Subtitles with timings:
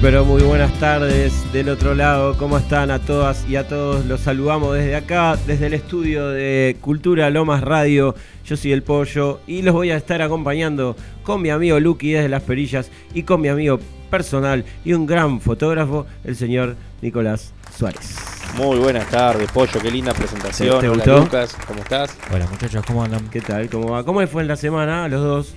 [0.00, 2.36] Pero muy buenas tardes del otro lado.
[2.38, 4.06] ¿Cómo están a todas y a todos?
[4.06, 8.14] Los saludamos desde acá, desde el estudio de Cultura Lomas Radio.
[8.46, 12.28] Yo soy el Pollo y los voy a estar acompañando con mi amigo Lucky desde
[12.28, 18.16] Las Perillas y con mi amigo personal y un gran fotógrafo, el señor Nicolás Suárez.
[18.56, 20.76] Muy buenas tardes, Pollo, qué linda presentación.
[20.76, 21.18] ¿Te- te Hola, gustó?
[21.24, 22.16] Lucas, ¿cómo estás?
[22.32, 23.28] Hola muchachos, ¿cómo andan?
[23.30, 23.68] ¿Qué tal?
[23.68, 24.04] ¿Cómo va?
[24.04, 25.54] ¿Cómo fue en la semana a los dos?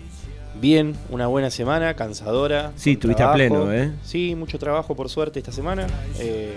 [0.61, 2.71] Bien, una buena semana, cansadora.
[2.75, 3.35] Sí, con estuviste a trabajo.
[3.65, 3.91] pleno, ¿eh?
[4.03, 5.87] Sí, mucho trabajo por suerte esta semana.
[6.19, 6.53] eh,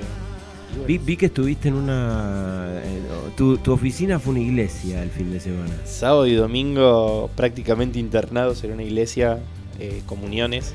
[0.73, 2.67] bueno, Vi, vi que estuviste en una...
[2.83, 3.01] eh,
[3.37, 5.73] tu, tu oficina fue una iglesia el fin de semana.
[5.85, 9.39] Sábado y domingo prácticamente internados en una iglesia,
[9.79, 10.75] eh, comuniones.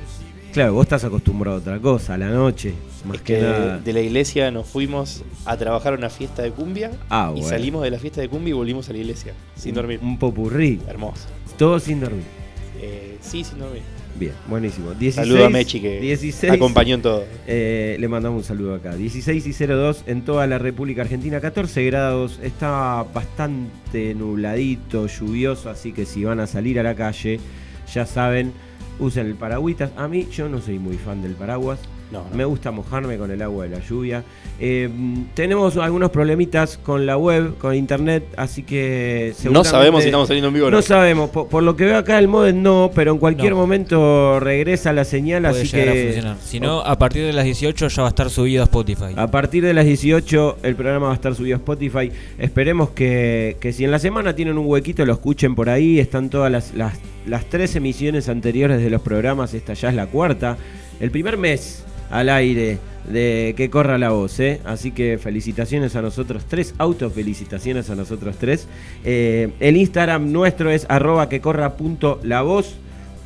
[0.53, 2.73] Claro, vos estás acostumbrado a otra cosa, a la noche,
[3.06, 3.78] más es que, que nada.
[3.78, 7.50] de la iglesia nos fuimos a trabajar a una fiesta de cumbia Ah, y bueno.
[7.50, 10.00] salimos de la fiesta de cumbia y volvimos a la iglesia sin dormir.
[10.01, 10.81] Un popurrí.
[10.88, 11.28] Hermoso.
[11.59, 12.23] Todo sin dormir.
[12.81, 13.81] Eh, sí, sin dormir.
[14.17, 14.91] Bien, buenísimo.
[14.94, 17.23] 16, Saludo a Mechi que 16, acompañó en todo.
[17.47, 18.95] eh, le mandamos un saludo acá.
[18.95, 22.40] 16 y 02 en toda la República Argentina, 14 grados.
[22.41, 27.40] Está bastante nubladito, lluvioso, así que si van a salir a la calle,
[27.94, 28.53] ya saben,
[29.00, 29.91] usen el paragüitas.
[29.96, 31.79] A mí, yo no soy muy fan del paraguas.
[32.12, 32.36] No, no.
[32.36, 34.24] Me gusta mojarme con el agua de la lluvia.
[34.59, 34.90] Eh,
[35.36, 40.47] tenemos algunos problemitas con la web, con internet, así que No sabemos si estamos saliendo
[40.47, 40.81] en vivo o No no.
[40.81, 43.58] sabemos, por, por lo que veo acá el modem no, pero en cualquier No.
[43.59, 46.38] momento regresa la señal, Puede así llegar a que funcionar.
[46.44, 49.14] Si no, a partir de las 18 ya va a estar subido a Spotify.
[49.16, 52.12] a partir de las 18 el programa va a estar subido a Spotify.
[52.40, 56.00] Esperemos que, que si en la semana tienen un huequito lo escuchen por ahí.
[56.00, 56.96] Están todas las, las,
[57.28, 60.58] las tres emisiones anteriores de los programas, esta ya es la cuarta.
[61.00, 62.78] El primer mes al aire
[63.08, 64.62] de que corra la voz, ¿eh?
[64.66, 68.68] así que felicitaciones a nosotros tres, autofelicitaciones a nosotros tres.
[69.04, 72.76] Eh, el Instagram nuestro es arroba que corra punto la voz.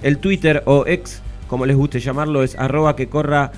[0.02, 3.52] El Twitter o ex, como les guste llamarlo, es arroba que corra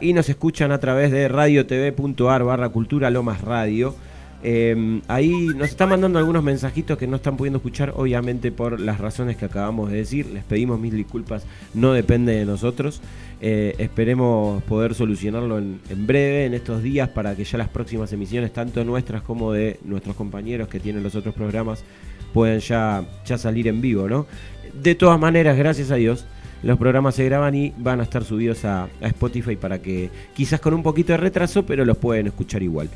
[0.00, 3.10] y nos escuchan a través de radiotv.ar barra cultura
[3.42, 3.94] radio.
[4.42, 8.98] Eh, ahí nos están mandando algunos mensajitos que no están pudiendo escuchar, obviamente por las
[8.98, 10.26] razones que acabamos de decir.
[10.26, 13.00] Les pedimos mil disculpas, no depende de nosotros.
[13.42, 18.52] Eh, esperemos poder solucionarlo en, breve, en estos días, para que ya las próximas emisiones,
[18.52, 21.84] tanto nuestras como de nuestros compañeros que tienen los otros programas,
[22.32, 24.26] puedan ya, ya salir en vivo, ¿no?
[24.74, 26.26] De todas maneras, gracias a Dios,
[26.62, 30.60] los programas se graban y van a estar subidos a, a Spotify para que, quizás
[30.60, 32.90] con un poquito de retraso, pero los pueden escuchar igual.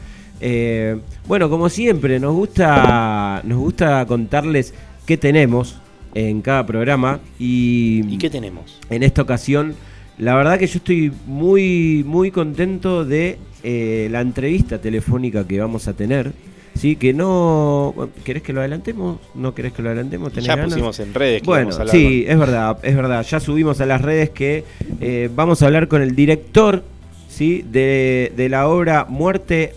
[0.46, 4.74] Eh, bueno, como siempre, nos gusta, nos gusta contarles
[5.06, 5.78] qué tenemos
[6.14, 8.78] en cada programa y, ¿Y qué tenemos?
[8.90, 9.74] en esta ocasión,
[10.18, 15.88] la verdad que yo estoy muy, muy contento de eh, la entrevista telefónica que vamos
[15.88, 16.32] a tener.
[16.74, 17.94] Sí, que no.
[18.24, 19.20] ¿Querés que lo adelantemos?
[19.34, 20.30] ¿No querés que lo adelantemos?
[20.32, 20.72] ¿Tenés Ya ganas?
[20.74, 23.24] pusimos en redes que Bueno, a sí, es verdad, es verdad.
[23.24, 24.64] Ya subimos a las redes que
[25.00, 26.82] eh, vamos a hablar con el director
[27.30, 27.64] ¿sí?
[27.70, 29.72] de, de la obra Muerte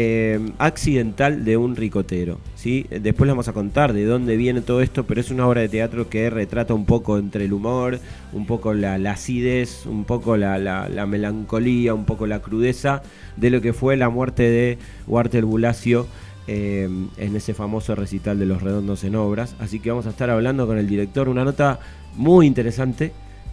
[0.00, 2.38] eh, Accidental de un ricotero.
[2.54, 2.86] ¿sí?
[2.88, 6.08] Después vamos a contar de dónde viene todo esto, pero es una obra de teatro
[6.08, 7.98] que retrata un poco entre el humor,
[8.32, 13.02] un poco la, acidez, un poco la, la- la melancolía, un poco la crudeza
[13.36, 14.78] de lo que fue la muerte de
[15.08, 16.06] Walter Bulacio
[16.46, 19.56] eh, en ese famoso recital de Los Redondos en Obras.
[19.58, 21.80] Así que vamos a estar hablando con el director, una nota
[22.14, 23.12] muy interesante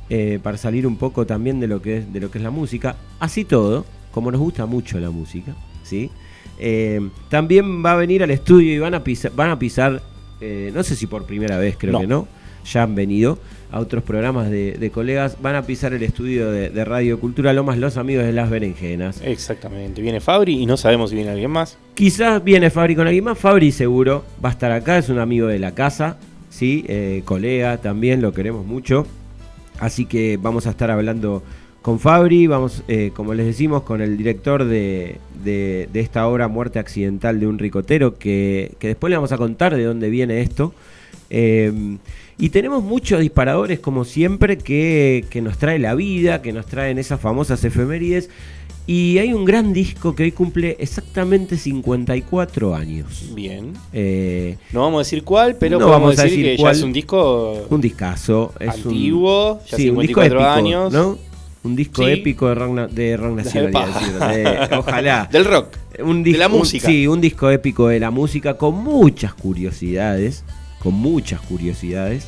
[0.09, 2.51] eh, para salir un poco también de lo que es, de lo que es la
[2.51, 2.95] música.
[3.19, 6.11] Así todo, como nos gusta mucho la música, ¿sí?
[6.59, 10.01] Eh, también va a venir al estudio y van a pisar, van a pisar
[10.41, 11.99] eh, no sé si por primera vez, creo No.
[12.01, 12.27] que no.
[12.65, 13.37] ya han venido
[13.71, 17.51] a otros programas de, de colegas, van a pisar el estudio de, de Radio Cultura
[17.53, 19.21] Lomas, los amigos de las berenjenas.
[19.23, 20.01] Exactamente.
[20.01, 21.77] Viene Fabri y no sabemos si viene alguien más.
[21.93, 25.47] Quizás viene Fabri con alguien más, Fabri seguro va a estar acá, es un amigo
[25.47, 26.17] de la casa,
[26.49, 26.85] ¿sí?
[26.87, 29.05] Eh, colega también, lo queremos mucho.
[29.79, 31.43] Así que vamos a estar hablando
[31.85, 36.47] con Fabri, vamos, eh, como les decimos, con el director de, de- de esta obra
[36.47, 40.41] Muerte Accidental de un Ricotero, que, que después le vamos a contar de dónde viene
[40.41, 40.73] esto.
[41.29, 41.71] Eh,
[42.39, 46.97] y tenemos muchos disparadores, como siempre, que, que nos trae la vida, que nos traen
[46.97, 48.31] esas famosas efemérides.
[48.87, 53.29] Y hay un gran disco que hoy cumple exactamente 54 años.
[53.35, 53.73] Bien.
[53.93, 56.73] Eh, No vamos a decir cuál, pero No podemos vamos a decir, decir que cuál.
[56.73, 58.53] ya es un disco un discazo.
[58.59, 60.91] Es un- antiguo, ya sí, un disco 54 épico, años.
[60.91, 61.34] ¿no?
[61.65, 62.11] Un disco Sí.
[62.11, 65.27] épico de rock, na- de de- ojalá.
[65.31, 65.75] Del rock.
[66.03, 66.87] Un de la un- música.
[66.87, 70.43] sí, un disco épico de la música con muchas curiosidades.
[70.79, 72.27] Con muchas curiosidades.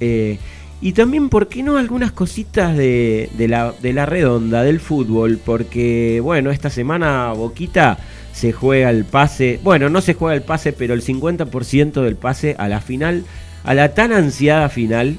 [0.00, 0.38] Eh,
[0.80, 1.76] y también, ¿por qué no?
[1.76, 5.38] Algunas cositas de, de la, de la redonda, del fútbol.
[5.44, 7.98] Porque, bueno, esta semana Boquita
[8.32, 9.60] se juega el pase.
[9.62, 13.24] Bueno, no se juega el pase, pero el 50% del pase a la final.
[13.64, 15.18] A la tan ansiada final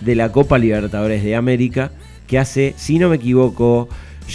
[0.00, 1.92] de la Copa Libertadores de América.
[2.26, 3.88] Que hace, si no me equivoco,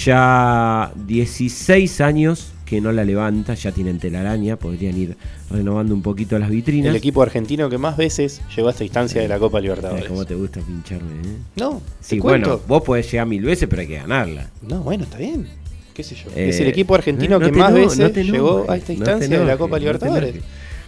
[0.06, 3.54] ya 16 años que no la levanta.
[3.54, 5.18] Ya tienen telaraña, podrían ir
[5.50, 6.90] renovando un poquito las vitrinas.
[6.90, 10.06] El equipo argentino que más veces llegó a esta instancia de la Copa Libertadores.
[10.06, 11.12] ¿Cómo te gusta pincharme?
[11.22, 11.38] eh?
[11.58, 12.66] No, Sí, te bueno, cuento.
[12.68, 14.50] vos podés llegar mil veces, pero hay que ganarla.
[14.62, 15.48] No, bueno, está bien.
[15.94, 16.30] ¿Qué sé yo?
[16.34, 19.46] Eh, es el equipo argentino no que más veces no llegó a esta instancia de
[19.46, 20.36] la Copa Libertadores.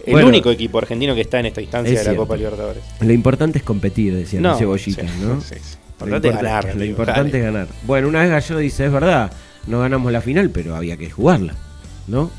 [0.06, 0.28] El Bueno.
[0.28, 2.16] único equipo argentino que está en esta instancia Es de la.
[2.16, 2.82] Copa Libertadores.
[3.00, 5.40] Lo importante es competir, decía No, la cebollita, sí, ¿no?
[5.40, 5.76] sí, sí.
[6.06, 6.64] Lo Importante es ganar.
[6.64, 7.38] Lo digo, importante dale.
[7.38, 7.66] es ganar.
[7.82, 9.32] Bueno, una vez Gallo dice, es verdad,
[9.66, 11.54] no ganamos la final, pero había que jugarla,
[12.06, 12.30] ¿no?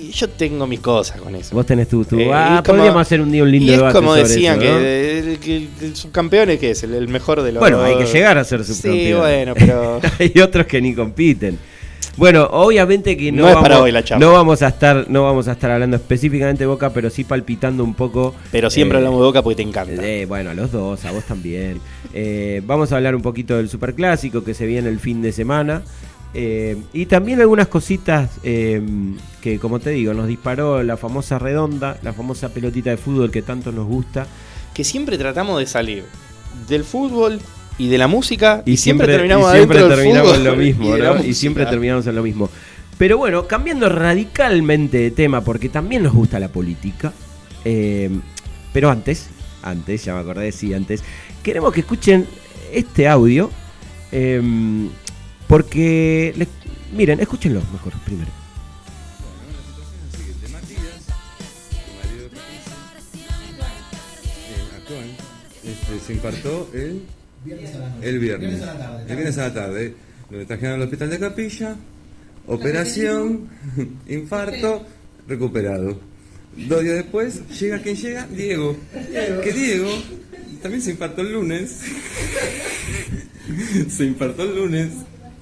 [0.00, 1.54] Y yo tengo mis cosas con eso.
[1.54, 2.04] Vos tenés tu...
[2.04, 4.22] tu Eh, ah, como- podríamos hacer un día un lindo y es debate como sobre
[4.28, 4.78] decían eso, ¿no?
[4.80, 7.82] que, el, que el- el subcampeón es que es el, el mejor de los Bueno,
[7.82, 8.96] hay que llegar a ser subcampeón.
[9.06, 11.58] Sí, bueno, pero Hay otros que ni compiten.
[12.16, 15.24] Bueno, obviamente que no, No es vamos, para hoy la no vamos a estar, no
[15.24, 18.34] vamos a estar hablando específicamente de Boca, pero sí palpitando un poco.
[18.52, 20.06] pero siempre eh, hablamos de Boca porque te encanta.
[20.06, 21.80] Eh, bueno, a los dos, a vos también.
[22.12, 25.82] Eh, vamos a hablar un poquito del superclásico que se viene el fin de semana.
[26.36, 28.82] Eh, y también algunas cositas eh,
[29.40, 33.42] que, como te digo, nos disparó la famosa redonda, la famosa pelotita de fútbol que
[33.42, 34.26] tanto nos gusta.
[34.74, 36.04] que siempre tratamos de salir
[36.68, 37.40] del fútbol
[37.78, 40.46] y de la música y, Y siempre, siempre, terminamos y siempre adentro del terminamos fútbol
[40.46, 42.50] en lo mismo, y siempre terminamos en lo mismo.
[42.98, 47.12] Pero bueno, cambiando radicalmente de tema, porque también nos gusta la política.
[47.64, 48.10] eh,
[48.72, 49.28] pero antes,
[49.62, 51.02] antes, ya me acordé, sí, antes,
[51.42, 52.26] queremos que escuchen
[52.72, 53.50] este audio.
[54.12, 54.40] eh,
[55.46, 56.34] porque,
[56.92, 58.30] miren, escúchenlo mejor primero.
[60.42, 61.04] de Matías,
[66.42, 67.13] tu
[67.44, 68.62] marido de Patricia, eh, actual, este, se infartó el, el viernes.
[69.08, 69.94] El viernes a la tarde.
[70.30, 71.76] Lo trajeron al hospital de Capilla,
[72.46, 73.48] operación,
[74.08, 74.86] infarto,
[75.28, 76.00] recuperado.
[76.56, 78.76] Dos días después, llega quien llega, Diego.
[79.42, 79.90] Que Diego
[80.62, 81.78] también se infartó el lunes.
[83.88, 84.88] se infartó el lunes.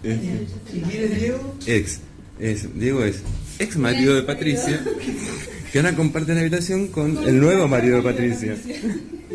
[0.03, 1.57] Este, ¿Y quién es Diego?
[1.65, 2.01] Ex.
[2.41, 3.23] Es, Diego es
[3.61, 4.83] ex marido de Patricia,
[5.73, 8.55] que ahora comparte la habitación con el nuevo marido de Patricia.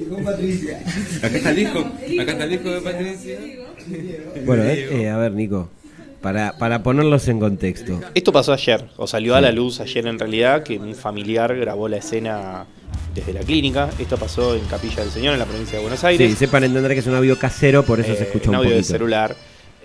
[0.10, 0.80] Con Patricia.
[1.24, 3.40] Acá está el hijo, acá está el hijo de Patricia.
[4.46, 5.70] Bueno, eh, eh, a ver, Nico,
[6.22, 8.00] para, para ponerlos en contexto.
[8.14, 11.90] Esto pasó ayer, o salió a la luz ayer en realidad, que un familiar grabó
[11.90, 12.66] la escena
[13.16, 13.90] desde la clínica.
[13.98, 16.30] Esto pasó en Capilla del Señor, en la provincia de Buenos Aires.
[16.30, 18.62] Sí, sepan entender que es un audio casero, por eso se Eh, escucha un un
[18.64, 19.36] audio de celular.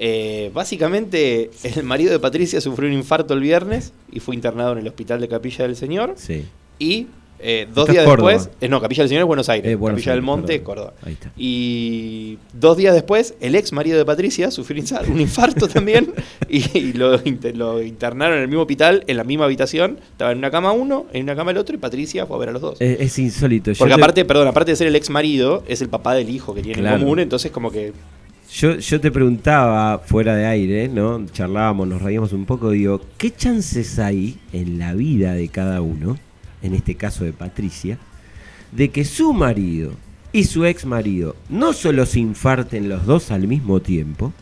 [0.05, 4.79] Eh, básicamente, el marido de Patricia sufrió un infarto el viernes y fue internado en
[4.79, 6.15] el hospital de Capilla del Señor.
[6.17, 6.45] Sí.
[6.81, 7.07] Y
[7.39, 8.33] eh, dos días Córdoba.
[8.33, 10.61] después, eh, no, Capilla del Señor es Buenos Aires, Buenos Capilla del Monte.
[10.65, 10.95] Córdoba.
[11.05, 11.31] Ahí está.
[11.37, 16.13] Y dos días después, el ex marido de Patricia sufrió un infarto también
[16.49, 19.99] y, y lo, inter- lo internaron en el mismo hospital, en la misma habitación.
[20.11, 22.49] Estaba en una cama uno, en una cama el otro y Patricia fue a ver
[22.49, 22.81] a los dos.
[22.81, 23.71] Es, es insólito.
[23.71, 26.29] Yo Porque te- aparte, perdón, aparte de ser el ex marido, es el papá del
[26.29, 26.97] hijo que tiene Claro.
[26.97, 27.93] en común, entonces como que
[28.55, 31.25] Yo, yo te preguntaba fuera de aire, ¿no?
[31.27, 36.19] Charlábamos, nos reíamos un poco, digo, ¿qué chances hay en la vida de cada uno,
[36.63, 37.99] en este caso de Patricia,
[38.71, 39.93] de que su marido
[40.33, 44.35] y su ex marido no solo se infarten los dos al mismo tiempo,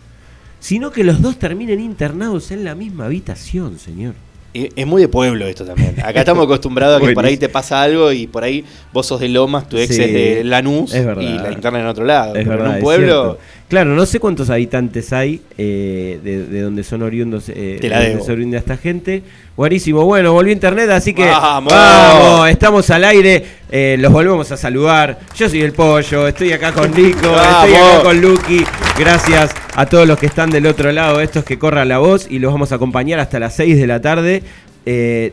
[0.59, 4.15] sino que los dos terminen internados en la misma habitación, señor?
[4.53, 5.95] Es es muy de pueblo esto también.
[6.01, 9.21] Acá estamos acostumbrados a que por ahí te pasa algo y por ahí vos sos
[9.21, 12.35] de Lomas, tu ex Sí, es de Lanús es y la interna en otro lado.
[12.35, 13.39] Es Pero verdad, en un pueblo.
[13.69, 18.01] Claro, no sé cuántos habitantes hay eh, de, de donde son oriundos, eh, Te la
[18.01, 19.23] de donde se oriunda esta gente.
[19.57, 21.73] Buenísimo, bueno, volvió internet, así que ¡Vamos!
[21.73, 25.21] vamos, estamos al aire, eh, los volvemos a saludar.
[25.37, 28.65] Yo soy el pollo, estoy acá con Nico, estoy acá con Lucky.
[29.01, 32.39] Gracias a todos los que están del otro lado, estos que corran la voz y
[32.39, 34.43] los vamos a acompañar hasta las 6 de la tarde.
[34.85, 35.33] Eh,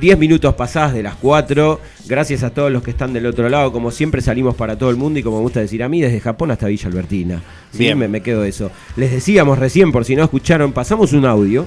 [0.00, 1.80] 10 minutos pasadas de las 4.
[2.06, 3.72] Gracias a todos los que están del otro lado.
[3.72, 6.20] Como siempre salimos para todo el mundo y como me gusta decir a mí, desde
[6.20, 7.42] Japón hasta Villa Albertina.
[7.72, 7.78] ¿Sí?
[7.78, 7.98] Bien.
[7.98, 8.70] Me, me quedo eso.
[8.94, 11.66] Les decíamos recién, por si no escucharon, pasamos un audio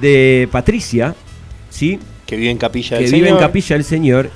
[0.00, 1.16] de Patricia,
[1.68, 1.98] ¿sí?
[2.30, 3.38] que vive en Capilla que del vive en.
[3.38, 4.30] Capilla del Señor,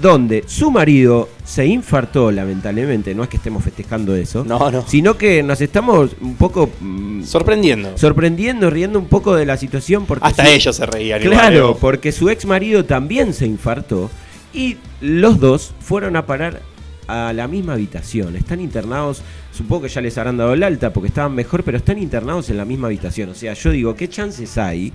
[0.00, 3.14] donde su marido se infartó, lamentablemente.
[3.14, 4.86] No es que estemos festejando eso, No, no.
[4.86, 7.96] sino que nos estamos un poco mm, Sorprendiendo.
[7.96, 10.06] sorprendiendo, riendo un poco de la situación.
[10.06, 11.20] Porque Hasta su- ellos se reían.
[11.22, 14.10] Claro, porque su ex marido también se infartó
[14.54, 16.60] y los dos fueron a parar
[17.06, 18.36] a la misma habitación.
[18.36, 21.98] Están internados, supongo que ya les habrán dado el alta porque estaban mejor, pero están
[21.98, 23.28] internados en la misma habitación.
[23.30, 24.92] O sea, yo digo, ¿qué chances hay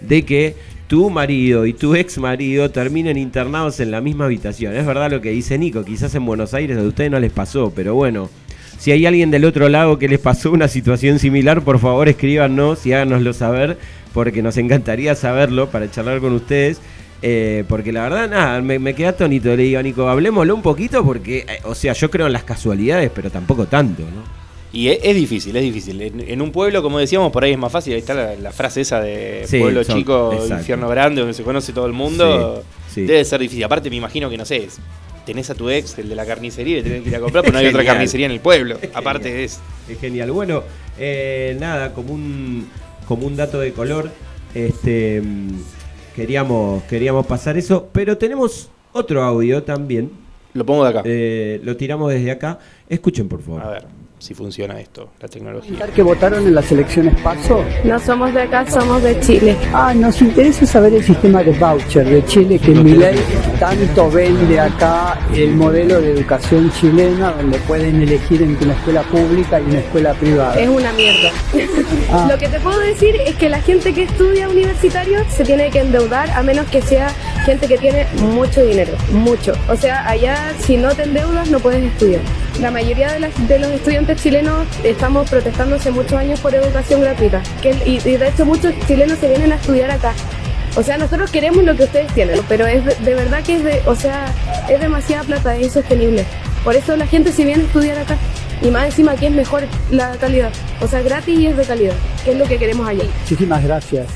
[0.00, 0.54] de que
[0.86, 4.76] tu marido y tu ex marido terminen internados en la misma habitación?
[4.76, 7.72] Es verdad lo que dice Nico, quizás en Buenos Aires a ustedes no les pasó,
[7.74, 8.28] pero bueno.
[8.78, 12.84] Si hay alguien del otro lado que les pasó una situación similar, por favor escríbanos
[12.84, 13.78] y háganoslo saber,
[14.12, 16.80] porque nos encantaría saberlo para charlar con ustedes.
[17.22, 19.48] Eh, porque la verdad, nada, me, queda atónito.
[19.56, 23.10] Le digo, Nico, hablemoslo un poquito, porque, eh, o sea, yo creo en las casualidades,
[23.14, 24.45] pero tampoco tanto, ¿no?
[24.76, 26.02] Y es, es difícil, es difícil.
[26.02, 27.94] En, en un pueblo, como decíamos, por ahí es más fácil.
[27.94, 30.54] Ahí está la, la frase esa de Sí, pueblo son- chico, exacto.
[30.58, 32.62] infierno grande, donde se conoce todo el mundo.
[32.88, 33.06] Sí, sí.
[33.06, 33.64] Debe ser difícil.
[33.64, 34.78] Aparte, me imagino que no sé, es-
[35.24, 37.42] tenés a tu ex, el de la carnicería, y le tenés que ir a comprar,
[37.42, 38.76] pero no hay otra carnicería en el pueblo.
[38.82, 39.44] Es Aparte genial.
[39.44, 39.60] es.
[39.88, 40.30] Es genial.
[40.30, 40.62] Bueno,
[40.98, 42.68] eh, nada, como un,
[43.08, 44.10] como un dato de color,
[44.54, 45.22] este,
[46.14, 50.10] queríamos, queríamos pasar eso, pero tenemos otro audio también.
[50.54, 51.02] Lo pongo de acá.
[51.04, 52.58] Eh, lo tiramos desde acá.
[52.88, 53.62] Escuchen, por favor.
[53.62, 55.86] A ver si funciona esto, la tecnología.
[55.94, 57.62] que votaron en las elecciones PASO?
[57.84, 59.56] No somos de acá, somos de Chile.
[59.74, 63.16] Ah, nos interesa saber el sistema de voucher de Chile que mi ley
[63.60, 69.60] tanto vende acá el modelo de educación chilena donde pueden elegir entre una escuela pública
[69.60, 70.58] y una escuela privada.
[70.58, 71.30] Es una mierda.
[72.10, 72.26] Ah.
[72.30, 75.80] Lo que te puedo decir es que la gente que estudia universitario se tiene que
[75.80, 77.08] endeudar a menos que sea
[77.44, 79.52] gente que tiene mucho dinero, mucho.
[79.68, 82.20] O sea, allá si no te endeudas no puedes estudiar.
[82.60, 87.00] La mayoría de, las- de los estudiantes chilenos estamos protestando hace muchos años por educación
[87.00, 87.42] gratuita.
[87.60, 90.14] Que, y, y de hecho muchos chilenos se vienen a estudiar acá.
[90.76, 93.64] O sea, nosotros queremos lo que ustedes tienen, pero es de, de verdad que es
[93.64, 94.26] de, o sea,
[94.68, 96.24] es demasiada plata, es insostenible.
[96.62, 98.16] Por eso la gente se viene a estudiar acá.
[98.62, 100.50] Y más encima aquí es mejor la calidad.
[100.80, 101.94] O sea, gratis y es de calidad,
[102.24, 103.04] que es lo que queremos allá.
[103.22, 104.06] Muchísimas gracias.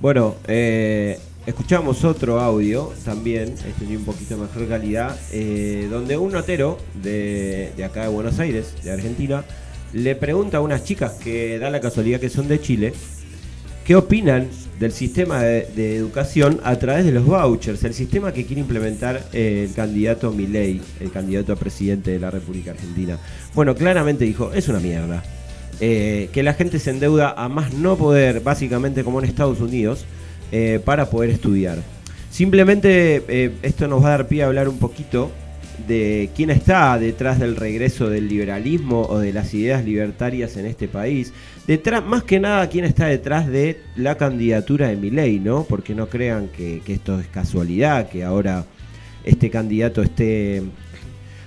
[0.00, 6.30] Bueno, eh, escuchamos otro audio también, este de un poquito mejor calidad, eh, donde un
[6.30, 9.44] notero de, de acá de Buenos Aires, de Argentina,
[9.94, 12.92] le pregunta a unas chicas que da la casualidad que son de Chile,
[13.86, 17.82] ¿qué opinan del sistema de, de educación a través de los vouchers?
[17.82, 22.30] El sistema que quiere implementar eh, el candidato Milei, el candidato a presidente de la
[22.30, 23.18] República Argentina.
[23.54, 25.24] Bueno, claramente dijo, es una mierda.
[25.80, 30.04] Eh, que la gente se endeuda a más no poder, básicamente como en Estados Unidos,
[30.52, 31.78] eh, para poder estudiar.
[32.30, 35.30] Simplemente eh, esto nos va a dar pie a hablar un poquito
[35.86, 40.88] de quién está detrás del regreso del liberalismo o de las ideas libertarias en este
[40.88, 41.32] país.
[41.66, 45.64] Detrás, más que nada, quién está detrás de la candidatura de Milei, ¿no?
[45.64, 48.64] Porque no crean que, esto es casualidad, que ahora
[49.24, 50.62] este candidato esté,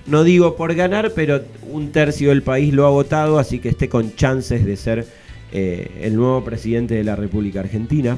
[0.06, 1.42] no digo por ganar, pero
[1.72, 5.08] un tercio del país lo ha votado, así que esté con chances de ser
[5.52, 8.18] eh, el nuevo presidente de la República Argentina.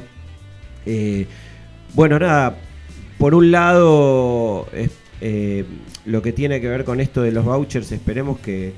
[0.86, 1.26] Eh,
[1.94, 2.56] bueno, nada,
[3.18, 4.66] por un lado,
[5.20, 5.64] eh,
[6.04, 8.74] lo que tiene que ver con esto de los vouchers, esperemos que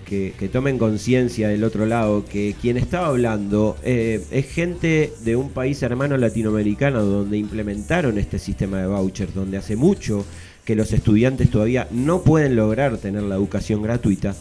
[0.53, 5.83] tomen conciencia del otro lado, que quien estaba hablando eh, es gente de un país
[5.83, 10.25] hermano latinoamericano donde implementaron este sistema de vouchers, donde hace mucho
[10.65, 14.37] que los estudiantes todavía no pueden lograr tener la educación gratuita,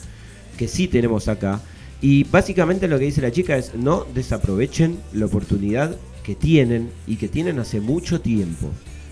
[0.57, 1.62] que sí tenemos acá.
[2.01, 5.95] Y básicamente lo que dice la chica es no desaprovechen la oportunidad
[6.25, 8.70] que tienen y que tienen hace mucho tiempo,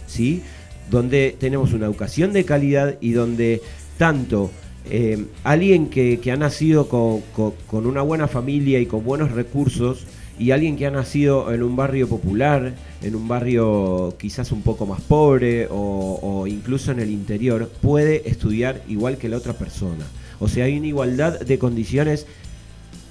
[0.07, 0.41] ¿sí?
[0.89, 3.61] Donde tenemos una educación de calidad y donde
[3.97, 4.49] tanto
[4.89, 10.05] eh, alguien que, ha nacido con, una buena familia y con buenos recursos
[10.39, 14.87] y alguien que ha nacido en un barrio popular, en un barrio quizás un poco
[14.87, 20.05] más pobre o, o incluso en el interior, puede estudiar igual que la otra persona.
[20.39, 22.25] O sea, hay una igualdad de condiciones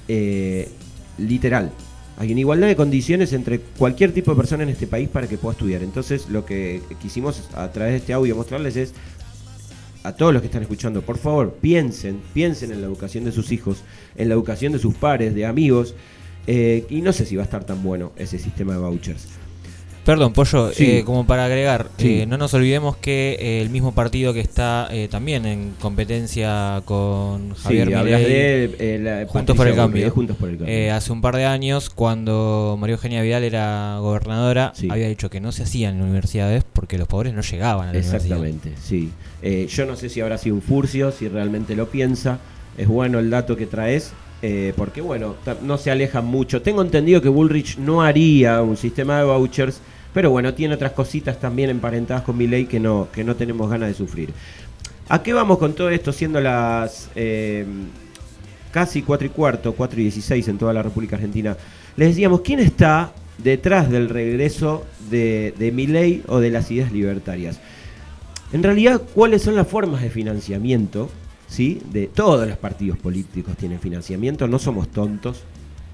[0.09, 0.69] eh,
[1.19, 1.71] literal.
[2.21, 5.53] En igualdad de condiciones entre cualquier tipo de persona en este país para que pueda
[5.53, 5.83] estudiar.
[5.83, 8.95] Entonces, lo que quisimos a través de este audio mostrarles es
[10.05, 13.53] a todos los que están escuchando, por favor, piensen, piensen en la educación de sus
[13.53, 13.83] hijos,
[14.17, 15.95] en la educación de sus pares, de amigos,
[16.47, 19.42] eh, y no sé si va a estar tan bueno ese sistema de vouchers.
[20.05, 20.85] Perdón, Pollo, Sí.
[20.99, 22.23] eh, como para agregar, Sí.
[22.23, 26.83] eh, no nos olvidemos que eh, el mismo partido que está eh, también en competencia
[26.85, 30.03] con Javier sí, Milei, de eh, la- Juntos por el Cambio.
[30.03, 30.95] de Juntos por el Cambio.
[30.95, 34.89] hace un par de años, cuando María Eugenia Vidal era gobernadora, Sí.
[34.91, 38.23] había dicho que no se hacían universidades porque los pobres no llegaban a la universidad.
[38.25, 39.13] Exactamente, sí.
[39.41, 42.41] Eh, yo no sé si habrá sido un furcio, si realmente lo piensa.
[42.77, 46.61] Es bueno el dato que traes, eh, porque bueno, no se alejan mucho.
[46.61, 49.81] Tengo entendido que Bullrich no haría un sistema de vouchers,
[50.15, 53.71] pero bueno, tiene otras cositas también emparentadas con mi ley que no, que no tenemos
[53.71, 54.33] ganas de sufrir.
[55.09, 57.67] ¿A qué vamos con todo esto siendo las eh,
[58.71, 61.57] casi 4 y cuarto, 4 y 16 en toda la República Argentina?
[61.97, 67.61] Les decíamos, ¿quién está detrás del regreso de, de Milei o de las ideas libertarias?
[68.53, 71.11] En realidad, ¿cuáles son las formas de financiamiento?
[71.49, 71.81] ¿Sí?
[71.91, 75.45] De todos los partidos políticos tienen financiamiento, no somos tontos.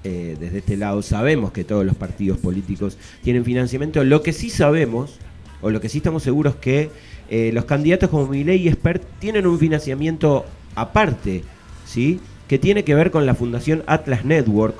[0.03, 4.03] Eh, desde este lado sabemos que todos los partidos políticos tienen financiamiento.
[4.03, 5.19] Lo que sí sabemos,
[5.61, 6.89] o lo que sí estamos seguros, que
[7.29, 11.43] eh, los candidatos como Milei y Expert tienen un financiamiento aparte,
[11.85, 12.19] ¿sí?
[12.47, 14.75] que tiene que ver con la Fundación Atlas Network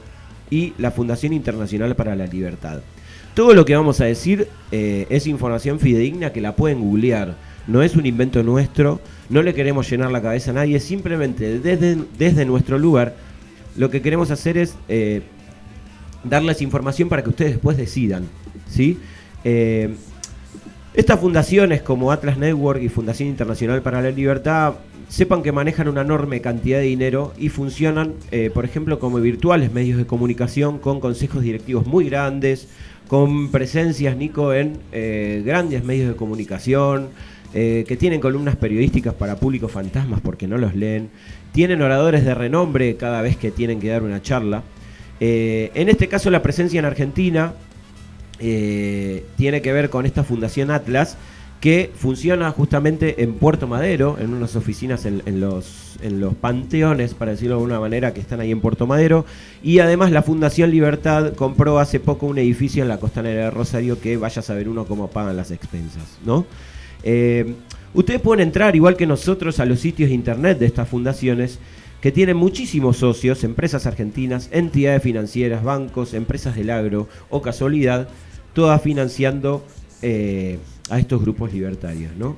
[0.50, 2.80] y la Fundación Internacional para la Libertad.
[3.36, 7.36] Todo lo que vamos a decir eh, es información fidedigna que la pueden googlear.
[7.68, 9.00] No es un invento nuestro,
[9.30, 13.14] no le queremos llenar la cabeza a nadie, simplemente desde, desde nuestro lugar
[13.78, 15.22] lo que queremos hacer es eh,
[16.24, 18.28] darles información para que ustedes después decidan.
[18.70, 18.98] ¿sí?
[19.44, 19.96] Eh,
[20.94, 24.76] estas fundaciones como Atlas Network y Fundación Internacional para la Libertad
[25.08, 29.72] sepan que manejan una enorme cantidad de dinero y funcionan, eh, por ejemplo, como virtuales
[29.72, 32.68] medios de comunicación con consejos directivos muy grandes,
[33.08, 34.78] con presencias, Nico, en
[35.44, 37.08] grandes medios de comunicación,
[37.54, 41.10] eh, que tienen columnas periodísticas para públicos fantasmas porque no los leen,
[41.52, 44.64] tienen oradores de renombre cada vez que tienen que dar una charla.
[45.20, 47.54] Eh, en este caso la presencia en Argentina
[48.40, 51.18] eh, tiene que ver con esta Fundación Atlas
[51.60, 57.14] que funciona justamente en Puerto Madero, en unas oficinas en, en los, en los panteones,
[57.14, 59.26] para decirlo de alguna manera, que están ahí en Puerto Madero.
[59.62, 64.00] Y además la Fundación Libertad compró hace poco un edificio en la costanera de Rosario
[64.00, 66.46] que vaya a saber uno cómo pagan las expensas, ¿no?
[67.04, 67.54] Eh,
[67.94, 71.60] ustedes pueden entrar, igual que nosotros, a los sitios de internet de estas fundaciones
[72.02, 78.08] que tienen muchísimos socios, empresas argentinas, entidades financieras, bancos, empresas del agro o casualidad,
[78.54, 79.66] todas financiando
[80.02, 80.60] eh,
[80.90, 82.38] a estos grupos libertarios, ¿no?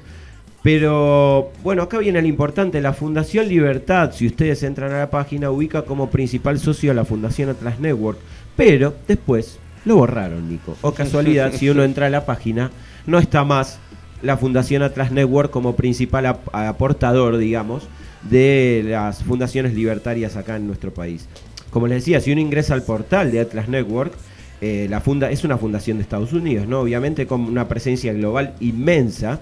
[0.64, 5.50] Pero bueno, acá viene lo importante, la Fundación Libertad, si ustedes entran a la página,
[5.50, 8.20] ubica como principal socio a la Fundación Atlas Network,
[8.56, 10.78] pero después lo borraron, Nico.
[10.82, 12.70] O casualidad, si uno entra a la página,
[13.08, 13.80] no está más
[14.22, 17.84] la Fundación Atlas Network como principal ap- aportador, digamos,
[18.30, 21.28] de las fundaciones libertarias acá en nuestro país.
[21.72, 24.14] Como les decía, si uno ingresa al portal de Atlas Network,
[24.62, 26.82] eh, la funda es una fundación de Estados Unidos, ¿no?
[26.82, 29.40] Obviamente con una presencia global inmensa,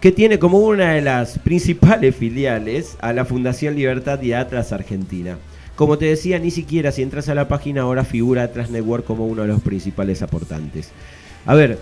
[0.00, 5.38] que tiene como una de las principales filiales a la Fundación Libertad y Atlas Argentina.
[5.76, 9.26] Como te decía, ni siquiera si entras a la página ahora figura Atlas Network como
[9.26, 10.90] uno de los principales aportantes.
[11.44, 11.78] A ver,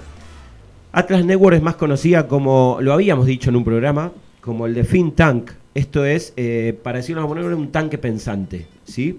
[0.95, 4.85] Atlas Network es más conocida como, lo habíamos dicho en un programa, como el de
[4.85, 5.51] Think Tank.
[5.75, 8.67] Esto es, eh, para decirlo de un tanque pensante.
[8.85, 9.19] ¿sí?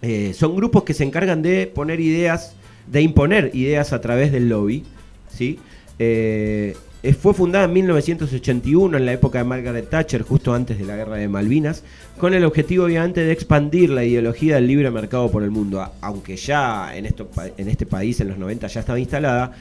[0.00, 2.54] Eh, son grupos que se encargan de poner ideas,
[2.86, 4.84] de imponer ideas a través del lobby.
[5.28, 5.58] ¿sí?
[5.98, 10.84] Eh, eh, fue fundada en 1981, en la época de Margaret Thatcher, justo antes de
[10.84, 11.82] la guerra de Malvinas,
[12.16, 16.36] con el objetivo obviamente de expandir la ideología del libre mercado por el mundo, aunque
[16.36, 19.52] ya en, esto, en este país en los 90 ya estaba instalada,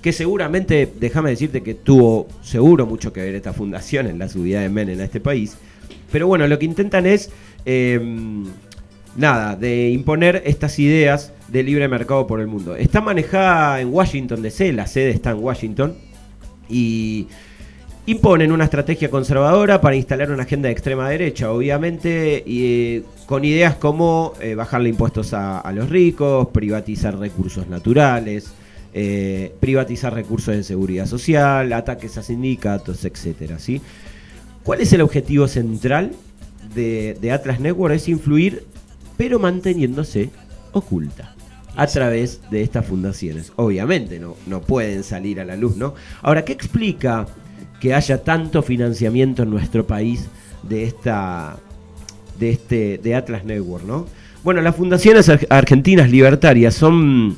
[0.00, 4.60] que seguramente, déjame decirte que tuvo seguro mucho que ver esta fundación en la subida
[4.60, 5.56] de Menem a este país,
[6.10, 7.30] pero bueno, lo que intentan es,
[7.66, 8.00] eh,
[9.16, 12.76] nada, de imponer estas ideas de libre mercado por el mundo.
[12.76, 15.94] Está manejada en Washington DC, la sede está en Washington,
[16.68, 17.26] y
[18.06, 23.76] imponen una estrategia conservadora para instalar una agenda de extrema derecha, obviamente, eh, con ideas
[23.76, 28.52] como eh, bajarle impuestos a los ricos, privatizar recursos naturales,
[28.94, 33.80] eh, privatizar recursos de seguridad social, ataques a sindicatos, etcétera, ¿sí?
[34.62, 36.12] ¿Cuál es el objetivo central
[36.74, 37.94] de, de Atlas Network?
[37.94, 38.64] Es influir,
[39.16, 40.30] pero manteniéndose
[40.72, 41.34] oculta
[41.76, 43.52] a través de estas fundaciones.
[43.56, 45.94] Obviamente no, no pueden salir a la luz, ¿no?
[46.22, 47.26] Ahora, ¿qué explica
[47.80, 50.26] que haya tanto financiamiento en nuestro país
[50.62, 51.56] de esta
[52.38, 54.06] de este de Atlas Network, ¿no?
[54.42, 57.36] Bueno, las fundaciones ar- argentinas libertarias son,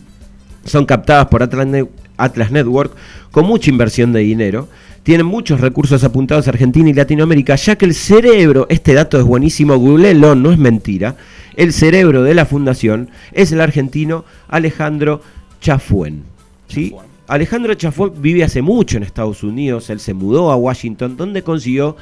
[0.65, 2.93] son captadas por Atlas, Ne- Atlas Network
[3.31, 4.69] con mucha inversión de dinero.
[5.03, 9.25] Tienen muchos recursos apuntados a Argentina y Latinoamérica, ya que el cerebro, este dato es
[9.25, 11.17] buenísimo, googleenlo, no es mentira,
[11.57, 15.21] el cerebro de la fundación es el argentino Alejandro
[15.61, 16.23] Chafuen.
[16.69, 16.95] ¿sí?
[17.27, 21.97] Alejandro Chafuen vive hace mucho en Estados Unidos, él se mudó a Washington, donde consiguió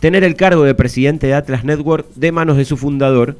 [0.00, 3.36] tener el cargo de presidente de Atlas Network de manos de su fundador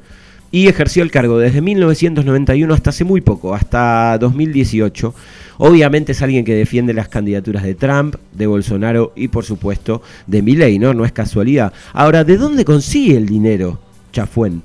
[0.53, 5.15] y ejerció el cargo desde 1991 hasta hace muy poco, hasta 2018.
[5.57, 10.43] Obviamente es alguien que defiende las candidaturas de Trump, de Bolsonaro y por supuesto de
[10.43, 10.93] Milley, ¿no?
[10.93, 11.73] No es casualidad.
[11.91, 13.79] Ahora, ¿de dónde consigue el dinero
[14.11, 14.61] Chafuen?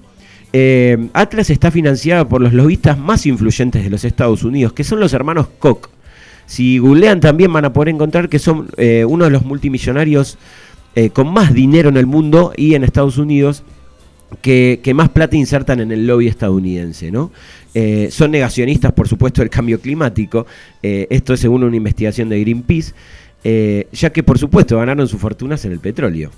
[0.53, 5.01] Eh, Atlas está financiado por los lobistas más influyentes de los Estados Unidos, que son
[5.01, 5.89] los hermanos Koch.
[6.45, 10.37] Si googlean también van a poder encontrar que son eh, uno de los multimillonarios
[10.95, 13.63] eh, con más dinero en el mundo y en Estados Unidos
[14.41, 17.33] que, más plata insertan en el lobby estadounidense, ¿no?
[17.75, 20.47] Eh, son negacionistas, por supuesto, del cambio climático.
[20.83, 22.93] Eh, esto es según una investigación de Greenpeace,
[23.45, 26.31] eh, ya que, por supuesto, ganaron sus fortunas en el petróleo.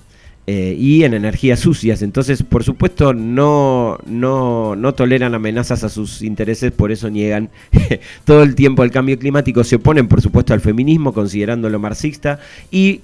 [0.47, 2.01] y en energías sucias.
[2.01, 7.49] Entonces, por supuesto, no, no, no toleran amenazas a sus intereses, por eso niegan
[8.25, 9.63] todo el tiempo el cambio climático.
[9.63, 12.99] Se oponen, por supuesto, al feminismo, considerándolo marxista, y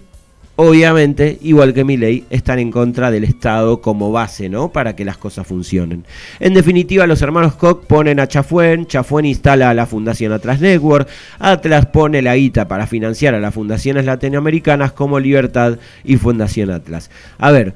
[0.58, 4.72] obviamente, igual que Milley, están en contra del Estado como base, ¿no?
[4.72, 6.04] Para que las cosas funcionen.
[6.40, 11.08] En definitiva, los hermanos Koch ponen a Chafuen, Chafuen instala a la Fundación Atlas Network,
[11.40, 17.12] Atlas pone la guita para financiar a las fundaciones latinoamericanas como Libertad y Fundación Atlas.
[17.38, 17.76] A ver,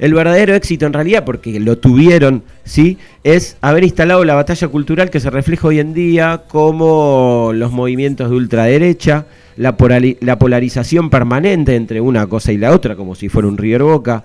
[0.00, 2.96] el verdadero éxito en realidad, porque lo tuvieron, ¿sí?
[3.22, 8.30] Es haber instalado la batalla cultural que se refleja hoy en día como los movimientos
[8.30, 13.58] de ultraderecha, la, polarización permanente entre una cosa y la otra, como si fuera un
[13.58, 14.24] River Boca,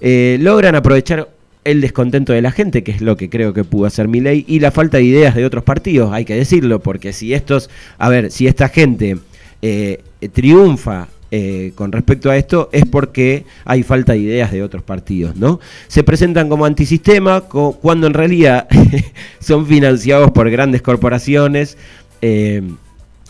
[0.00, 1.28] eh, logran aprovechar
[1.64, 4.60] el descontento de la gente, que es lo que creo que pudo hacer Milei, y
[4.60, 8.30] la falta de ideas de otros partidos, hay que decirlo, porque si estos, a ver,
[8.30, 9.18] si esta gente
[9.60, 10.00] eh,
[10.32, 15.36] triunfa eh, con respecto a esto es porque hay falta de ideas de otros partidos,
[15.36, 15.60] ¿no?
[15.86, 18.66] Se presentan como antisistema cuando en realidad
[19.40, 21.78] son financiados por grandes corporaciones,
[22.22, 22.62] eh,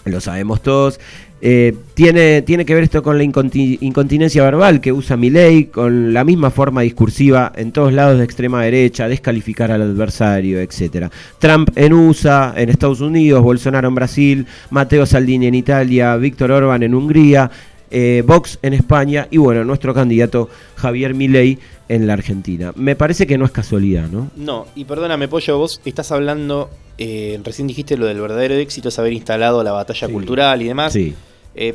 [0.04, 0.98] lo sabemos todos.
[1.42, 6.12] Eh, tiene, tiene que ver esto con la inconti- incontinencia verbal que usa Milei, con
[6.12, 11.10] la misma forma discursiva en todos lados de extrema derecha, descalificar al adversario, etcétera.
[11.38, 16.82] Trump en USA, en Estados Unidos, Bolsonaro en Brasil, Matteo Salvini en Italia, Víctor Orban
[16.82, 17.50] en Hungría,
[17.90, 22.72] eh, Vox en España y bueno, nuestro candidato Javier Milei en la Argentina.
[22.76, 24.30] Me parece que no es casualidad, ¿no?
[24.36, 28.98] No, y perdóname, Pollo, vos estás hablando, eh, recién dijiste lo del verdadero éxito es
[28.98, 30.12] haber instalado la batalla Sí.
[30.12, 30.92] cultural y demás.
[30.92, 31.14] Sí.
[31.56, 31.74] Eh,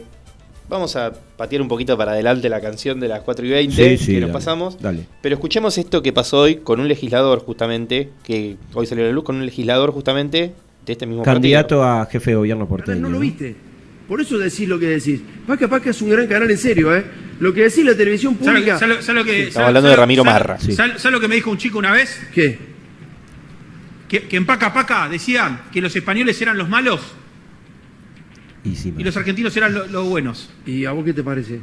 [0.69, 4.03] vamos a patear un poquito para adelante la canción de las 4 y 20 Sí,
[4.05, 4.81] sí, que nos dale, pasamos.
[4.81, 5.05] Dale.
[5.21, 9.13] Pero escuchemos esto que pasó hoy con un legislador justamente, que hoy salió a la
[9.13, 10.53] luz, con un legislador justamente
[10.85, 13.01] de este mismo Candidato a jefe de gobierno porteño.
[13.01, 13.19] no lo ¿no?
[13.19, 13.55] viste.
[14.07, 15.21] Por eso decís lo que decís.
[15.47, 17.03] Paca Paca es un gran canal en serio, ¿eh?
[17.39, 19.13] Lo que decís la televisión ¿Sabes lo que- pública.
[19.13, 20.59] lo que- Estamos sabes- hablando de Ramiro Marra.
[20.59, 20.71] Sí.
[20.73, 22.21] ¿Sabes sabes lo que me dijo un chico una vez?
[22.33, 22.57] ¿Qué?
[24.07, 27.01] Que, que en Paca Paca decían que los españoles eran los malos
[28.63, 30.49] Y sí, y los argentinos eran lo- los buenos.
[30.65, 31.59] ¿Y a vos qué te parece?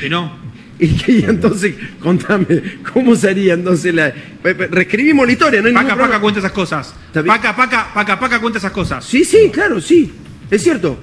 [0.00, 0.47] Que no.
[0.80, 2.46] Y, que- y entonces, contame,
[2.92, 4.14] ¿cómo sería entonces la.
[4.44, 5.66] Reescribimos la historia, ¿no?
[5.68, 6.94] hay Paca Paca cuenta esas cosas.
[7.12, 9.04] Paca Paca, Paca Paca cuenta esas cosas.
[9.04, 10.12] Sí, sí, claro, sí.
[10.50, 10.98] Es cierto.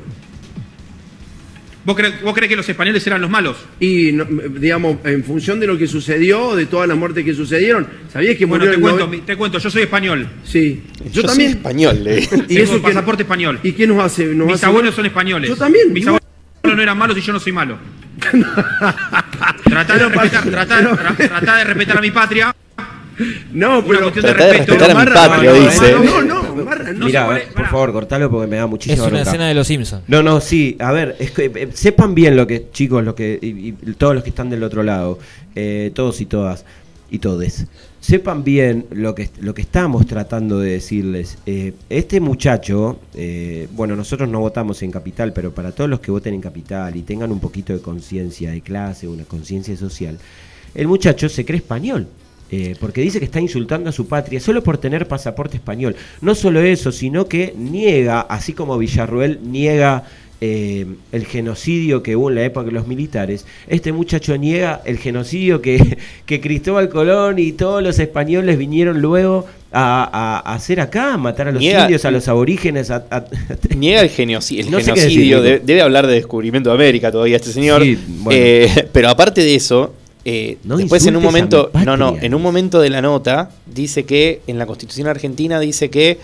[1.86, 3.58] ¿Vos crees, vos que los españoles eran los malos?
[3.80, 7.86] Y, no, digamos, en función de lo que sucedió, de todas las muertes que sucedieron,
[8.12, 10.28] ¿sabías que Bueno, murió te el cuento, noven- te cuento, yo soy español.
[10.44, 10.82] Sí.
[11.12, 11.52] Yo, Yo, también.
[11.52, 13.60] soy español, le ¿Y Tengo eso pasaporte español.
[13.62, 14.26] ¿Y qué nos hace?
[14.26, 15.48] Nos Mis hace- abuelos son españoles.
[15.48, 15.94] Yo también.
[15.94, 16.25] Mis abuelos
[16.74, 17.78] no eran malos y yo no soy malo.
[19.66, 22.56] Tratá de, respetar, tratá- tra- tratá de respetar a mi patria.
[23.54, 24.00] No, Una pero.
[24.12, 24.74] cuestión de Tratá de respeto.
[24.74, 25.92] respetar a mi Marra, patria, no, dice.
[25.94, 27.06] No, no, Marra, no.
[27.08, 27.70] Puede- por pará.
[27.70, 29.30] favor, cortalo porque me da Es muchísima una bronca.
[29.30, 30.04] escena de los Simpsons.
[30.08, 33.40] No, no, sí, a ver, es que, eh, sepan bien lo que, chicos, lo que,
[33.42, 35.20] y, y todos los que están del otro lado,
[35.56, 36.66] eh, todos y todas,
[37.10, 37.68] y todes,
[38.06, 41.40] sepan bien lo que, lo que estamos tratando de decirles.
[41.48, 46.12] Eh, este muchacho, eh, bueno, nosotros no votamos en Capital, pero para todos los que
[46.12, 50.20] voten en Capital y tengan un poquito de conciencia de clase, una conciencia social,
[50.76, 52.08] el muchacho se cree español.
[52.52, 55.96] eh, porque dice que está insultando a su patria solo por tener pasaporte español.
[56.22, 60.04] No solo eso, sino que niega, así como Villarruel niega
[60.42, 64.98] eh, el genocidio que hubo en la época de los militares, este muchacho niega el
[64.98, 70.04] genocidio que, que Cristóbal Colón y todos los españoles vinieron luego a,
[70.44, 72.92] a- a hacer acá, a matar a los Niega- indios, a los aborígenes.
[72.92, 73.06] a-
[73.76, 77.84] Niega el, genoci- el No genocidio, debe hablar de descubrimiento de América todavía este señor.
[77.84, 78.40] Sí, bueno.
[78.42, 79.94] Eh, pero aparte de eso,
[80.24, 84.06] eh, No después en un momento, no, no, en un momento de la nota dice
[84.06, 86.18] que en la Constitución argentina dice que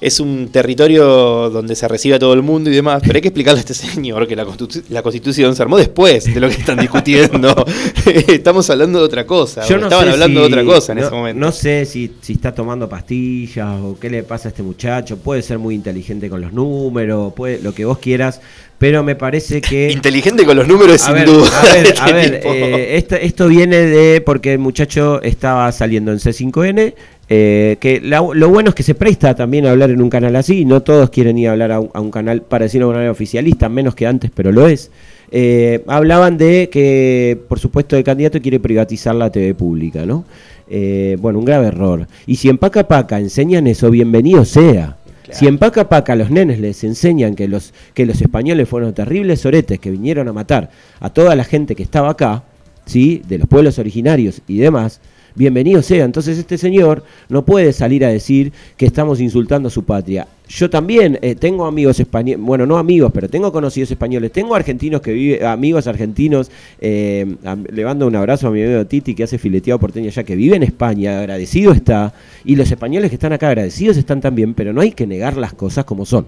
[0.00, 3.28] es un territorio donde se recibe a todo el mundo y demás, pero hay que
[3.28, 6.56] explicarle a este señor que la, constitu- la Constitución se armó después de lo que
[6.56, 7.54] están discutiendo.
[8.28, 9.66] Estamos hablando de otra cosa.
[9.66, 11.40] Yo no estaban hablando si- de otra cosa en no, ese momento.
[11.40, 15.16] No sé si, si está tomando pastillas o qué le pasa a este muchacho.
[15.16, 18.40] Puede ser muy inteligente con los números, puede, lo que vos quieras,
[18.78, 19.90] pero me parece que...
[19.92, 21.60] Inteligente con los números, a sin ver, duda.
[21.60, 26.12] A ver, este a ver, eh, esto, esto viene de porque el muchacho estaba saliendo
[26.12, 26.94] en C5N.
[27.28, 30.36] eh, que la- lo bueno es que se presta también a hablar en un canal
[30.36, 30.64] así.
[30.64, 32.98] No todos quieren ir a hablar a un, a un canal, para decirlo de una
[32.98, 34.90] manera oficialista, menos que antes, pero lo es.
[35.32, 40.24] Eh, hablaban de que, por supuesto, el candidato quiere privatizar la TV pública, ¿no?
[40.68, 42.06] Eh, bueno, un grave error.
[42.26, 44.96] Y si en Paca Paca enseñan eso, bienvenido sea.
[45.30, 49.44] Si en Paca Paca los nenes les enseñan que los, que los españoles fueron terribles
[49.46, 52.44] oretes que vinieron a matar a toda la gente que estaba acá,
[52.84, 53.22] ¿sí?
[53.26, 55.00] de los pueblos originarios y demás,
[55.36, 56.04] bienvenido sea.
[56.04, 60.26] Entonces este señor no puede salir a decir que estamos insultando a su patria.
[60.48, 65.00] Yo también eh, tengo amigos españoles, bueno, no amigos, pero tengo conocidos españoles, tengo argentinos
[65.00, 67.36] que viven, amigos argentinos, eh,
[67.70, 70.56] le mando un abrazo a mi amigo Titi que hace fileteado porteño allá, que vive
[70.56, 74.80] en España, agradecido está, y los españoles que están acá agradecidos están también, pero no
[74.80, 76.26] hay que negar las cosas como son.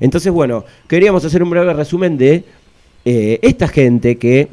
[0.00, 2.44] Entonces, bueno, queríamos hacer un breve resumen de
[3.04, 4.48] eh, esta gente que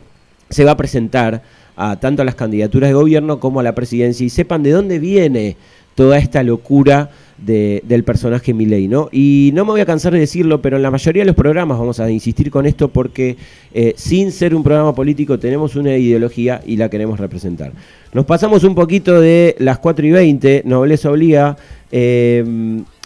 [0.49, 1.41] se va a presentar
[1.75, 4.99] a tanto a las candidaturas de gobierno como a la presidencia y sepan de dónde
[4.99, 5.55] viene
[5.95, 9.09] toda esta locura de- del personaje Milei, ¿no?
[9.11, 11.77] Y no me voy a cansar de decirlo, pero en la mayoría de los programas
[11.79, 13.35] vamos a insistir con esto porque
[13.73, 17.71] eh, sin ser un programa político tenemos una ideología y la queremos representar.
[18.13, 21.57] Nos pasamos un poquito de las 4 y 20, Nobleza Obliga,
[21.91, 22.43] eh,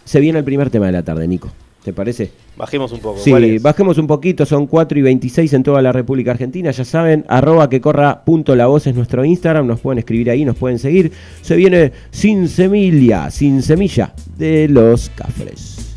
[0.04, 1.49] se viene el primer tema de la tarde, Nico,
[1.86, 2.32] ¿te parece?
[2.58, 3.19] Bajemos un poco.
[3.19, 7.24] Sí, bajemos un poquito, son 4 y 26 en toda la República Argentina, ya saben,
[7.28, 10.80] arroba que corra punto la voz es nuestro Instagram, nos pueden escribir ahí, nos pueden
[10.80, 11.12] seguir.
[11.43, 15.95] Se viene Sin Semilla, Sin Semilla, de los Cafres.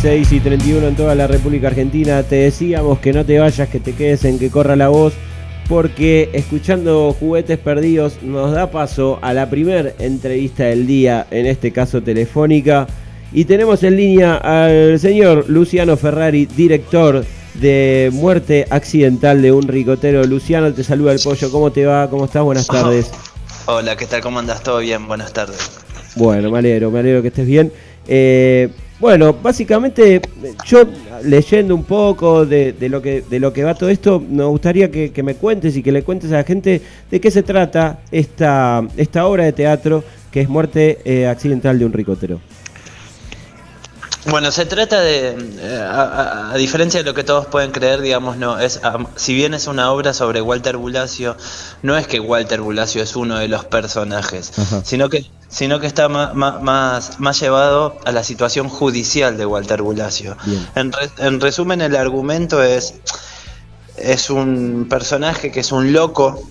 [0.00, 2.22] 16 y 31 en toda la República Argentina.
[2.22, 5.12] Te decíamos que no te vayas, que te quedes en que corra la voz,
[5.68, 11.72] porque escuchando Juguetes Perdidos nos da paso a la primer entrevista del día, en este
[11.72, 12.86] caso telefónica.
[13.32, 20.22] Y tenemos en línea al señor Luciano Ferrari, director de Muerte Accidental de un Ricotero.
[20.22, 21.50] Luciano, te saluda el pollo.
[21.50, 22.08] ¿Cómo te va?
[22.08, 22.44] ¿Cómo estás?
[22.44, 23.10] Buenas tardes.
[23.66, 24.20] Hola, ¿qué tal?
[24.20, 24.62] ¿Cómo andas?
[24.62, 25.08] ¿Todo bien?
[25.08, 25.58] Buenas tardes.
[26.14, 27.72] Bueno, me alegro, me alegro que estés bien.
[28.06, 28.68] Eh,
[29.00, 30.20] bueno, básicamente
[30.66, 30.84] yo
[31.22, 34.90] leyendo un poco de, de lo que de lo que va todo esto, me gustaría
[34.90, 38.00] que, que me cuentes y que le cuentes a la gente de qué se trata
[38.10, 42.40] esta, esta obra de teatro que es Muerte eh, Accidental de un Ricotero.
[44.26, 45.28] Bueno, se trata de,
[45.60, 48.78] eh, a, a- a diferencia de lo que todos pueden creer, digamos, no, es,
[49.16, 51.36] si bien es una obra sobre Walter Bulacio,
[51.82, 54.82] no es que Walter Bulacio es uno de los personajes, Ajá.
[54.84, 59.82] sino que, sino que está ma- más, más llevado a la situación judicial de Walter
[59.82, 60.36] Bulacio.
[60.44, 60.68] Bien.
[60.74, 62.94] En, re- en resumen, el argumento es,
[63.96, 66.42] es un personaje que es un loco,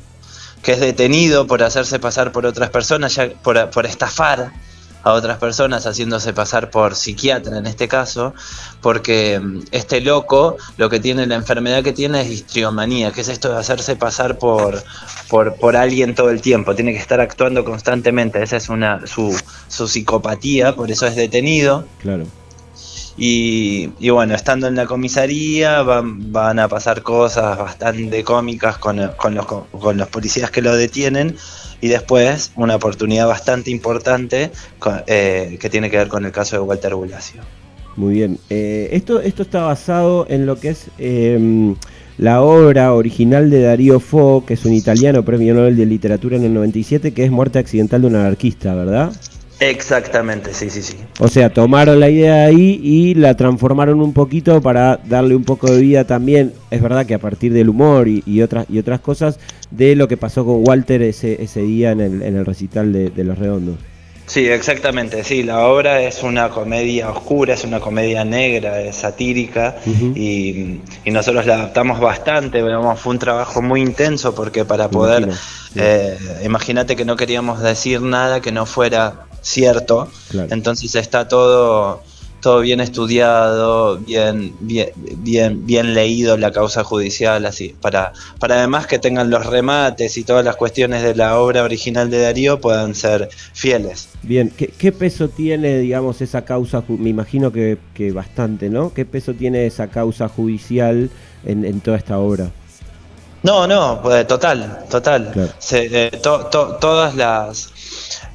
[0.63, 4.51] que es detenido por hacerse pasar por otras personas, ya por, por estafar
[5.08, 8.34] a otras personas haciéndose pasar por psiquiatra en este caso,
[8.82, 13.30] porque mm, este loco lo que tiene, la enfermedad que tiene es histriomanía, que es
[13.30, 14.84] esto de hacerse pasar por,
[15.30, 19.34] por, por alguien todo el tiempo, tiene que estar actuando constantemente, esa es una su,
[19.70, 21.86] su psicopatía, por eso es detenido.
[22.00, 22.26] Claro.
[23.20, 29.12] Y, y bueno, estando en la comisaría van, van a pasar cosas bastante cómicas con,
[29.17, 31.36] con los, con los policías que lo detienen
[31.82, 34.52] y después una oportunidad bastante importante
[35.08, 37.42] eh, que tiene que ver con el caso de Walter Bulacio.
[37.96, 38.38] Muy bien.
[38.50, 41.74] Eh, esto, esto está basado en lo que es eh,
[42.18, 46.44] la obra original de Darío Fo, que es un italiano premio Nobel de Literatura en
[46.44, 49.12] el 97, que es Muerte Accidental de un anarquista, ¿verdad?
[49.60, 50.96] Exactamente, sí, sí, sí.
[51.20, 55.43] O sea, tomaron la idea de ahí y la transformaron un poquito para darle un
[55.43, 56.54] poco de vida también.
[56.70, 59.40] Es verdad que a partir del humor y, y otras y otras cosas
[59.71, 63.10] de lo que pasó con Walter ese, ese día en el, en el recital de,
[63.10, 63.77] de Los Redondos.
[64.27, 69.77] Sí, exactamente, sí, la obra es una comedia oscura, es una comedia negra, es satírica
[69.86, 75.29] y, y nosotros la adaptamos bastante, digamos, fue un trabajo muy intenso porque para poder,
[75.75, 80.50] eh, imagínate que no queríamos decir nada que no fuera cierto, Claro.
[80.52, 82.02] entonces está todo,
[82.41, 88.87] todo bien estudiado, bien, bien, bien, bien leído la causa judicial, así, para, para además
[88.87, 92.93] que tengan los remates y todas las cuestiones de la obra original de Darío puedan
[92.93, 94.10] ser fieles.
[94.21, 96.83] Bien, ¿qué, qué peso tiene, digamos, esa causa?
[96.87, 98.93] Me imagino que, que bastante, ¿no?
[98.93, 101.10] ¿Qué peso tiene esa causa judicial
[101.45, 102.52] en, en toda esta obra?
[103.48, 105.31] No, no, pues, total, total.
[105.31, 105.50] Claro.
[105.58, 107.69] Se- eh, to- to- todas las,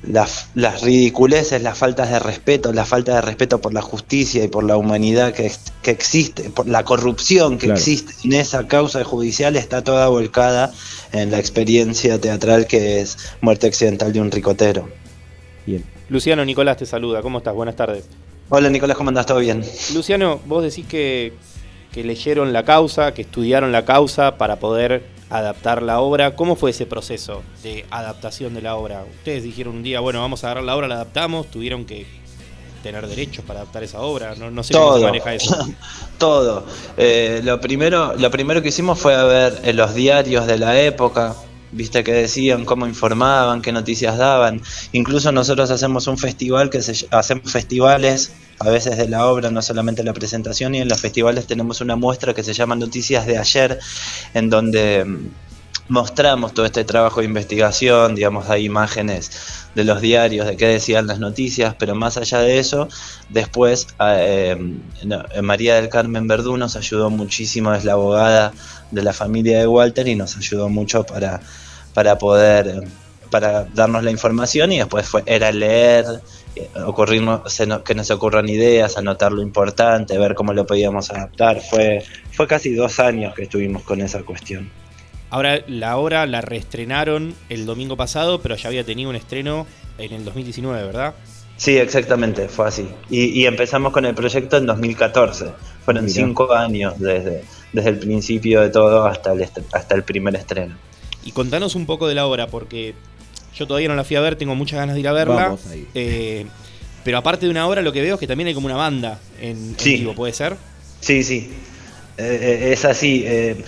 [0.03, 4.49] las, las ridiculeces, las faltas de respeto, la falta de respeto por la justicia y
[4.49, 7.79] por la humanidad que, ex- que existe, por la corrupción que Claro.
[7.79, 10.73] existe en esa causa judicial está toda volcada
[11.13, 14.89] en la experiencia teatral que es Muerte Accidental de un Ricotero.
[15.67, 15.85] Bien.
[16.09, 17.55] Luciano Nicolás te saluda, ¿cómo estás?
[17.55, 18.05] Buenas tardes.
[18.49, 19.27] Hola Nicolás, ¿cómo andás?
[19.27, 19.63] ¿Todo bien?
[19.95, 21.33] Luciano, vos decís que,
[21.93, 26.35] que leyeron la causa, que estudiaron la causa para poder adaptar la obra.
[26.37, 29.05] ¿Cómo fue ese proceso de adaptación de la obra?
[29.19, 32.07] Ustedes dijeron un día, bueno, vamos a agarrar la obra, la adaptamos, tuvieron que
[32.83, 34.35] tener derechos para adaptar esa obra.
[34.35, 35.07] No, no sé cómo se Todo.
[35.07, 35.69] maneja eso.
[36.19, 36.67] Todo.
[36.97, 40.81] Eh, lo, primero, lo primero que hicimos fue a ver en los diarios de la
[40.81, 41.35] época,
[41.71, 44.61] viste que decían, cómo informaban, qué noticias daban.
[44.93, 48.33] Incluso nosotros hacemos un festival que se, hacemos festivales
[48.65, 51.97] a veces de la obra, no solamente la presentación, y en los festivales tenemos una
[51.97, 53.81] muestra que se llama Noticias de ayer,
[54.35, 55.29] en donde mm,
[55.89, 59.31] mostramos todo este trabajo de investigación, digamos, hay imágenes
[59.75, 62.89] de los diarios, de qué decían las noticias, pero más allá de eso,
[63.31, 64.57] después eh,
[65.03, 68.53] eh, María del Carmen Verdú nos ayudó muchísimo, es la abogada
[68.91, 71.41] de la familia de Walter y nos ayudó mucho para,
[71.95, 72.81] para poder, eh,
[73.33, 76.05] para darnos la información y después fue, era leer,
[76.55, 77.41] eh, ocurrirnos,
[77.85, 82.75] que nos ocurran ideas, anotar lo importante, ver cómo lo podíamos adaptar, fue, fue casi
[82.75, 84.71] dos años que estuvimos con esa cuestión.
[85.31, 89.67] Ahora, la obra la reestrenaron el domingo pasado, pero ya había tenido un estreno
[89.97, 91.15] en el 2019, ¿verdad?
[91.57, 92.87] Sí, exactamente, fue así.
[93.09, 95.47] Y, y empezamos con el proyecto en 2014.
[95.87, 96.15] Fueron Mirá.
[96.15, 100.77] cinco años desde, desde el principio de todo hasta el, hasta el primer estreno.
[101.25, 102.95] Y contanos un poco de la obra, porque
[103.55, 105.45] yo todavía no la fui a ver, tengo muchas ganas de ir a verla.
[105.45, 105.87] Vamos a ir.
[105.95, 106.47] Eh,
[107.05, 109.19] pero aparte de una obra, lo que veo es que también hay como una banda
[109.41, 109.97] en, en Sí.
[109.97, 110.57] vivo, ¿puede ser?
[111.01, 111.51] Sí, sí,
[112.19, 112.39] Eh,
[112.69, 113.25] eh, es así.
[113.27, 113.65] eh,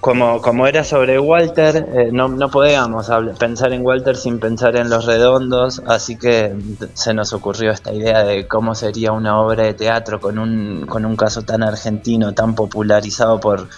[0.00, 3.10] como, como era sobre Walter, eh, no, no podíamos
[3.40, 6.52] pensar en Walter sin pensar en los redondos, así que
[6.94, 11.04] se nos ocurrió esta idea de cómo sería una obra de teatro con un, con
[11.04, 13.68] un caso tan argentino, tan popularizado por...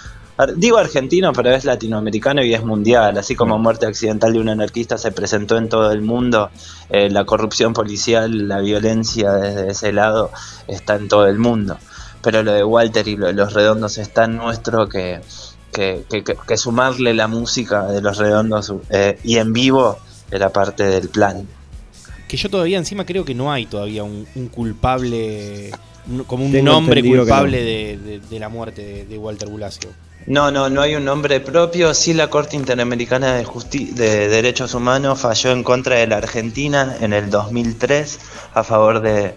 [0.56, 3.18] Digo argentino, pero es latinoamericano y es mundial.
[3.18, 6.50] Así como Muerte Accidental de un anarquista se presentó en todo el mundo,
[6.90, 10.30] eh, la corrupción policial, la violencia desde ese lado
[10.68, 11.76] está en todo el mundo
[12.20, 15.20] pero lo de Walter y lo de los redondos es tan nuestro que,
[15.72, 19.96] que, que- que- que sumarle la música de los redondos eh, y en vivo
[20.30, 21.46] era parte del plan.
[22.26, 25.70] Que yo todavía encima creo que no hay todavía un, un culpable,
[26.26, 27.64] como un Tengo nombre culpable no.
[27.64, 29.88] de, de- de la muerte de, de Walter Bulacio.
[30.28, 31.94] No, no, no hay un nombre propio.
[31.94, 36.96] Sí, la Corte Interamericana de, Justi- de Derechos Humanos falló en contra de la Argentina
[37.00, 38.18] en el 2003
[38.52, 39.36] a favor de,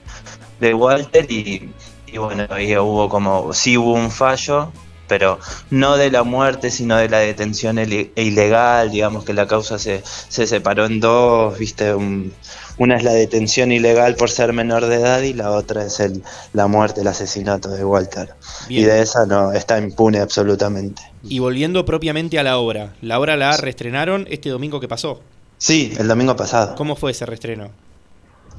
[0.60, 1.72] de Walter y,
[2.18, 4.74] bueno, ahí hubo como, sí hubo un fallo,
[5.08, 5.40] pero
[5.70, 8.92] no de la muerte, sino de la detención ile- ilegal.
[8.92, 12.34] Digamos que la causa se, se separó en dos, viste, Un-
[12.82, 16.24] una es la detención ilegal por ser menor de edad y la otra es el,
[16.52, 18.34] la muerte, el asesinato de Walter.
[18.68, 18.82] Bien.
[18.82, 21.04] Y de esa no, está impune absolutamente.
[21.24, 25.22] Y volviendo propiamente a la obra, la obra la reestrenaron este domingo que pasó.
[25.60, 26.74] Sí, el domingo pasado.
[26.74, 27.70] ¿Cómo fue ese reestreno?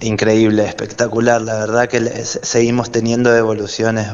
[0.00, 1.42] Increíble, espectacular.
[1.42, 4.06] La verdad que seguimos teniendo evoluciones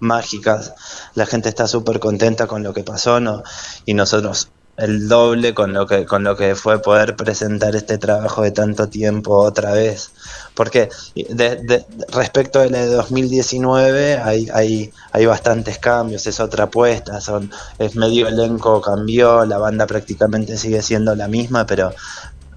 [0.00, 0.74] mágicas.
[1.14, 3.44] La gente está súper contenta con lo que pasó, ¿no?
[3.84, 8.42] Y nosotros el doble con lo que con lo que fue poder presentar este trabajo
[8.42, 10.10] de tanto tiempo otra vez.
[10.54, 16.64] Porque de- de- respecto de la de 2019 hay, hay, hay bastantes cambios, es otra
[16.64, 21.92] apuesta, son, es medio elenco cambió, la banda prácticamente sigue siendo la misma, pero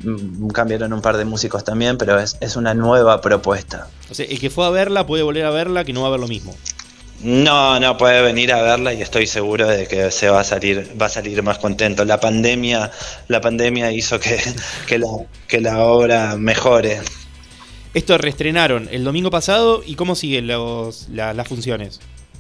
[0.04, 3.88] mm, cambiaron un par de músicos también, pero es, es una nueva propuesta.
[4.18, 6.28] El que fue a verla puede volver a verla, que no va a ver lo
[6.28, 6.56] mismo.
[7.22, 10.90] No, no puede venir a verla y estoy seguro de que se va a salir,
[11.00, 12.06] va a salir más contento.
[12.06, 12.92] La pandemia,
[13.28, 14.40] la pandemia hizo que,
[14.88, 17.00] que la, obra mejore.
[17.94, 22.00] Esto reestrenaron el domingo pasado y cómo siguen los, la- las funciones.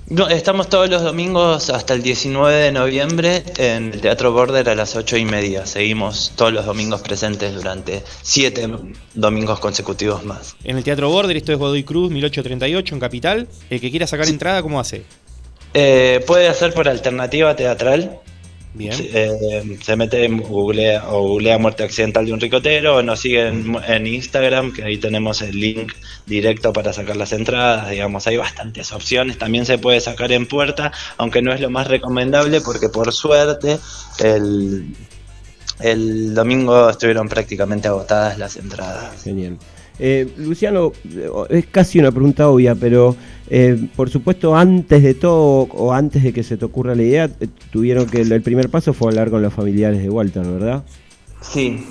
[0.10, 4.74] No, estamos todos los domingos hasta el 19 de noviembre en el Teatro Border a
[4.74, 5.68] las 8 y media.
[5.68, 8.68] Seguimos todos los domingos presentes durante siete
[9.14, 10.56] domingos consecutivos más.
[10.64, 13.48] En el Teatro Border, esto es Godoy Cruz, 1838, en Capital.
[13.70, 15.04] El que quiera sacar entrada, ¿cómo hace?
[15.76, 18.20] Eh, puede hacer por alternativa teatral.
[18.74, 18.94] Bien.
[19.00, 23.48] Eh, se mete en Google o googlea muerte accidental de un ricotero o nos sigue
[23.48, 25.94] en, en Instagram, que ahí tenemos el link
[26.28, 27.90] directo para sacar las entradas.
[27.90, 29.38] Digamos, hay bastantes opciones.
[29.38, 33.80] También se puede sacar en puerta, aunque no es lo más recomendable porque por suerte
[34.20, 34.96] el,
[35.80, 39.24] el domingo estuvieron prácticamente agotadas las entradas.
[39.24, 39.58] Genial.
[40.00, 43.16] Eh, Luciano, eh, es casi una pregunta obvia, pero
[43.50, 47.30] eh, por supuesto antes de todo o antes de que se te ocurra la idea,
[47.40, 50.84] eh, tuvieron que el, primer paso fue hablar con los familiares de Walter, ¿verdad?
[51.42, 51.86] Sí,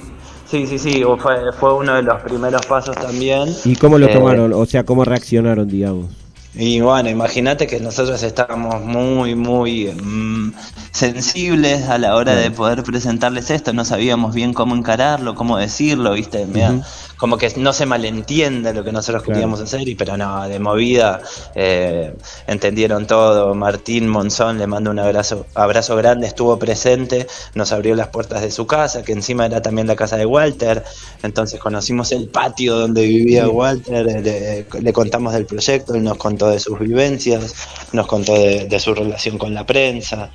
[0.47, 3.49] sí, sí, sí, fue, fue uno de los primeros pasos también.
[3.65, 4.53] ¿Y cómo lo Eh, tomaron?
[4.55, 6.07] O sea, ¿cómo reaccionaron, digamos?
[6.55, 10.55] Y bueno, imagínate que nosotros estábamos muy, muy mm,
[10.91, 16.15] sensibles a la hora de poder presentarles esto, no sabíamos bien cómo encararlo, cómo decirlo,
[16.15, 16.47] ¿viste?
[16.47, 16.83] Mira, Ujú.
[17.19, 19.35] Como que no se malentienda lo que nosotros Claro.
[19.35, 21.21] queríamos hacer, y pero no, de movida
[21.55, 22.15] eh,
[22.47, 23.55] entendieron todo.
[23.55, 28.51] Martín Monzón le mando un abrazo, abrazo grande, estuvo presente, nos abrió las puertas de
[28.51, 30.85] su casa, que encima era también la casa de Walter,
[31.23, 36.17] entonces conocimos el patio donde vivía Walter, eh, le, le contamos del proyecto, él nos
[36.19, 37.55] contó de sus vivencias,
[37.93, 40.31] nos contó de, de su relación con la prensa.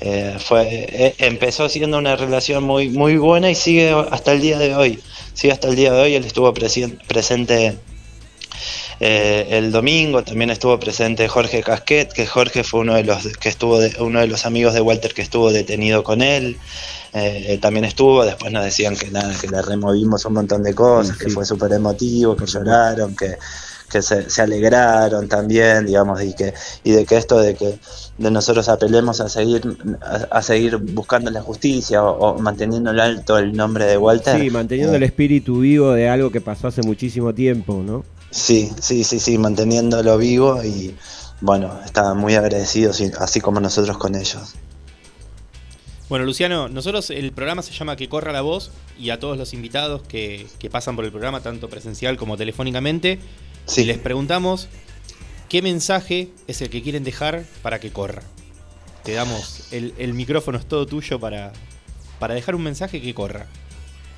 [0.00, 4.58] Eh, fue, eh, empezó siendo una relación muy, muy buena y sigue hasta el día
[4.58, 5.00] de hoy.
[5.34, 7.78] Sigue hasta el día de hoy, él estuvo presente
[9.00, 13.48] eh, el domingo, también estuvo presente Jorge Casquet, que Jorge fue uno de los que
[13.50, 16.56] estuvo de- uno de los amigos de Walter que estuvo detenido con él.
[17.12, 20.74] Eh, él también estuvo, después nos decían que nada, que le removimos un montón de
[20.74, 23.36] cosas, que fue súper emotivo, que lloraron, que,
[23.90, 26.52] que se, se alegraron también, digamos, y que,
[26.84, 27.78] y de que esto de que
[28.18, 29.62] de nosotros apelemos a seguir,
[30.02, 34.40] a, a seguir buscando la justicia o, o manteniendo en alto el nombre de Walter.
[34.40, 38.04] Sí, manteniendo el espíritu vivo de algo que pasó hace muchísimo tiempo, ¿no?
[38.30, 40.96] Sí, sí, sí, sí, manteniéndolo vivo y
[41.40, 44.54] bueno, estaban muy agradecidos, y- así como nosotros con ellos.
[46.08, 49.52] Bueno, Luciano, nosotros el programa se llama Que Corra la Voz y a todos los
[49.52, 53.18] invitados que, que pasan por el programa, tanto presencial como telefónicamente,
[53.84, 54.68] les preguntamos
[55.48, 58.22] qué mensaje es el que quieren dejar para que corra.
[59.04, 61.52] Te damos, el, el micrófono es todo tuyo para,
[62.18, 63.46] para dejar un mensaje que corra.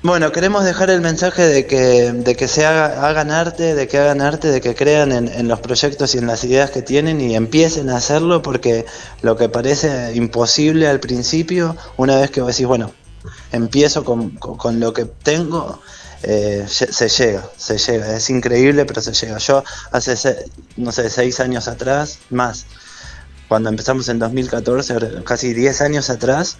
[0.01, 3.97] Bueno, queremos dejar el mensaje de que, de que se haga, hagan arte, de que
[3.97, 7.19] hagan arte, de que crean en, en los proyectos y en las ideas que tienen
[7.19, 8.85] y empiecen a hacerlo porque
[9.21, 12.93] lo que parece imposible al principio, una vez que vos decís, bueno,
[13.51, 15.81] empiezo con, con- con lo que tengo,
[16.23, 18.15] eh, se llega, se llega.
[18.15, 19.37] Es increíble, pero se llega.
[19.37, 20.45] Yo hace, se-
[20.77, 22.65] no sé, seis años atrás, más,
[23.47, 26.57] cuando empezamos en 2014, ahora casi 10 años atrás,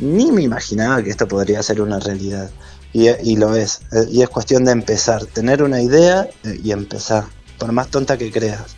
[0.00, 2.50] ni me imaginaba que esto podría ser una realidad.
[2.92, 3.82] Y, y lo es.
[3.92, 7.24] Eh, Y es cuestión de empezar, tener una idea eh, y empezar,
[7.58, 8.74] por más tonta que creas.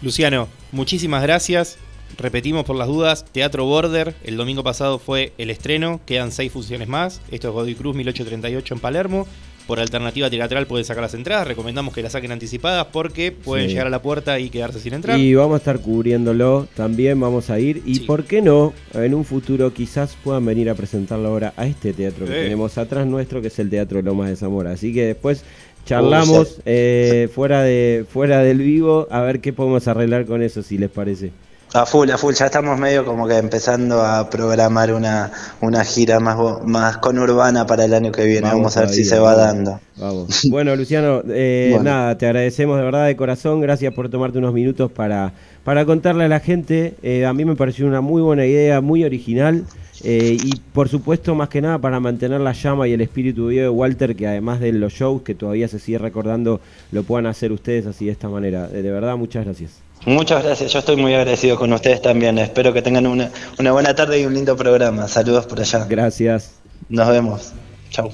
[0.00, 1.76] Luciano, muchísimas gracias.
[2.16, 6.88] Repetimos por las dudas, Teatro Border, el domingo pasado fue el estreno, quedan seis funciones
[6.88, 7.20] más.
[7.30, 9.26] Esto es Godoy Cruz 1838 en Palermo.
[9.68, 13.72] Por alternativa teatral pueden sacar las entradas, recomendamos que las saquen anticipadas porque pueden Sí.
[13.72, 15.18] llegar a la puerta y quedarse sin entrar.
[15.20, 17.82] Y vamos a estar cubriéndolo, también vamos a ir.
[17.84, 21.66] Y por qué no, en un futuro quizás puedan venir a presentar la obra a
[21.66, 24.70] este teatro que tenemos atrás nuestro, que es el Teatro Lomas de Zamora.
[24.72, 25.44] Así que después
[25.84, 30.78] charlamos eh, fuera, de, fuera del vivo a ver qué podemos arreglar con eso, si
[30.78, 31.30] les parece.
[31.74, 36.18] A full, a full, ya estamos medio como que empezando a programar una, una gira
[36.18, 38.48] más, más conurbana para el año que viene.
[38.48, 39.78] Vamos, a ver si se va dando.
[39.96, 40.42] Vamos.
[40.50, 41.90] Bueno, Luciano, eh, Bueno.
[41.90, 43.60] nada, te agradecemos de verdad de corazón.
[43.60, 46.94] Gracias por tomarte unos minutos para, para contarle a la gente.
[47.02, 49.64] Eh, a mí me pareció una muy buena idea, muy original.
[50.04, 53.62] eh, y por supuesto, más que nada, para mantener la llama y el espíritu vivo
[53.62, 56.60] de Walter, que además de los shows que todavía se sigue recordando,
[56.92, 58.70] lo puedan hacer ustedes así de esta manera.
[58.72, 59.82] Eh, de verdad, muchas gracias.
[60.06, 62.38] Muchas gracias, yo estoy muy agradecido con ustedes también.
[62.38, 65.08] Espero que tengan una, una buena tarde y un lindo programa.
[65.08, 65.84] Saludos por allá.
[65.84, 66.52] Gracias.
[66.88, 67.52] Nos vemos.
[67.90, 68.10] Chau.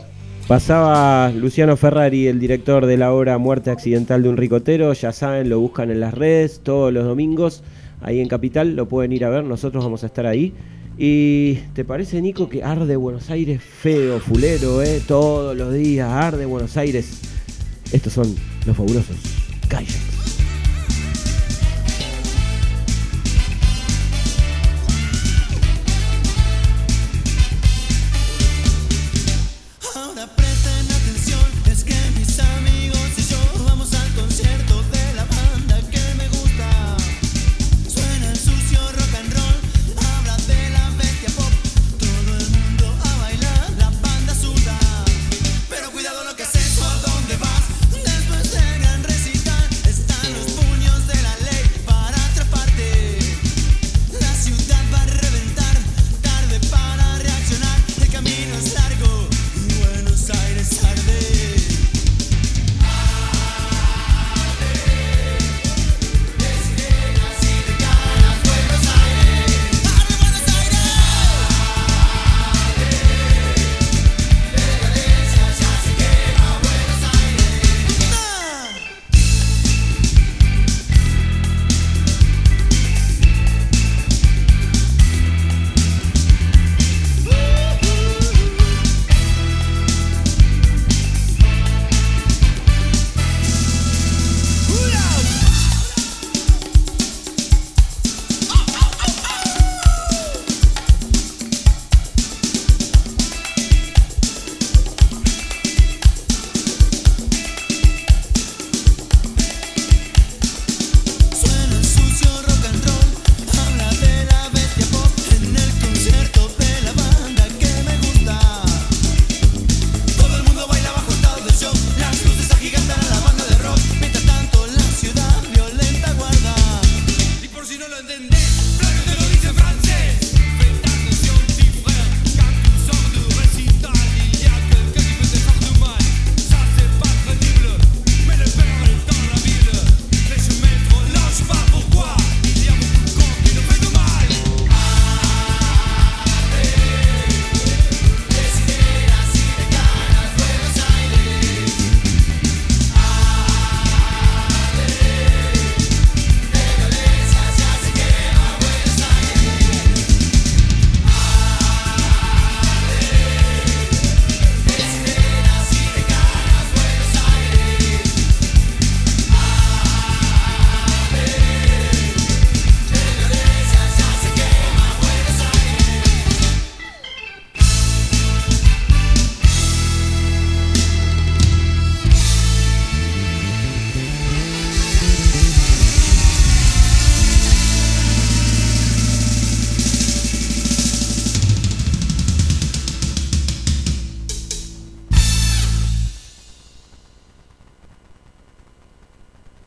[0.48, 4.92] Pasaba Luciano Ferrari, el director de la obra Muerte Accidental de un Ricotero.
[4.92, 7.62] Ya saben, lo buscan en las redes todos los domingos.
[8.02, 9.44] Ahí en Capital lo pueden ir a ver.
[9.44, 10.52] Nosotros vamos a estar ahí.
[10.98, 15.00] Y ¿te parece, Nico, que arde Buenos Aires feo, fulero, eh?
[15.06, 17.20] Todos los días arde Buenos Aires.
[17.90, 18.34] Estos son
[18.66, 19.16] los fabulosos.
[19.68, 20.13] Calla.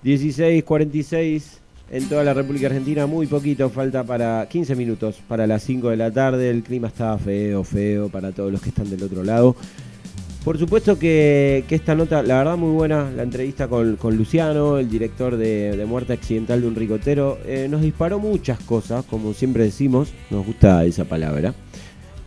[0.07, 1.43] 16.46
[1.91, 5.97] en toda la República Argentina, muy poquito, falta para 15 minutos para las 5 de
[5.97, 6.49] la tarde.
[6.49, 9.57] El clima está feo, feo para todos los que están del otro lado.
[10.45, 15.35] Por supuesto que, esta nota, la verdad muy buena, la entrevista con, Luciano, el director
[15.35, 20.13] de, de Muerte Accidental de un Ricotero, eh, nos disparó muchas cosas, como siempre decimos,
[20.29, 21.53] nos gusta esa palabra.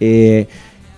[0.01, 0.47] Eh,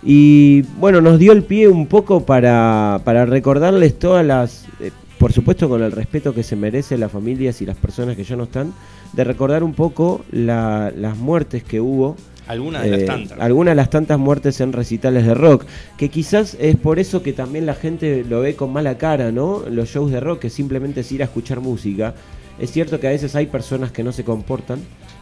[0.03, 4.91] y bueno, nos dio el pie un poco para, para recordarles todas las, eh,
[5.23, 8.35] por supuesto con el respeto que se merecen las familias y las personas que ya
[8.35, 8.73] no están,
[9.13, 12.17] de recordar un poco la- las muertes que hubo.
[12.49, 13.39] Algunas de las eh, tantas.
[13.39, 15.65] Algunas de las tantas muertes en recitales de rock,
[15.97, 19.63] que quizás es por eso que también la gente lo ve con mala cara, ¿no?
[19.71, 22.15] Los shows de rock, que simplemente es ir a escuchar música.
[22.59, 24.81] Es cierto que a veces hay personas que no se comportan,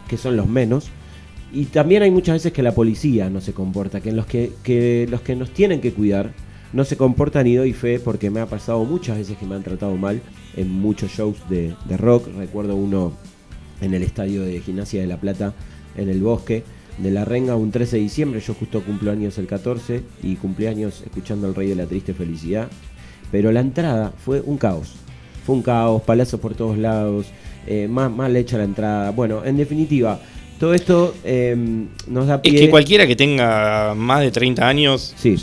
[0.09, 0.89] que son los menos,
[1.53, 5.07] y también hay muchas veces que la policía no se comporta, que los que, que
[5.11, 6.33] los que nos tienen que cuidar
[6.73, 9.63] no se comportan y doy fe porque me ha pasado muchas veces que me han
[9.63, 10.21] tratado mal
[10.57, 12.29] en muchos shows de, de rock.
[12.37, 13.13] Recuerdo uno
[13.81, 15.55] en el estadio de Gimnasia de La Plata,
[15.97, 16.65] en el bosque
[16.99, 18.41] de la Renga, un 13 de diciembre.
[18.41, 22.15] Yo justo cumplo años el 14 y cumplí años escuchando al Rey de la Triste
[22.15, 22.69] Felicidad.
[23.33, 24.95] Pero la entrada fue un caos.
[25.45, 27.27] Fue un caos, palazos por todos lados,
[27.67, 29.11] eh, más mal hecha la entrada.
[29.11, 30.21] Bueno, en definitiva,
[30.61, 31.57] todo esto eh,
[32.07, 32.55] nos da Es pie.
[32.61, 35.35] que cualquiera que tenga más de 30 años Sí,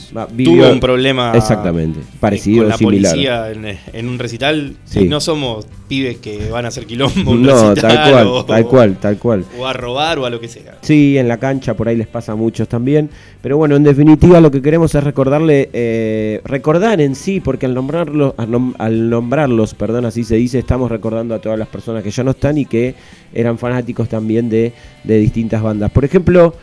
[0.45, 3.11] tuvo un problema Exactamente, parecido, con la similar.
[3.13, 4.76] policía en, en un recital.
[4.86, 5.05] Sí.
[5.05, 7.32] No somos pibes que van a hacer quilombo.
[7.32, 9.45] un No, recital tal cual, o- tal cual, tal cual.
[9.57, 10.78] O a robar o a lo que sea.
[10.82, 13.09] Sí, en la cancha por ahí les pasa a muchos también.
[13.41, 17.74] Pero bueno, en definitiva lo que queremos es recordarle, eh, recordar en sí, porque al
[17.74, 22.03] nombrarlos, al, nom- al nombrarlos, perdón, así se dice, estamos recordando a todas las personas
[22.03, 22.93] que ya no están y que
[23.34, 24.73] eran fanáticos también de,
[25.03, 25.91] de distintas bandas.
[25.91, 26.53] Por ejemplo,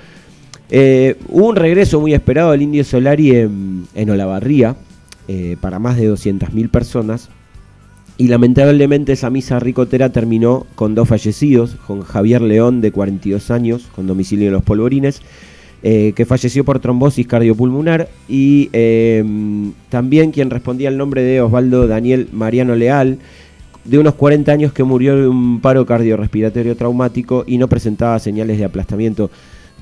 [0.70, 4.76] eh, hubo un regreso muy esperado del Indio Solari en, en Olavarría
[5.28, 7.28] eh, para más de 200.000 personas.
[8.16, 13.88] Y lamentablemente esa misa ricotera terminó con dos fallecidos, con Javier León de 42 años,
[13.94, 15.20] con domicilio en Los Polvorines,
[15.82, 18.70] eh, que falleció por trombosis cardiopulmonar, y
[19.88, 23.18] también quien respondía al nombre de Osvaldo Daniel Mariano Leal,
[23.84, 28.58] de unos 40 años que murió de un paro cardiorrespiratorio traumático y no presentaba señales
[28.58, 29.30] de aplastamiento.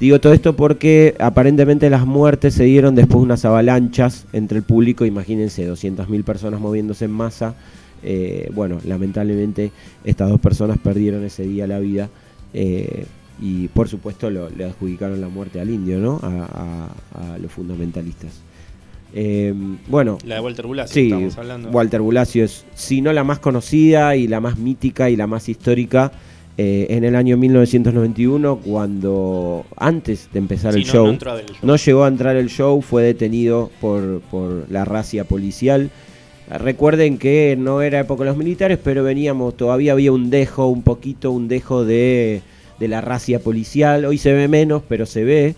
[0.01, 4.65] Digo todo esto porque aparentemente las muertes se dieron después de unas avalanchas entre el
[4.65, 7.55] público, imagínense, 200.000 personas moviéndose en masa.
[8.03, 9.71] Eh, bueno, lamentablemente
[10.05, 12.09] estas dos personas perdieron ese día la vida
[12.53, 13.05] eh,
[13.41, 16.19] y por supuesto lo- le adjudicaron la muerte al indio, ¿no?
[16.23, 16.89] A,
[17.41, 18.41] los fundamentalistas.
[19.15, 19.53] Eh,
[19.89, 21.71] bueno, La de Walter Bulacio, sí, estamos hablando.
[21.71, 25.49] Walter Bulacio es, si no la más conocida y la más mítica y la más
[25.49, 26.13] histórica,
[26.59, 31.31] eh, en el año 1991, cuando antes de empezar Sí, el no- show, no entró
[31.31, 31.59] a ver el show.
[31.63, 35.91] no llegó a entrar el show, fue detenido por, por la racia policial.
[36.51, 40.83] Recuerden que no era época de los militares, pero veníamos, todavía había un dejo, un
[40.83, 42.43] poquito, un dejo de,
[42.79, 44.05] de la racia policial.
[44.05, 45.55] Hoy se ve menos, pero se ve.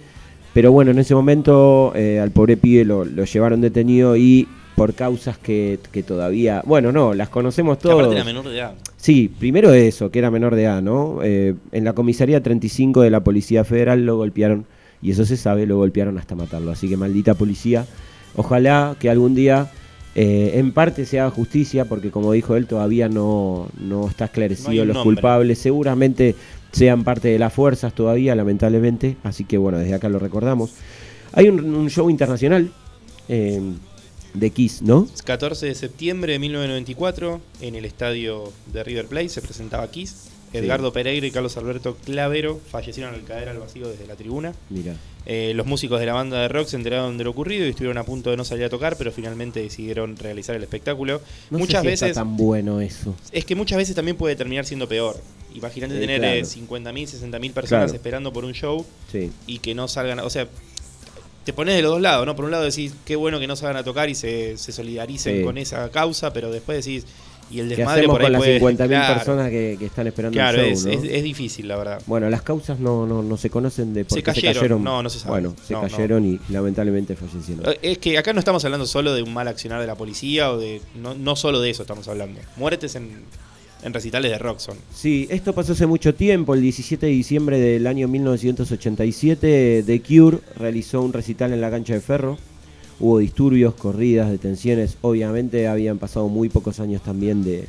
[0.54, 4.94] Pero bueno, en ese momento eh, al pobre pibe lo, lo llevaron detenido y por
[4.94, 8.14] causas que, que todavía, bueno, no, las conocemos Que aparte todos.
[8.16, 8.74] era menor de edad.
[8.96, 11.18] Sí, primero eso, que era menor de edad, ¿no?
[11.22, 14.64] Eh, en la comisaría 35 de la Policía Federal lo golpearon,
[15.02, 16.70] y eso se sabe, lo golpearon hasta matarlo.
[16.72, 17.86] Así que maldita policía,
[18.36, 19.70] ojalá que algún día
[20.16, 24.84] eh, en parte se haga justicia, porque como dijo él, todavía no, no está esclarecido
[24.84, 25.02] los nombre.
[25.14, 25.58] culpables.
[25.58, 26.34] Seguramente
[26.74, 29.16] sean parte de las fuerzas todavía, lamentablemente.
[29.22, 30.72] Así que bueno, desde acá lo recordamos.
[31.32, 32.70] Hay un, un show internacional
[33.28, 33.60] eh,
[34.34, 35.06] de Kiss, ¿no?
[35.24, 40.30] 14 de septiembre de 1994, en el estadio de River Plate, se presentaba Kiss.
[40.54, 44.54] Edgardo Pereira y Carlos Alberto Clavero fallecieron al caer al vacío desde la tribuna.
[44.70, 44.94] Mira.
[45.26, 47.96] Eh, los músicos de la banda de rock se enteraron de lo ocurrido y estuvieron
[47.98, 51.20] a punto de no salir a tocar, pero finalmente decidieron realizar el espectáculo.
[51.50, 53.14] No muchas sé si está veces tan bueno eso.
[53.32, 55.16] es que muchas veces también puede terminar siendo peor.
[55.54, 56.34] Imagínate tener claro.
[56.36, 56.68] eh, 50.000,
[57.08, 57.94] 60.000 personas Claro.
[57.94, 59.30] esperando por un show Sí.
[59.46, 60.46] y que no salgan, o sea,
[61.44, 62.34] te pones de los dos lados, ¿no?
[62.34, 65.38] Por un lado decís, qué bueno que no salgan a tocar y se, se solidaricen
[65.38, 65.42] Sí.
[65.44, 67.04] con esa causa, pero después decís,
[67.50, 68.60] y el ¿Qué desmadre hacemos por ahí con las puede...
[68.60, 70.98] 50.000 claro, personas que, que están esperando Claro, el es, show, ¿no?
[71.02, 72.02] es- es difícil, la verdad.
[72.06, 75.10] Bueno, las causas no, no, no se conocen de por Se qué cayeron, no, no
[75.10, 75.30] se sabe.
[75.32, 77.64] Bueno, se No, cayeron y lamentablemente fallecieron.
[77.70, 80.50] Eh, Es que acá no estamos hablando solo de un mal accionar de la policía
[80.50, 80.80] o de...
[80.94, 82.40] No, no solo de eso estamos hablando.
[82.56, 83.10] Muertes en,
[83.82, 84.76] en recitales de rock son.
[84.94, 86.54] Sí, esto pasó hace mucho tiempo.
[86.54, 91.92] El 17 de diciembre del año 1987, The Cure realizó un recital en la cancha
[91.94, 92.38] de Ferro.
[93.00, 94.96] Hubo disturbios, corridas, detenciones.
[95.00, 97.66] Obviamente habían pasado muy pocos años también de,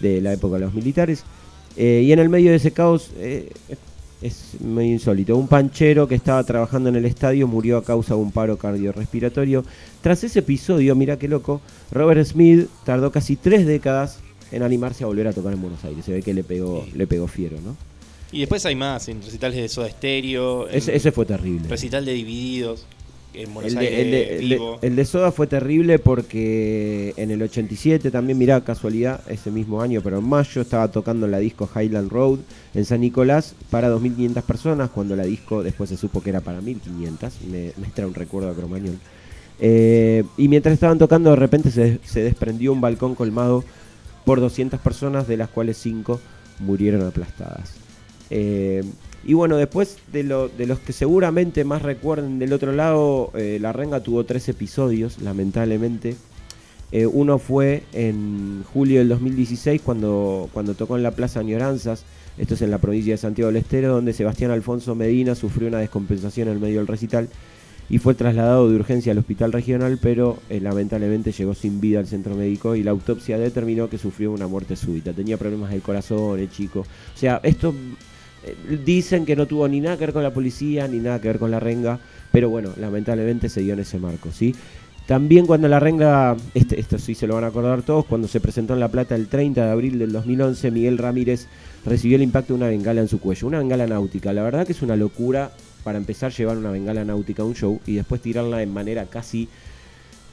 [0.00, 1.24] de la época de los militares.
[1.76, 3.52] Eh, y en el medio de ese caos eh,
[4.22, 5.36] es medio insólito.
[5.36, 9.64] Un panchero que estaba trabajando en el estadio murió a causa de un paro cardiorrespiratorio.
[10.02, 11.60] Tras ese episodio, mira qué loco,
[11.92, 14.18] Robert Smith tardó casi tres décadas
[14.52, 16.04] en animarse a volver a tocar en Buenos Aires.
[16.04, 17.76] Se ve que le pegó, le pegó fiero, ¿no?
[18.32, 20.68] Y después hay más, en recitales de Soda Stereo.
[20.68, 21.68] Ese, ese fue terrible.
[21.68, 22.86] Recital de Divididos.
[23.32, 23.96] En Buenos El Aires.
[23.96, 24.78] de, el de- el de- vivo.
[24.82, 30.00] el de Soda fue terrible porque en el 87 también, mirá, casualidad, ese mismo año,
[30.02, 32.40] pero en mayo estaba tocando en la disco Highland Road
[32.74, 36.60] en San Nicolás para 2.500 personas, cuando la disco después se supo que era para
[36.60, 38.98] 1.500, me, me trae un recuerdo a Cromañón.
[39.60, 43.62] Eh, y mientras estaban tocando, de repente se, se desprendió un balcón colmado
[44.24, 46.20] por 200 personas, de las cuales 5
[46.58, 47.74] murieron aplastadas.
[48.30, 48.82] Eh,
[49.24, 53.58] y bueno, después de, lo- de los que seguramente más recuerden del otro lado, eh,
[53.60, 56.16] La Renga tuvo tres episodios, lamentablemente.
[56.92, 62.04] Eh, uno fue en julio del 2016, cuando, cuando tocó en la Plaza Añoranzas,
[62.38, 65.78] esto es en la provincia de Santiago del Estero, donde Sebastián Alfonso Medina sufrió una
[65.78, 67.28] descompensación en medio del recital
[67.88, 72.06] y fue trasladado de urgencia al hospital regional, pero eh, lamentablemente llegó sin vida al
[72.06, 75.12] centro médico y la autopsia determinó que sufrió una muerte súbita.
[75.12, 76.80] Tenía problemas del corazón, el chico.
[76.80, 77.74] O sea, esto
[78.84, 81.38] dicen que no tuvo ni nada que ver con la policía, ni nada que ver
[81.38, 81.98] con la renga,
[82.32, 84.54] pero bueno, lamentablemente se dio en ese marco, ¿sí?
[85.06, 88.40] También cuando la renga, este, esto sí se lo van a acordar todos, cuando se
[88.40, 91.48] presentó en La Plata el 30 de abril del 2011, Miguel Ramírez
[91.84, 94.32] recibió el impacto de una bengala en su cuello, una bengala náutica.
[94.32, 95.50] La verdad que es una locura
[95.82, 99.48] para empezar llevar una bengala náutica a un show y después tirarla de manera casi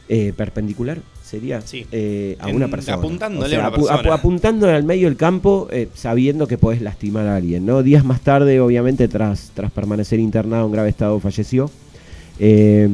[0.10, 1.60] eh, perpendicular, sería,
[1.92, 2.98] eh, a En- una persona.
[2.98, 4.14] apuntándole a una apu- apu- persona.
[4.14, 7.66] apuntándole al medio del campo, eh, sabiendo que podés lastimar a alguien.
[7.66, 7.84] ¿no?
[7.84, 11.70] Días más tarde, obviamente, tras, tras permanecer internado en grave estado, falleció.
[12.40, 12.88] Eh,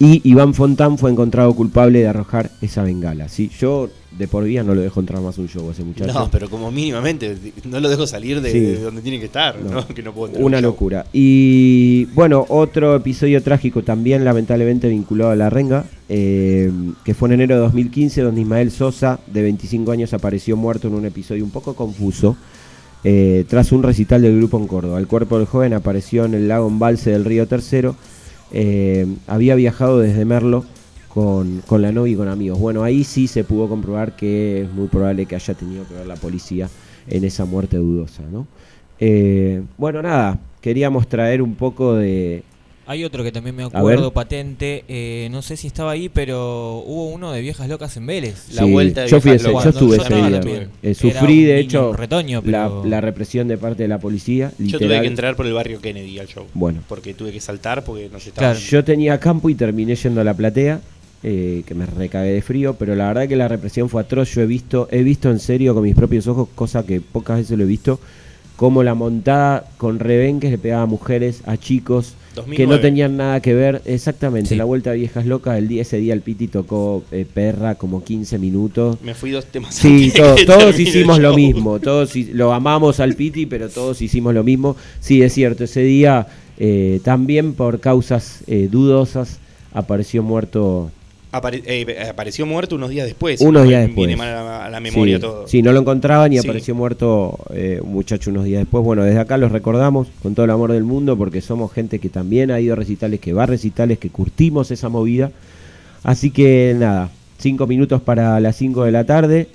[0.00, 3.28] y Iván Fontán fue encontrado culpable de arrojar esa bengala.
[3.28, 3.50] ¿sí?
[3.58, 3.88] Yo
[4.18, 6.12] de por vida no lo dejo entrar más un show a ese muchacho.
[6.12, 8.60] No, pero como mínimamente, no lo dejo salir de, Sí.
[8.60, 9.70] de donde tiene que estar, No.
[9.70, 9.88] ¿no?
[9.88, 11.06] Que no puedo entrar Una locura.
[11.12, 16.70] Y bueno, otro episodio trágico también lamentablemente vinculado a la renga, eh,
[17.04, 20.94] que fue en enero de 2015, donde Ismael Sosa, de 25 años, apareció muerto en
[20.94, 22.36] un episodio un poco confuso.
[23.04, 24.98] eh, tras un recital del grupo en Córdoba.
[24.98, 27.94] El cuerpo del joven apareció en el lago embalse del río Tercero.
[28.50, 30.64] eh, había viajado desde Merlo
[31.08, 32.58] con, con la novia y con amigos.
[32.58, 36.06] Bueno, ahí sí se pudo comprobar que es muy probable que haya tenido que ver
[36.06, 36.68] la policía
[37.08, 38.46] en esa muerte dudosa, ¿no?
[39.00, 42.42] Eh, bueno, nada, queríamos traer un poco de...
[42.86, 47.10] Hay otro que también me acuerdo patente, eh, no sé si estaba ahí, pero hubo
[47.10, 48.46] uno de Viejas Locas en Vélez.
[48.48, 48.54] Sí,
[49.08, 50.40] yo fui ese, yo estuve ese estaba día.
[50.40, 50.68] también.
[50.82, 54.52] Eh, sufrí, de hecho, retoño, la, pero- la represión de parte de la policía.
[54.58, 56.46] Yo tuve que entrar por el barrio Kennedy al show.
[56.54, 56.80] Bueno.
[56.88, 58.54] Porque tuve que saltar porque no se estaba.
[58.54, 60.80] Yo tenía campo y terminé yendo a la platea,
[61.22, 64.34] eh, que me recagué de frío, pero la verdad que la represión fue atroz.
[64.34, 67.58] Yo he visto, he visto en serio con mis propios ojos, cosa que pocas veces
[67.58, 67.98] lo he visto,
[68.56, 72.14] como la montada con rebenques le pegaba a mujeres, a chicos.
[72.34, 72.72] Que 2009.
[72.76, 74.50] no tenían nada que ver, exactamente.
[74.50, 74.56] Sí.
[74.56, 78.04] La vuelta a viejas locas, el día, ese día el Piti tocó eh, perra como
[78.04, 78.98] 15 minutos.
[79.02, 80.12] Me fui dos temas Sí,
[80.46, 84.76] todos hicimos lo mismo, todos lo amamos al Piti, pero todos hicimos lo mismo.
[85.00, 89.38] Sí, es cierto, ese día eh, también por causas eh, dudosas
[89.72, 90.90] apareció muerto
[91.30, 93.40] Apare- eh, apareció muerto unos días después.
[93.42, 94.06] unos días después.
[94.06, 95.46] Viene mal a la, a la memoria sí, todo.
[95.46, 96.46] Sí, no lo encontraban y Sí.
[96.46, 98.82] apareció muerto eh, un muchacho unos días después.
[98.82, 102.08] Bueno, desde acá los recordamos con todo el amor del mundo porque somos gente que
[102.08, 105.30] también ha ido a recitales, que va a recitales, que curtimos esa movida.
[106.02, 109.48] Así que nada, cinco minutos para las 5 de la tarde.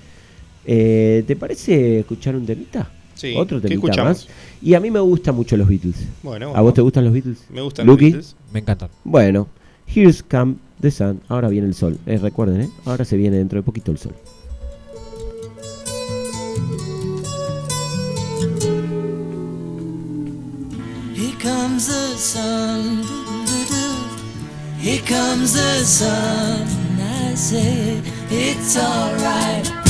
[0.65, 2.89] Eh, ¿Te parece escuchar un temita?
[3.15, 4.28] Sí, Otro ¿qué temita más.
[4.61, 5.95] Y a mí me gustan mucho los Beatles.
[6.21, 6.63] Bueno, ¿A bueno.
[6.63, 7.45] vos te gustan los Beatles?
[7.49, 7.97] Me gustan los?
[7.97, 8.36] Beatles.
[8.51, 8.89] Me encantan.
[9.03, 9.47] Bueno,
[9.93, 11.22] Here's Come the Sun.
[11.30, 11.98] Ahora viene el sol.
[12.06, 12.70] Eh, recuerden, ¿eh?
[12.86, 14.14] Ahora se viene dentro de poquito el sol.
[21.16, 23.04] Here comes the sun.
[24.80, 26.68] Here comes the sun.
[27.00, 29.83] I say it's alright.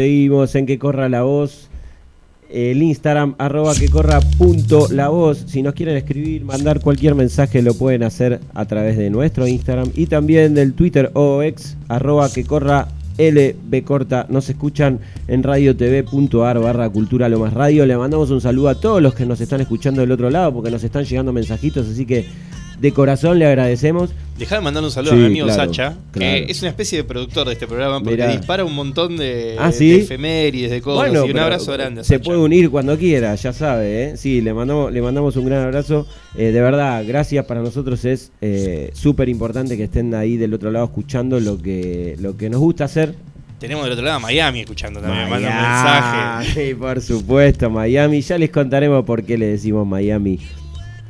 [0.00, 1.68] Seguimos en que corra la voz.
[2.48, 5.44] El Instagram, arroba que corra punto la voz.
[5.46, 9.90] Si nos quieren escribir, mandar cualquier mensaje, lo pueden hacer a través de nuestro Instagram
[9.94, 12.88] y también del Twitter o ex, arroba que corra
[13.18, 14.24] LB corta.
[14.30, 17.84] Nos escuchan en radiotv.ar barra cultura lo más radio.
[17.84, 20.70] Le mandamos un saludo a todos los que nos están escuchando del otro lado porque
[20.70, 22.24] nos están llegando mensajitos, así que
[22.80, 24.10] de corazón le agradecemos.
[24.38, 26.46] Dejá de mandar un saludo Sí, a mi amigo claro, Sacha, claro.
[26.46, 28.28] que es una especie de productor de este programa porque Mirá.
[28.34, 29.90] dispara un montón de, Ah, ¿sí?
[29.90, 31.12] de efemérides, de cosas.
[31.12, 32.24] y un abrazo grande a Se Sacha.
[32.24, 34.16] puede unir cuando quiera, ya sabe, ¿eh?
[34.16, 36.06] Sí, le mandamos, le mandamos un gran abrazo.
[36.38, 40.70] Eh, de verdad, gracias para nosotros es eh, súper importante que estén ahí del otro
[40.70, 43.14] lado escuchando lo que, lo que nos gusta hacer.
[43.58, 46.54] Tenemos del otro lado a Miami escuchando también, manda un mensaje.
[46.62, 48.22] Miami, por supuesto, Miami.
[48.22, 50.38] Ya les contaremos por qué le decimos Miami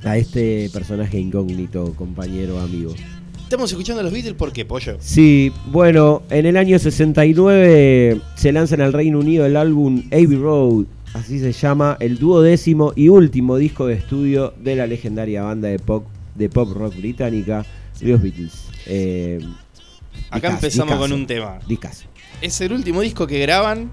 [0.04, 2.94] a este personaje incógnito, compañero, amigo.
[3.42, 4.96] Estamos escuchando a los Beatles, ¿por qué, pollo?
[5.00, 10.36] Sí, bueno, en el año 69 se lanza en el Reino Unido el álbum Abbey
[10.36, 10.84] Road,
[11.14, 15.80] así se llama, el duodécimo y último disco de estudio de la legendaria banda de
[15.80, 17.66] pop, de pop rock británica,
[18.00, 18.52] los Beatles.
[18.86, 19.40] Eh,
[20.30, 21.58] Acá empezamos con un tema.
[21.66, 22.06] discazo,
[22.40, 23.90] Es el último disco que graban,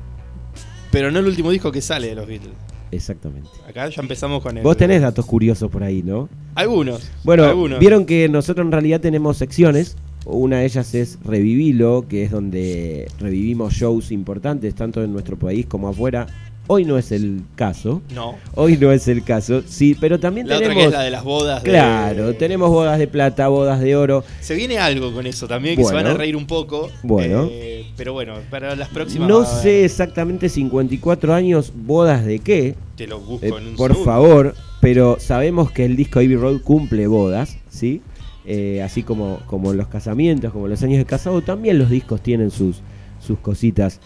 [0.92, 2.54] pero no el último disco que sale de los Beatles.
[2.92, 3.50] Exactamente.
[3.68, 4.64] Acá ya empezamos con el.
[4.64, 6.30] Vos tenés datos curiosos por ahí, ¿no?
[6.56, 7.10] Algunos.
[7.24, 7.80] Bueno, algunos.
[7.80, 9.96] vieron que nosotros en realidad tenemos secciones.
[10.26, 15.66] Una de ellas es Revivilo, que es donde revivimos shows importantes, tanto en nuestro país
[15.66, 16.28] como afuera.
[16.70, 18.02] Hoy no es el caso.
[18.14, 18.36] No.
[18.56, 19.62] Hoy no es el caso.
[19.66, 20.84] Sí, pero también La otra tenemos.
[20.84, 21.64] que es la de las bodas.
[21.64, 24.24] de- Claro, tenemos bodas de plata, bodas de oro.
[24.42, 26.90] Se viene algo con eso también, que se van a reír un poco.
[27.04, 27.48] Bueno.
[27.50, 29.28] eh, pero bueno, para las próximas.
[29.30, 32.76] No sé exactamente 54 años, bodas de qué.
[32.96, 36.62] Te lo busco Eh, en un por favor, pero sabemos que el disco Abbey Road
[36.62, 38.02] cumple bodas, ¿sí?
[38.46, 42.52] Eh, así como, como los casamientos, como los años de casado, también los discos tienen
[42.52, 42.82] sus,
[43.26, 44.00] sus cositas.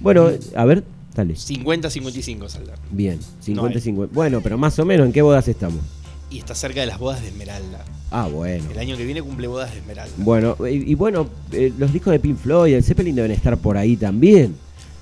[0.00, 0.82] Bueno, a ver,
[1.14, 1.34] dale.
[1.34, 2.74] 50-55 saldrá.
[2.90, 3.80] Bien, 50 No hay.
[3.80, 4.14] 50.
[4.14, 5.80] Bueno, pero más o menos, ¿en qué bodas estamos?
[6.30, 7.84] Y está cerca de las bodas de Esmeralda.
[8.10, 8.64] Ah, bueno.
[8.70, 10.14] El año que viene cumple bodas de Esmeralda.
[10.18, 13.76] Bueno, y, y bueno, eh, los discos de Pink Floyd, el Zeppelin deben estar por
[13.76, 14.54] ahí también.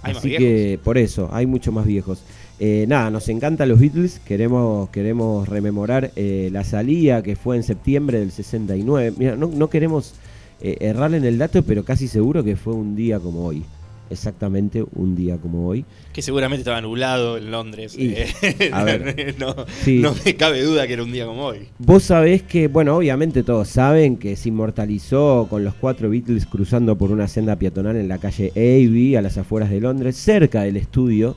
[0.02, 2.22] Hay más Así que por eso, hay mucho más viejos.
[2.62, 7.62] Eh, nada, nos encantan los Beatles, queremos, queremos rememorar eh, la salida que fue en
[7.62, 9.14] septiembre del 69.
[9.16, 10.12] Mira, no, no queremos
[10.60, 13.64] eh, errar en el dato, pero casi seguro que fue un día como hoy.
[14.10, 15.84] Exactamente un día como hoy.
[16.12, 17.96] Que seguramente estaba nublado en Londres.
[17.96, 20.00] Y, eh, a ver, no, sí.
[20.00, 21.68] no me cabe duda que era un día como hoy.
[21.78, 26.98] Vos sabés que, bueno, obviamente todos saben que se inmortalizó con los cuatro Beatles cruzando
[26.98, 30.76] por una senda peatonal en la calle Abbey, a las afueras de Londres, cerca del
[30.76, 31.36] estudio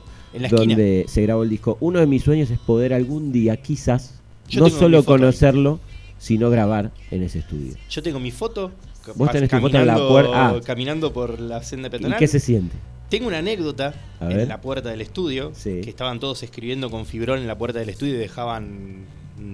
[0.50, 1.76] donde se grabó el disco.
[1.80, 5.04] Uno de mis sueños es poder algún día, quizás, Yo no solo ahí.
[5.04, 5.80] conocerlo,
[6.18, 7.74] sino grabar en ese estudio.
[7.88, 8.72] Yo tengo mi foto.
[9.14, 10.60] Vos tenés tu foto en la caminando- puerta- ah.
[10.64, 12.18] Caminando por la senda ¿Y peatonal.
[12.18, 12.76] qué se siente?
[13.08, 14.48] Tengo una anécdota A en ver.
[14.48, 15.80] la puerta del estudio, Sí.
[15.82, 19.04] que estaban todos escribiendo con fibrón en la puerta del estudio y dejaban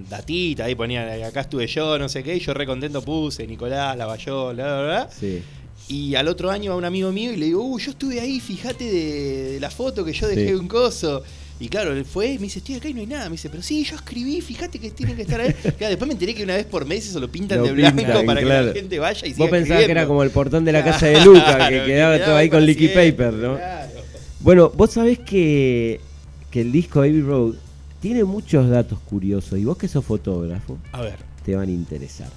[0.09, 3.97] datita, ahí ponían, acá estuve yo, no sé qué, y yo re contento puse, Nicolás,
[3.97, 5.09] Lavalló, bla, bla, bla.
[5.11, 5.41] Sí.
[5.89, 8.39] Y al otro año a un amigo mío y le digo, uh, yo estuve ahí,
[8.39, 10.53] fíjate de, de la foto que yo dejé Sí.
[10.53, 11.23] un coso.
[11.61, 13.25] Y claro, él fue y me dice, estoy acá y no hay nada.
[13.25, 15.53] Me dice, pero sí, yo escribí, fíjate que tienen que estar ahí.
[15.77, 17.97] Claro, después me enteré que una vez por mes eso lo pintan Lo de blanco
[17.97, 20.65] pintan, para que la gente vaya y siga Vos pensabas que era como el portón
[20.65, 23.57] de la casa de Luca, que quedaba que todo ahí con liquid paper, ¿no?
[23.57, 23.91] claro.
[24.39, 26.01] Bueno, vos sabés que,
[26.49, 27.53] que el disco Abbey Road
[27.99, 31.17] tiene muchos datos curiosos y vos que sos fotógrafo A ver.
[31.45, 32.31] te van a interesar.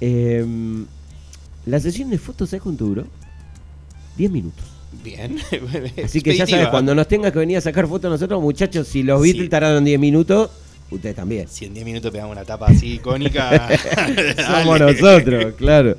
[0.00, 0.86] Em,
[1.66, 3.06] la sesión de fotos, ¿sabes cuánto duró?
[4.16, 4.71] 10 minutos.
[5.04, 5.36] Bien.
[6.04, 9.02] Así que ya sabes, cuando nos tengas que venir a sacar fotos nosotros, muchachos, si
[9.02, 9.48] los Beatles Sí.
[9.48, 10.50] tardaron 10 minutos,
[10.90, 11.48] ustedes también.
[11.48, 13.68] Si en 10 minutos pegamos una tapa así icónica.
[14.46, 15.96] Somos nosotros, claro.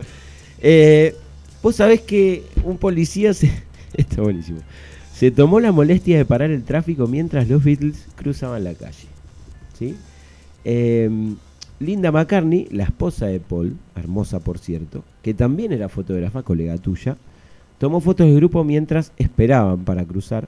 [0.62, 1.16] Eh,
[1.62, 3.50] Vos sabés que un policía se.
[3.94, 4.60] Está buenísimo.
[5.16, 9.08] Se tomó la molestia de parar el tráfico mientras los Beatles cruzaban la calle.
[9.80, 9.96] ¿Sí?
[10.66, 11.10] Eh,
[11.80, 17.16] Linda McCartney, la esposa de Paul, hermosa por cierto, que también era fotógrafa, colega tuya,
[17.84, 20.48] tomó fotos del grupo mientras esperaban para cruzar.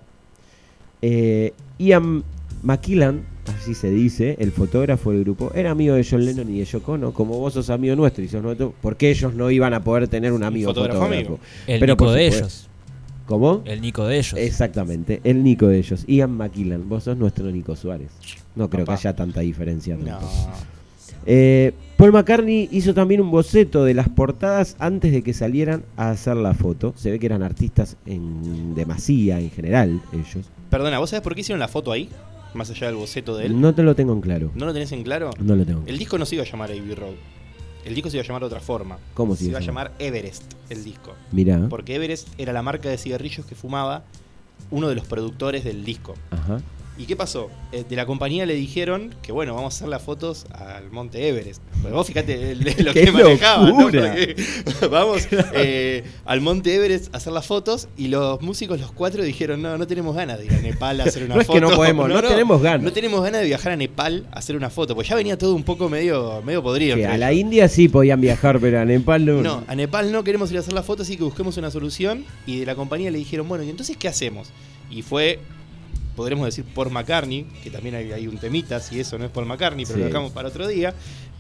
[1.02, 2.24] Eh, Ian
[2.64, 3.24] McKillan,
[3.60, 6.94] así se dice, el fotógrafo del grupo, era amigo de John Lennon y de Yoko
[6.94, 9.84] Ono, como vos sos amigo nuestro y sos nuestro, ¿por qué ellos no iban a
[9.84, 11.34] poder tener un amigo fotógrafo fotógrafo?
[11.34, 11.40] amigo.
[11.68, 12.70] El Pero Nico por de ellos.
[13.26, 13.64] ¿Cómo?
[13.66, 14.36] El Nico de ellos.
[14.38, 18.12] Exactamente, el Nico de ellos, Ian McKillan, vos sos nuestro Nico Suárez.
[18.56, 18.98] No creo Papá.
[18.98, 19.98] que haya tanta diferencia.
[19.98, 20.20] No.
[21.26, 26.10] Eh, Paul McCartney hizo también un boceto de las portadas antes de que salieran a
[26.10, 26.94] hacer la foto.
[26.98, 30.46] Se ve que eran artistas en demasía en general, ellos.
[30.70, 32.10] Perdona, ¿vos sabés por qué hicieron la foto ahí?
[32.54, 33.62] Más allá del boceto de él.
[33.62, 34.52] No te lo tengo en claro.
[34.56, 35.30] ¿No lo tenés en claro?
[35.40, 35.84] No lo tengo.
[35.86, 37.14] El disco no se iba a llamar Abbey Road.
[37.86, 38.98] el disco se iba a llamar de otra forma.
[39.14, 41.14] ¿Cómo se se iba a llamar Everest, el disco.
[41.32, 41.68] Mirá.
[41.70, 44.04] Porque Everest era la marca de cigarrillos que fumaba
[44.70, 46.16] uno de los productores del disco.
[46.32, 46.60] Ajá.
[46.98, 47.50] ¿Y qué pasó?
[47.74, 51.28] Eh, de la compañía le dijeron que bueno, vamos a hacer las fotos al Monte
[51.28, 51.62] Everest.
[51.82, 53.78] Porque vos fíjate el- lo ¡Qué que ¿no?
[53.82, 54.36] Porque
[54.90, 59.62] vamos eh, al Monte Everest a hacer las fotos y los músicos, los cuatro, dijeron,
[59.62, 61.60] no, no tenemos ganas de ir a Nepal a hacer una No es foto.
[61.60, 62.82] que no podemos, no tenemos ganas.
[62.84, 65.54] No tenemos ganas de viajar a Nepal a hacer una foto, pues ya venía todo
[65.54, 66.96] un poco medio, medio podrido.
[66.96, 67.34] A la.
[67.34, 69.42] India sí podían viajar, pero a Nepal no.
[69.42, 72.24] No, a Nepal no queremos ir a hacer la foto, así que busquemos una solución.
[72.48, 74.48] Y de la compañía le dijeron, bueno, ¿y entonces qué hacemos?
[74.90, 75.40] Y fue,
[76.16, 79.46] podremos decir, Paul McCartney, que también hay, hay un temita, si eso no es Paul
[79.46, 80.00] McCartney, pero Sí.
[80.02, 80.94] lo dejamos para otro día.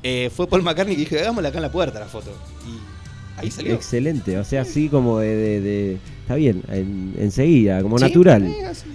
[0.03, 2.31] Eh, fue Paul McCartney que dijo, hagámosla acá en la puerta la foto.
[2.67, 3.73] Y ahí salió.
[3.73, 5.35] Excelente, o sea, así como de.
[5.35, 8.51] de- de- está bien, en- enseguida, como Sí, natural.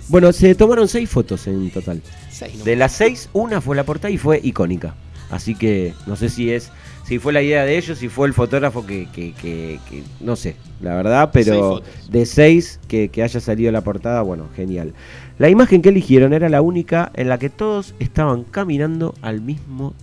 [0.09, 2.03] Bueno, se tomaron seis fotos en total.
[2.31, 2.65] Seis.
[2.65, 4.95] De las seis, una fue la portada y fue icónica.
[5.31, 6.71] Así que no sé si es.
[7.07, 9.09] Si fue la idea de ellos, si fue el fotógrafo que.
[9.13, 13.81] que- que- que- no sé, la verdad, pero de seis que, que haya salido la
[13.83, 14.93] portada, bueno, genial.
[15.41, 19.95] La imagen que eligieron era la única en la que todos estaban caminando al mismo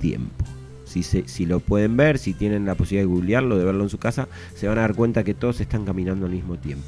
[0.00, 0.44] tiempo.
[0.84, 3.90] Si, se- si lo pueden ver, si tienen la posibilidad de googlearlo, de verlo en
[3.90, 6.84] su casa, se van a dar cuenta que todos están caminando al mismo tiempo.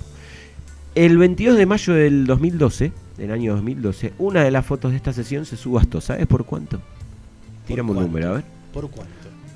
[0.95, 5.13] El 22 de mayo del 2012, del año 2012, una de las fotos de esta
[5.13, 6.01] sesión se subastó.
[6.01, 6.81] ¿Sabes por cuánto?
[7.67, 8.45] Tírame un número, a ver.
[8.73, 9.13] ¿Por cuánto?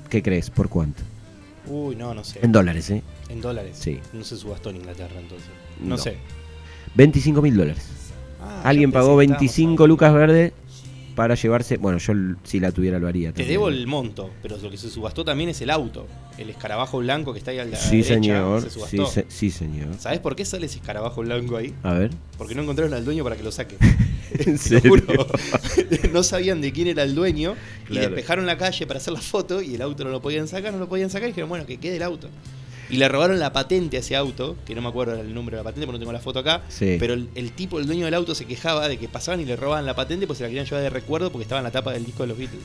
[0.09, 0.49] ¿Qué crees?
[0.49, 1.01] ¿Por cuánto?
[1.67, 2.39] Uy, no, no sé.
[2.43, 3.01] En dólares, ¿eh?
[3.29, 3.77] En dólares.
[3.79, 3.99] Sí.
[4.11, 5.47] No se subastó en Inglaterra entonces.
[5.79, 5.97] No, No.
[5.97, 6.17] sé.
[6.95, 7.87] 25 mil dólares.
[8.63, 10.53] Ah, Alguien pagó que estábamos 25 lucas verde
[11.15, 11.77] para llevarse.
[11.77, 13.29] Bueno, yo si la tuviera lo haría.
[13.29, 13.49] Te también.
[13.49, 16.07] debo el monto, pero lo que se subastó también es el auto.
[16.37, 18.61] El escarabajo blanco que está ahí a la Sí, derecha señor.
[18.61, 19.05] se Sí, subastó.
[19.07, 19.87] se- sí, señor.
[19.99, 21.73] ¿Sabes por qué sale ese escarabajo blanco ahí?
[21.83, 22.11] A ver.
[22.37, 23.75] Porque no encontraron al dueño para que lo saque.
[24.31, 24.89] ¿En Te lo serio?
[24.89, 25.27] juro.
[26.13, 28.07] no sabían de quién era el dueño y Claro.
[28.09, 30.79] despejaron la calle para hacer la foto y el auto no lo podían sacar, no
[30.79, 32.29] lo podían sacar y dijeron, bueno, que quede el auto.
[32.89, 35.63] Y le robaron la patente a ese auto, que no me acuerdo el número de
[35.63, 36.97] la patente porque no tengo la foto acá, Sí.
[36.99, 39.55] pero el, el tipo, el dueño del auto se quejaba de que pasaban y le
[39.55, 41.93] robaban la patente pues se la querían llevar de recuerdo porque estaba en la tapa
[41.93, 42.63] del disco de los Beatles.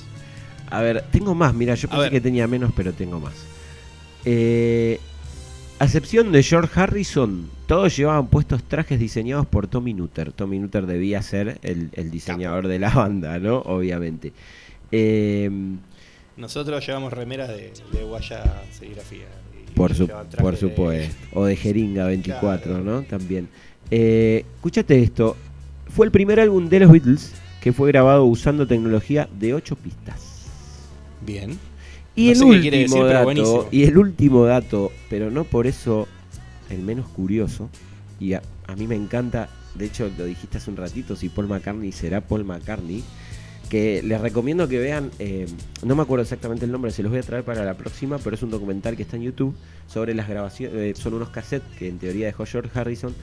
[0.69, 1.55] A ver, tengo más.
[1.55, 2.11] Mira, yo A pensé ver.
[2.11, 3.35] que tenía menos, pero tengo más.
[4.25, 4.99] Eh,
[5.79, 10.33] a excepción de George Harrison, todos llevaban puestos trajes diseñados por Tommy Nutter.
[10.33, 13.59] Tommy Nutter debía ser el, el diseñador de la banda, ¿no?
[13.59, 14.33] Obviamente.
[14.91, 15.51] Eh,
[16.37, 19.27] Nosotros llevamos remeras de, de Guaya Serigrafía.
[19.77, 20.09] Por, su-
[20.39, 21.15] por supuesto.
[21.35, 22.83] O de Jeringa 24, Claro.
[22.85, 23.03] ¿no?
[23.03, 23.49] También.
[23.91, 25.37] Eh, escúchate esto.
[25.89, 30.21] Fue el primer álbum de los Beatles que fue grabado usando tecnología de 8 pistas.
[31.25, 31.59] Bien.
[32.15, 36.09] Y No el último decir, dato, y el último dato, pero no por eso
[36.71, 37.69] el menos curioso,
[38.19, 41.47] y a, a mí me encanta, de hecho lo dijiste hace un ratito, si Paul
[41.49, 43.05] McCartney será Paul McCartney,
[43.69, 45.47] que les recomiendo que vean, eh,
[45.85, 48.37] no me acuerdo exactamente el nombre, se los voy a traer para la próxima, pero
[48.37, 49.55] es un documental que está en YouTube
[49.89, 53.15] sobre las grabaciones, eh, son unos cassettes que en teoría dejó George Harrison,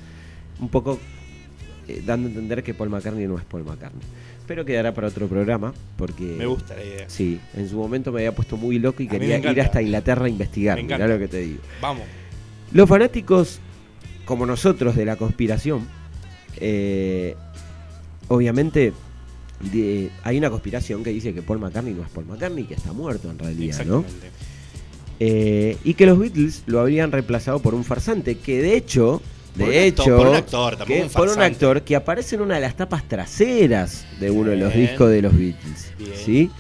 [0.60, 1.00] un poco
[1.88, 4.02] eh, dando a entender que Paul McCartney no es Paul McCartney.
[4.46, 6.24] Pero quedará para otro programa, porque...
[6.24, 7.06] Me gusta la idea.
[7.08, 10.26] Sí, en su momento me había puesto muy loco y A quería ir hasta Inglaterra
[10.26, 10.76] a investigar.
[10.76, 11.14] Me Mirá encanta.
[11.14, 11.62] lo que te digo.
[11.82, 12.04] Vamos.
[12.74, 13.60] Los fanáticos,
[14.26, 15.88] como nosotros de la conspiración,
[18.28, 18.91] obviamente
[19.72, 22.91] de- hay una conspiración que dice que Paul McCartney no es Paul McCartney, que está
[22.93, 24.03] muerto en realidad, ¿no?
[25.20, 29.22] Eh, y que los Beatles lo habrían reemplazado por un farsante, que de hecho,
[29.55, 31.95] de Por un actor- hecho, por un actor, tampoco que- un por un actor que
[31.95, 35.93] aparece en una de las tapas traseras de uno de los discos de los Beatles,
[35.97, 36.11] Bien.
[36.16, 36.51] ¿sí?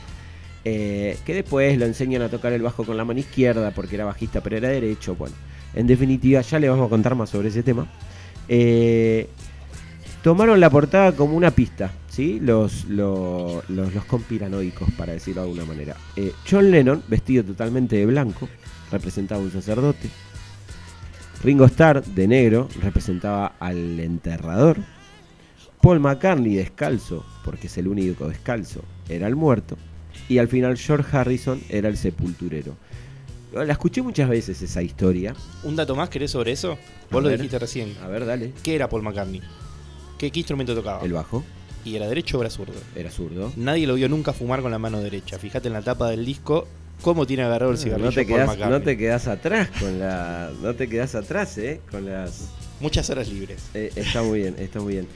[0.65, 4.05] Eh, que después lo enseñan a tocar el bajo con la mano izquierda porque era
[4.05, 5.15] bajista pero era derecho.
[5.15, 5.35] Bueno,
[5.73, 7.85] en definitiva, ya le vamos a contar más sobre ese tema.
[8.47, 9.27] Eh,
[10.21, 12.39] tomaron la portada como una pista, ¿sí?
[12.39, 15.95] Los, lo- los, los conspiranoicos, para decirlo de alguna manera.
[16.15, 18.47] Eh, John Lennon, vestido totalmente de blanco,
[18.91, 20.09] representaba a un sacerdote.
[21.43, 24.77] Ringo Starr, de negro, representaba al enterrador.
[25.81, 29.77] Paul McCartney, descalzo, porque es el único descalzo, era el muerto.
[30.29, 32.77] Y al final George Harrison era el sepulturero.
[33.53, 35.35] La escuché muchas veces esa historia.
[35.63, 36.71] ¿Un dato más querés sobre eso?
[36.71, 36.77] A
[37.11, 37.37] Vos lo ver.
[37.37, 37.93] dijiste recién.
[38.01, 38.53] A ver, dale.
[38.63, 39.41] ¿Qué era Paul McCartney?
[40.17, 41.03] ¿Qué, qué instrumento tocaba?
[41.03, 41.43] El bajo.
[41.85, 42.73] ¿Y era derecho o era zurdo?
[42.95, 43.51] Era zurdo.
[43.57, 45.37] Nadie lo vio nunca fumar con la mano derecha.
[45.37, 46.67] Fíjate en la tapa del disco
[47.01, 48.69] cómo tiene agarrado el cigarrillo No te, McCartney.
[48.69, 50.49] no te quedas atrás con la.
[50.61, 51.81] No te quedas atrás, eh.
[51.91, 52.49] Con las.
[52.79, 53.59] Muchas horas libres.
[53.73, 55.07] Eh, está muy bien, está muy bien.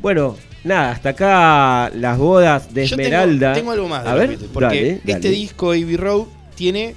[0.00, 3.52] Bueno, nada, hasta acá las bodas de Yo tengo- Esmeralda.
[3.52, 5.30] Tengo, algo más de A ver, porque dale, este dale.
[5.30, 6.94] disco Abbey Road tiene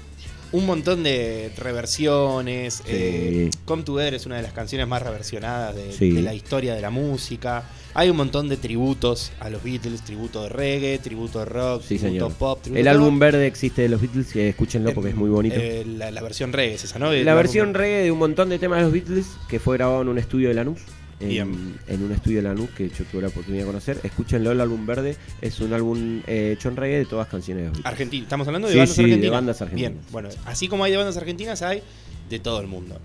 [0.52, 2.76] un montón de reversiones.
[2.76, 2.82] Sí.
[2.88, 6.12] eh, Come Together es una de las canciones más reversionadas de, Sí.
[6.12, 7.64] de la historia de la música.
[7.94, 11.98] Hay un montón de tributos a los Beatles, tributo de reggae, tributo de rock, Sí,
[11.98, 12.34] tributo señor.
[12.34, 15.56] pop, tributo El álbum verde existe de los Beatles, que escúchenlo porque es muy bonito.
[15.60, 17.12] Eh, la, la versión reggae es esa, ¿no?
[17.12, 19.78] El la álbum- versión reggae de un montón de temas de los Beatles que fue
[19.78, 20.80] grabado en un estudio de Lanús.
[21.22, 24.00] En, un estudio de Lanús que yo tuve la oportunidad de conocer.
[24.04, 27.80] Escúchenlo, el álbum verde es un álbum eh, hecho en reggae de todas canciones de.
[27.84, 28.24] Argentina.
[28.24, 29.32] Estamos hablando de Sí, bandas sí, de argentinas.
[29.32, 29.92] bandas argentinas.
[29.92, 31.84] Bien, bueno, así como hay de bandas argentinas, hay
[32.30, 33.00] de todo el mundo.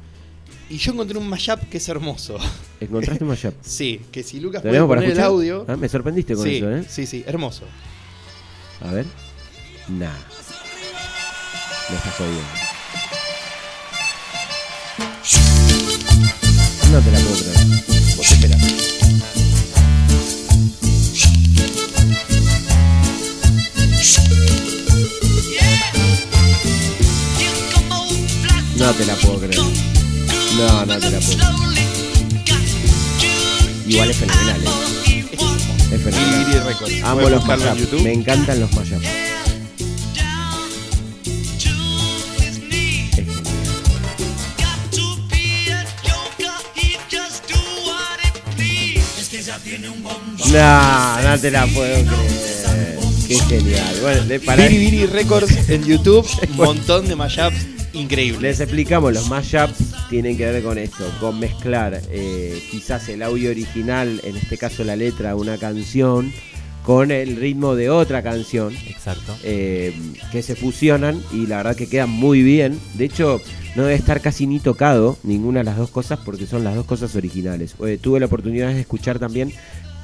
[0.69, 2.39] Y yo encontré un mashup que es hermoso.
[2.81, 3.55] ¿Encontraste un mashup?
[3.63, 5.65] Sí, que si Lucas puede ¿Tenemos para poner el audio.
[5.69, 6.85] Ah, me sorprendiste con sí, eso, ¿eh?
[6.89, 7.65] Sí, sí, hermoso.
[8.81, 9.07] A ver.
[9.89, 10.11] Nah.
[11.89, 12.66] Me estás jodiendo.
[16.97, 17.59] No te la puedo creer.
[18.17, 18.57] Vos esperá.
[28.77, 29.61] No te la puedo creer.
[30.57, 31.57] No, no te la puedo creer.
[33.87, 35.27] Igual es fenomenal, ¿eh?
[35.93, 37.15] Es fenomenal.
[37.15, 37.93] Pueden los mashups.
[38.03, 39.26] Me encantan los mashups.
[50.57, 52.99] No, no te la puedo creer.
[53.29, 53.95] Qué genial.
[54.01, 58.41] Bueno, de- para Billy Billy Records en YouTube, un montón de mashups increíbles.
[58.41, 59.75] Les explicamos, los mashups
[60.09, 64.85] tienen que ver con esto, con mezclar eh, quizás el audio original, en este caso
[64.85, 66.33] la letra de una canción,
[66.85, 68.73] con el ritmo de otra canción.
[68.87, 69.37] Exacto.
[69.43, 69.93] eh,
[70.33, 72.79] que se fusionan y la verdad que quedan muy bien.
[72.95, 73.41] De hecho,
[73.75, 76.87] no debe estar casi ni tocado ninguna de las dos cosas porque son las dos
[76.87, 77.75] cosas originales.
[77.85, 79.53] Eh, tuve la oportunidad de escuchar también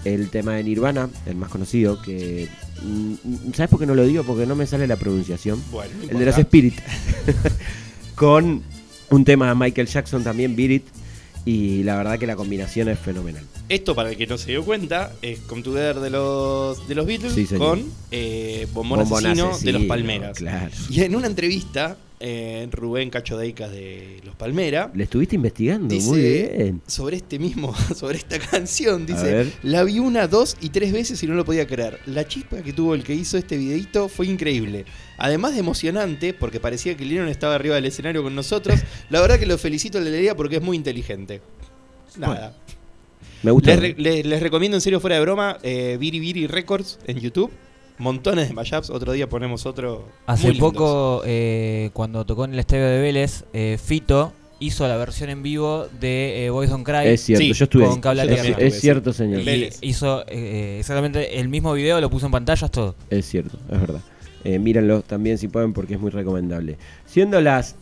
[0.04, 2.48] el tema de Nirvana, el más conocido, que...
[2.82, 4.24] mm, ¿Sabes por qué no lo digo?
[4.24, 5.62] Porque no me sale la pronunciación.
[5.70, 6.38] Bueno, no el de los.
[6.38, 6.74] Spirit.
[8.14, 8.62] con
[9.10, 10.84] un tema de Michael Jackson también, Beat It.
[11.44, 13.42] Y la verdad que la combinación es fenomenal.
[13.68, 17.04] Esto, para el que no se dio cuenta, es Come Together de los, de los
[17.04, 20.38] Beatles Sí, con eh, Bombón, Bombón Asesino de Asesino, los Palmeras.
[20.38, 20.70] claro.
[20.88, 26.08] Y en una entrevista, eh, Rubén Cacho Deicas de los Palmeras Le estuviste investigando, dice
[26.08, 26.82] muy bien.
[26.86, 31.26] sobre este mismo, sobre esta canción, dice, la vi una, dos y tres veces y
[31.26, 31.98] no lo podía creer.
[32.06, 34.84] La chispa que tuvo el que hizo este videito fue increíble.
[35.18, 38.80] Además de emocionante, porque parecía que Lennon estaba arriba del escenario con nosotros,
[39.10, 41.42] la verdad que lo felicito a la alegría porque es muy inteligente.
[42.16, 42.56] Nada.
[43.42, 43.70] Me gusta.
[43.72, 47.18] Les, re- le- les recomiendo en serio fuera de broma, eh, Viri Viri Records en
[47.18, 47.50] YouTube.
[48.02, 50.04] Montones de mashups, otro día ponemos otro.
[50.26, 55.30] Hace poco, eh, cuando tocó en el estadio de Vélez, eh, Fito hizo la versión
[55.30, 57.06] en vivo de eh, Boys Don't Cry.
[57.08, 58.00] Es cierto, yo estuve con.
[58.00, 58.58] Cable a Es- Tierra.
[58.60, 59.40] es cierto, señor.
[59.40, 59.78] Y Vélez.
[59.82, 62.94] hizo eh, exactamente el mismo video, lo puso en pantallas, todo.
[63.08, 64.00] Es cierto, es verdad.
[64.44, 66.76] Eh, mírenlo también si pueden porque es muy recomendable.
[67.06, 67.76] Siendo las...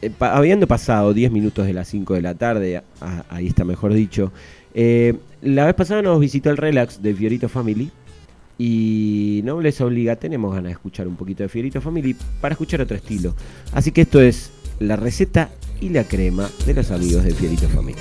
[0.00, 3.64] eh, pa- habiendo pasado 10 minutos de las 5 de la tarde, ah, ahí está
[3.64, 4.32] mejor dicho,
[4.74, 7.90] eh, la vez pasada nos visitó el Relax de Fiorito Family
[8.58, 12.80] y no les obliga, tenemos ganas de escuchar un poquito de Fiorito Family para escuchar
[12.80, 13.34] otro estilo.
[13.72, 15.50] Así que esto es la receta
[15.80, 17.98] y la crema de los amigos de Fiorito Family.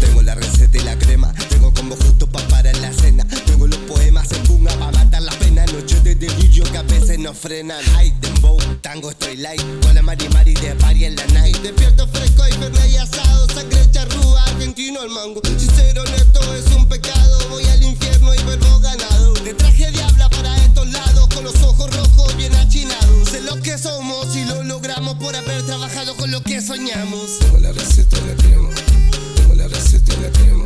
[0.00, 3.26] Tengo la receta y la crema, tengo como justo pa' parar la cena.
[3.46, 5.66] Tengo los poemas en punga pa' matar la pena.
[5.66, 7.82] Noches de delirio que a veces no frenan.
[7.96, 9.62] Ay, dembow, tango, estoy light.
[9.82, 11.56] Con la mari mari de party en la night.
[11.58, 13.46] Despierto fresco y fernet y asado.
[13.48, 15.40] Sangre charrúa, argentino al mango.
[15.58, 17.38] Si ser honesto es un pecado.
[17.50, 19.34] Voy al infierno y vuelvo ganado.
[19.34, 21.28] De traje diabla para estos lados.
[21.34, 23.28] Con los ojos rojos bien achinados.
[23.28, 27.38] Sé lo que somos y lo logramos por haber trabajado con lo que soñamos.
[27.40, 28.70] Tengo la receta y la crema.
[29.36, 30.65] Tengo la receta y la.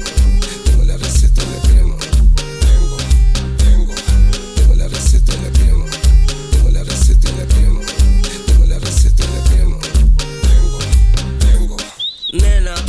[12.32, 12.80] Nana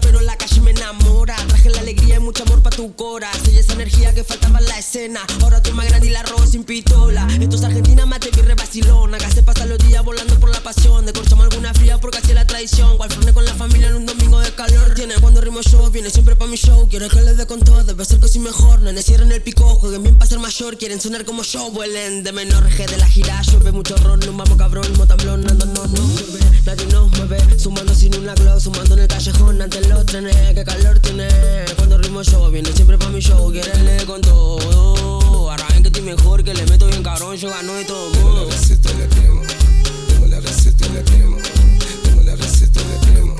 [0.00, 1.36] pero la calle me enamora.
[1.48, 3.28] Traje la alegría y mucho amor pa' tu cora.
[3.44, 5.20] Soy esa energía que faltaba en la escena.
[5.42, 7.26] Ahora tú más grande y la robo sin pistola.
[7.40, 9.18] Esto es Argentina, mate, birre, vacilona.
[9.30, 11.06] Se pasan los días volando por la pasión.
[11.06, 14.50] Decorchamos alguna fría porque es la tradición Cual con la familia en un domingo de
[14.52, 14.94] calor.
[14.94, 16.88] Tiene cuando rimo yo, viene siempre pa' mi show.
[16.88, 19.64] Quiere que les dé con todo, debe ser que soy mejor Nene, cierren el pico,
[19.76, 20.76] jueguen bien pa' ser mayor.
[20.78, 22.68] Quieren sonar como yo, vuelen de menor.
[22.68, 24.20] G de la gira, llueve mucho ron.
[24.20, 26.40] No vamos cabrón, motamblón, no, no llueve.
[26.66, 29.62] Nadie nos mueve, sumando sin una glow Sumando en el callejón.
[29.62, 31.28] Ante los trenes Qué calor tiene.
[31.76, 35.50] Cuando rimo yo, viene siempre pa' mi show Quieren le con todo.
[35.50, 38.10] Arranquen que estoy mejor, que le meto bien cabrón Yo gano de todo.
[38.12, 39.42] Tengo la receta y la crema
[40.08, 41.02] Tengo la receta y la
[42.02, 43.35] Tengo la receta y la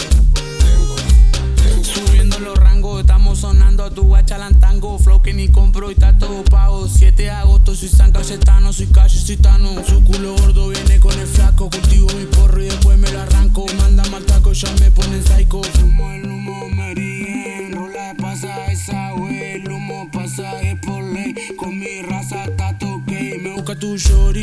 [2.41, 4.99] Los rangos, estamos sonando tu guachalantango.
[4.99, 6.87] Flow que ni compro y está todo pago.
[6.87, 9.71] 7 de agosto, soy San Cayetano, soy calle citano.
[9.89, 11.71] Su culo gordo viene con el flaco.
[11.71, 13.67] Cultivo mi porro y después me lo arranco.
[13.79, 15.63] Manda mal taco, ya me ponen psycho.
[15.63, 19.63] Fumo el humo, Mary Rola pasa esa wey.
[19.63, 21.35] El humo pasa es por ley.
[21.57, 23.39] Con mi raza tato gay.
[23.39, 24.43] Me busca tu shorty.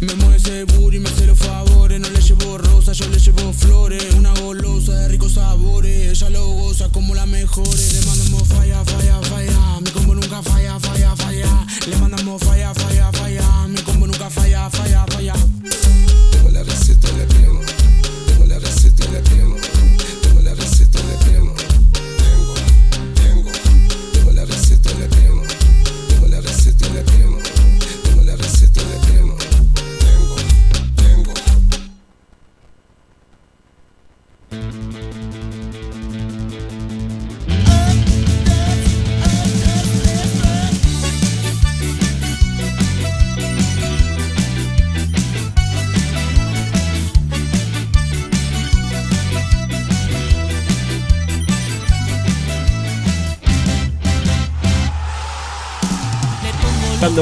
[0.00, 2.00] Me mueve ese booty, me hace los favores.
[2.00, 2.08] No
[3.54, 4.14] flores.
[4.14, 6.10] Una golosa de ricos sabores.
[6.10, 7.92] Ella lo goza como las mejores.
[7.94, 9.80] Le mandamos falla, falla, falla.
[9.80, 11.66] Mi combo nunca falla, falla, falla.
[11.86, 12.73] Le mandamos falla.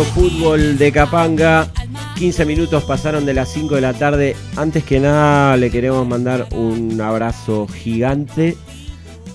[0.00, 1.70] Fútbol de Capanga.
[2.16, 4.34] 15 minutos pasaron de las 5 de la tarde.
[4.56, 8.56] Antes que nada, le queremos mandar un abrazo gigante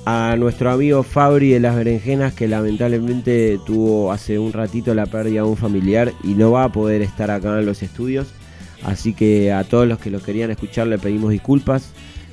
[0.05, 5.41] a nuestro amigo Fabri de las Berenjenas, que lamentablemente tuvo hace un ratito la pérdida
[5.41, 8.27] de un familiar y no va a poder estar acá en los estudios.
[8.84, 11.91] Así que a todos los que lo querían escuchar le pedimos disculpas.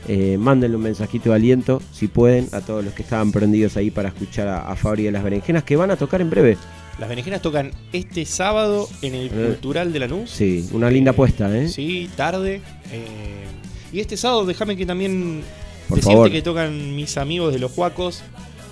[0.08, 3.90] Eh, mándenle un mensajito de aliento, si pueden, a todos los que estaban prendidos ahí
[3.90, 6.56] para escuchar a, a Fabri de las Berenjenas, que van a tocar en breve.
[6.98, 10.30] Las berenjenas tocan este sábado en el Eh, Cultural de Lanús.
[10.30, 11.68] Sí, una linda apuesta, ¿eh?
[11.68, 12.60] Sí, tarde.
[12.92, 13.44] eh,
[13.92, 15.42] y este sábado, déjame que también
[15.88, 16.30] Por decirte favor.
[16.30, 18.22] que tocan mis amigos de los Juacos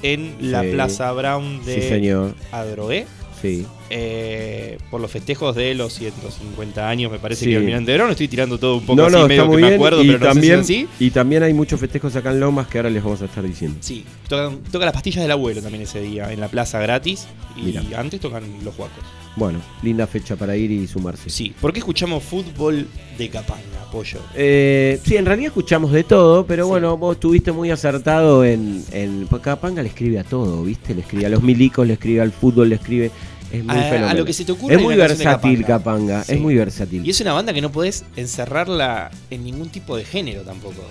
[0.03, 0.71] en la Sí.
[0.73, 2.35] Plaza Brown de Sí, señor.
[2.51, 3.07] Adroé.
[3.43, 3.67] Sí.
[3.91, 7.51] eh, por los festejos de los 150 años, me parece Sí.
[7.51, 8.11] que Almirante Verón.
[8.11, 9.75] Estoy tirando todo un poco No, así, no, medio está muy que me bien.
[9.81, 11.05] acuerdo, y, pero no también, sé si es así.
[11.05, 13.77] y también hay muchos festejos acá en Lomas que ahora les vamos a estar diciendo.
[13.81, 17.27] Sí, tocan, tocan las pastillas del abuelo también ese día, en la plaza gratis.
[17.57, 19.05] Y antes tocan los Juacos.
[19.37, 21.29] Bueno, linda fecha para ir y sumarse.
[21.31, 22.87] Sí, ¿por qué escuchamos fútbol
[23.17, 24.19] de Capanga, Pollo?
[24.35, 29.27] Eh, sí, en realidad escuchamos de todo, pero bueno, vos estuviste muy acertado en, en.
[29.43, 30.95] Capanga le escribe a todo, ¿viste?
[30.95, 33.11] Le escribe a los milicos, le escribe al fútbol, le escribe.
[33.53, 36.25] Es muy A- lo que se te ocurra Es muy versátil Capanga.
[36.25, 36.33] Sí.
[36.33, 37.07] es muy versátil.
[37.07, 40.83] Y es una banda que no podés encerrarla en ningún tipo de género tampoco.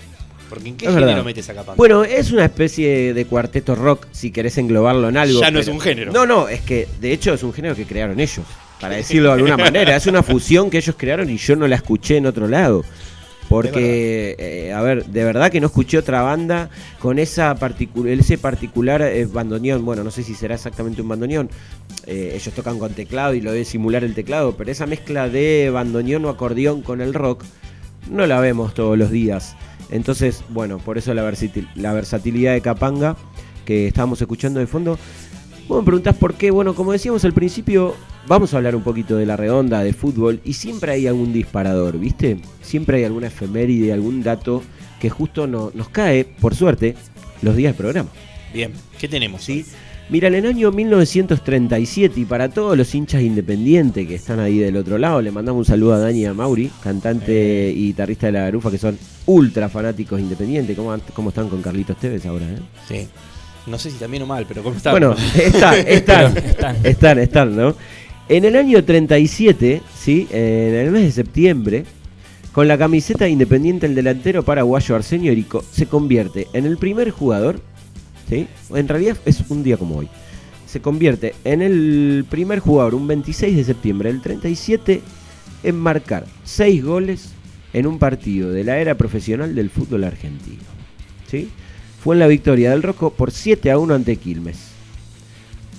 [0.50, 1.24] Porque ¿en qué Es género verdad.
[1.26, 1.76] metes a Capanga?
[1.78, 5.40] Bueno, es una especie de cuarteto rock, si querés englobarlo en algo.
[5.42, 6.12] Ya no es un género.
[6.12, 8.46] No, no, es que de hecho es un género que crearon ellos,
[8.80, 9.96] para decirlo de alguna manera.
[9.96, 12.84] Es una fusión que ellos crearon y yo no la escuché en otro lado.
[13.52, 16.70] Porque, eh, a ver, de verdad que no escuché otra banda
[17.00, 19.84] con esa particu- ese particular eh, bandoneón.
[19.86, 21.50] Bueno, no sé si será exactamente un bandoneón.
[22.08, 25.70] Eh, ellos tocan con teclado y lo debe simular el teclado, pero esa mezcla de
[25.72, 27.44] bandoneón o acordeón con el rock
[28.10, 29.56] no la vemos todos los días.
[29.92, 33.18] Entonces, bueno, por eso la, versatil- la versatilidad de Capanga
[33.66, 34.98] que estábamos escuchando de fondo.
[35.68, 36.50] Vos me preguntás por qué.
[36.52, 37.96] Bueno, como decíamos al principio,
[38.28, 41.98] vamos a hablar un poquito de la redonda, de fútbol, y siempre hay algún disparador,
[42.00, 42.38] ¿viste?
[42.62, 44.64] Siempre hay alguna efeméride, algún dato
[45.00, 46.96] que justo no- nos cae, por suerte,
[47.42, 48.10] los días del programa.
[48.54, 49.44] Bien, ¿qué tenemos?
[49.44, 49.66] ¿Sí?
[50.10, 54.76] Mira, en el año 1937, y para todos los hinchas independientes que están ahí del
[54.76, 58.34] otro lado, le mandamos un saludo a Dani y a Mauri, cantante y guitarrista de
[58.34, 60.76] la Garufa, que son ultra fanáticos independientes.
[60.76, 62.46] ¿Cómo, cómo están con Carlitos Tevez ahora?
[62.46, 62.58] eh?
[62.88, 63.08] Sí.
[63.68, 64.92] No sé si también o mal, pero ¿cómo está?
[64.92, 66.34] Bueno, están, están,
[66.84, 67.76] están, están, ¿no?
[68.32, 70.26] En el año 37, ¿sí?
[70.32, 71.84] En el mes de septiembre,
[72.54, 77.12] con la camiseta de independiente, el delantero paraguayo Arsenio Erico se convierte en el primer
[77.12, 77.60] jugador,
[78.30, 78.48] ¿sí?
[78.74, 80.08] En realidad es un día como hoy.
[80.66, 85.02] Se convierte en el primer jugador, un 26 de septiembre del 37,
[85.64, 87.34] en marcar 6 goles
[87.74, 90.64] en un partido de la era profesional del fútbol argentino.
[91.30, 91.50] ¿Sí?
[92.02, 94.71] Fue en la victoria del Rojo por 7 a 1 ante Quilmes.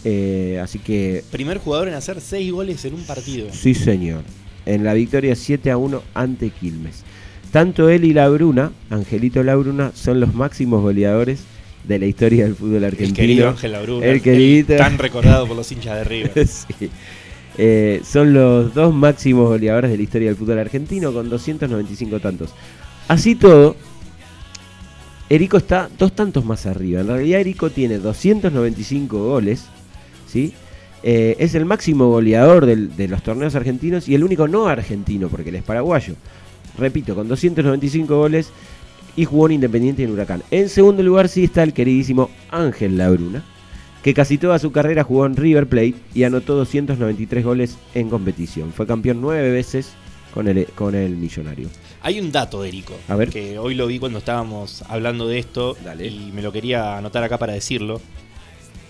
[0.05, 3.49] Eh, así que Primer jugador en hacer 6 goles en un partido.
[3.53, 4.23] Sí, señor.
[4.67, 7.05] En la victoria 7 a 1 ante Quilmes.
[7.51, 11.45] Tanto él y Labruna, Angelito Labruna, son los máximos goleadores
[11.85, 13.11] de la historia del fútbol argentino.
[13.11, 14.07] El querido Ángel Labruna.
[14.07, 14.77] El querido.
[14.77, 16.47] Tan recordado por los hinchas de River.
[16.49, 16.91] Sí.
[17.59, 22.51] Eh, son los dos máximos goleadores de la historia del fútbol argentino con 295 tantos.
[23.09, 23.77] Así todo,
[25.29, 27.03] Erico está dos tantos más arriba.
[27.03, 29.67] En realidad Erico tiene 295 goles,
[30.33, 30.53] ¿sí?
[31.03, 35.29] Eh, es el máximo goleador del- de los torneos argentinos y el único no argentino,
[35.29, 36.15] porque él es paraguayo.
[36.79, 38.51] Repito, con 295 goles
[39.17, 40.43] y jugó en Independiente y en Huracán.
[40.51, 43.45] En segundo lugar sí está el queridísimo Ángel Labruna,
[44.03, 48.73] que casi toda su carrera jugó en River Plate y anotó 293 goles en competición.
[48.73, 49.91] Fue campeón nueve veces
[50.33, 51.69] con el, con el Millonario.
[52.01, 53.29] Hay un dato Erico, A ver.
[53.29, 57.39] que hoy lo vi cuando estábamos hablando de esto y me lo quería anotar acá
[57.39, 58.01] para decirlo.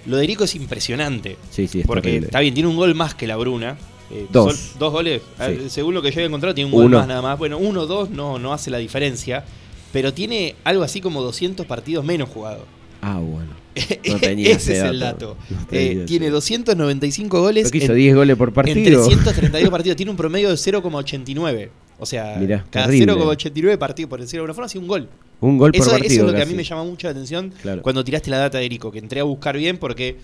[0.06, 1.36] Lo de Erico es impresionante.
[1.50, 2.26] Sí, sí, es porque terrible.
[2.26, 3.76] está bien, tiene un gol más que la Bruna.
[4.10, 4.72] Eh, Dos.
[4.78, 5.22] dos goles.
[5.38, 5.70] A ver, Sí.
[5.70, 6.98] Según lo que yo había encontrado, tiene un gol Uno.
[6.98, 7.38] más nada más.
[7.38, 9.44] Bueno, uno o dos no, no hace la diferencia.
[9.92, 12.64] Pero tiene algo así como 200 partidos menos jugados.
[13.00, 13.50] Ah, bueno.
[14.06, 15.36] No tenía Ese ese es el dato.
[15.48, 17.64] No Eh, tiene 295 goles.
[17.64, 18.76] Pero que hizo 10 goles por partido.
[18.76, 19.96] En 332 partidos.
[19.96, 21.70] Tiene un promedio de 0,89.
[21.98, 23.12] O sea, Mirá, cada terrible.
[23.14, 25.08] 0,89 partidos, por decirlo de alguna forma, hace un gol.
[25.42, 27.10] Un gol por eso, partido, Eso es lo que a mí me llama mucho la
[27.10, 27.82] atención Claro.
[27.82, 30.16] cuando tiraste la data de Erico, que entré a buscar bien porque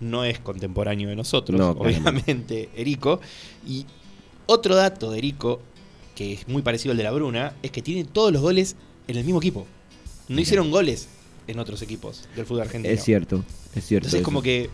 [0.00, 3.20] no es contemporáneo de nosotros, No, obviamente, Erico.
[3.66, 3.86] Y
[4.46, 5.60] otro dato de Erico,
[6.14, 8.76] que es muy parecido al de la Bruna, es que tiene todos los goles
[9.08, 9.66] en el mismo equipo.
[10.28, 11.08] No hicieron goles
[11.46, 12.92] en otros equipos del fútbol argentino.
[12.92, 13.44] Es cierto,
[13.74, 14.06] es cierto.
[14.08, 14.24] Entonces, eso.
[14.24, 14.68] como que.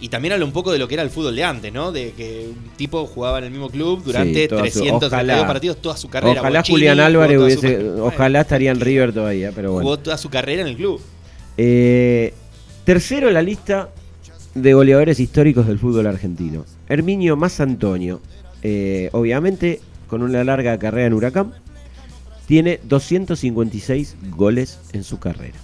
[0.00, 1.90] Y también habla un poco de lo que era el fútbol de antes, ¿no?
[1.90, 5.46] De que un tipo jugaba en el mismo club durante Sí, toda su- 332 ojalá-
[5.46, 6.40] partidos, toda su carrera.
[6.40, 7.90] Ojalá Bochini Julián Álvarez su hubiese.
[8.00, 9.82] Ojalá estaría en River todavía, pero bueno.
[9.84, 11.00] Jugó toda su carrera en el club.
[11.56, 12.32] Eh,
[12.84, 13.88] tercero en la lista
[14.54, 16.64] de goleadores históricos del fútbol argentino.
[16.88, 18.20] Herminio Más Antonio.
[18.62, 21.52] eh, obviamente, con una larga carrera en Huracán,
[22.46, 25.58] tiene 256 goles en su carrera.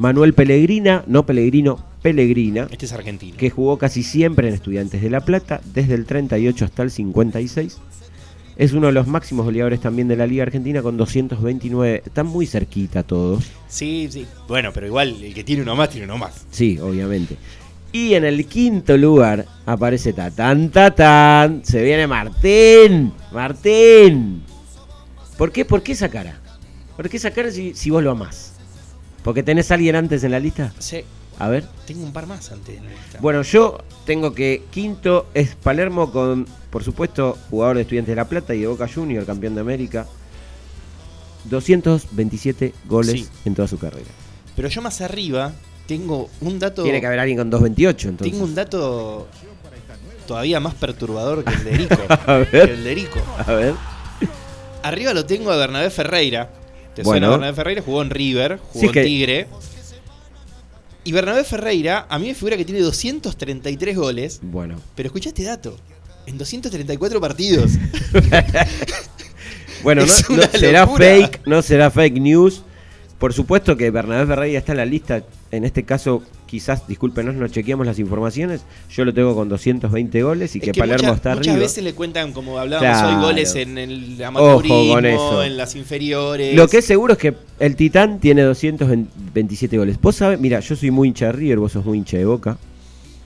[0.00, 3.36] Manuel Pellegrina, no Pellegrino, Pellegrina, Este es argentino.
[3.36, 7.76] que jugó casi siempre en Estudiantes de La Plata, desde el 38 hasta el 56.
[8.56, 12.02] Es uno de los máximos goleadores también de la Liga Argentina con 229.
[12.06, 13.44] Están muy cerquita todos.
[13.68, 14.26] Sí, sí.
[14.48, 16.46] Bueno, pero igual, el que tiene uno más, tiene uno más.
[16.50, 17.36] Sí, obviamente.
[17.92, 21.60] Y en el quinto lugar aparece Tatán Tatán.
[21.62, 23.12] Se viene Martín.
[23.32, 24.44] Martín.
[25.36, 26.40] ¿Por qué, ¿Por qué esa cara?
[26.96, 28.54] ¿Por qué esa cara si, si vos lo amás?
[29.22, 30.72] ¿Porque tenés a alguien antes en la lista?
[30.78, 31.04] Sí.
[31.38, 31.66] A ver.
[31.86, 33.18] Tengo un par más antes en la lista.
[33.20, 38.26] Bueno, yo tengo que quinto es Palermo con, por supuesto, jugador de Estudiantes de La
[38.28, 40.06] Plata y de Boca Junior, campeón de América.
[41.46, 43.28] 227 goles Sí.
[43.44, 44.08] en toda su carrera.
[44.56, 45.52] Pero yo más arriba
[45.86, 46.82] tengo un dato.
[46.82, 48.32] Tiene que haber alguien con 228 entonces.
[48.32, 49.26] Tengo un dato
[50.26, 51.96] todavía más perturbador que el de Erico.
[52.26, 52.50] A ver.
[52.50, 53.20] Que el de Erico.
[53.38, 53.74] A ver.
[54.82, 56.50] Arriba lo tengo a Bernabé Ferreira.
[57.02, 57.26] ¿Te Bueno.
[57.26, 57.82] suena Bernabé Ferreira?
[57.82, 59.46] Jugó en River, jugó Sí, en que- Tigre.
[61.04, 64.40] Y Bernabé Ferreira, a mí me figura que tiene 233 goles.
[64.42, 64.76] Bueno.
[64.94, 65.76] Pero escucha este dato.
[66.26, 67.72] En 234 partidos.
[69.82, 72.62] Bueno, no, no será fake, no será fake news.
[73.18, 75.22] Por supuesto que Bernabé Ferreira está en la lista.
[75.50, 78.62] En este caso, quizás, discúlpenos, no chequeamos las informaciones.
[78.90, 81.62] Yo lo tengo con 220 goles y Es que, que Palermo muchas- está muchas arriba.
[81.62, 83.16] veces le cuentan, como hablábamos Claro.
[83.18, 85.42] hoy, goles en el Ojo amateurismo, con eso.
[85.44, 86.56] en las inferiores.
[86.56, 90.00] Lo que es seguro es que el Titán tiene 227 goles.
[90.00, 92.58] Vos sabés, mira, yo soy muy hincha de River, vos sos muy hincha de Boca.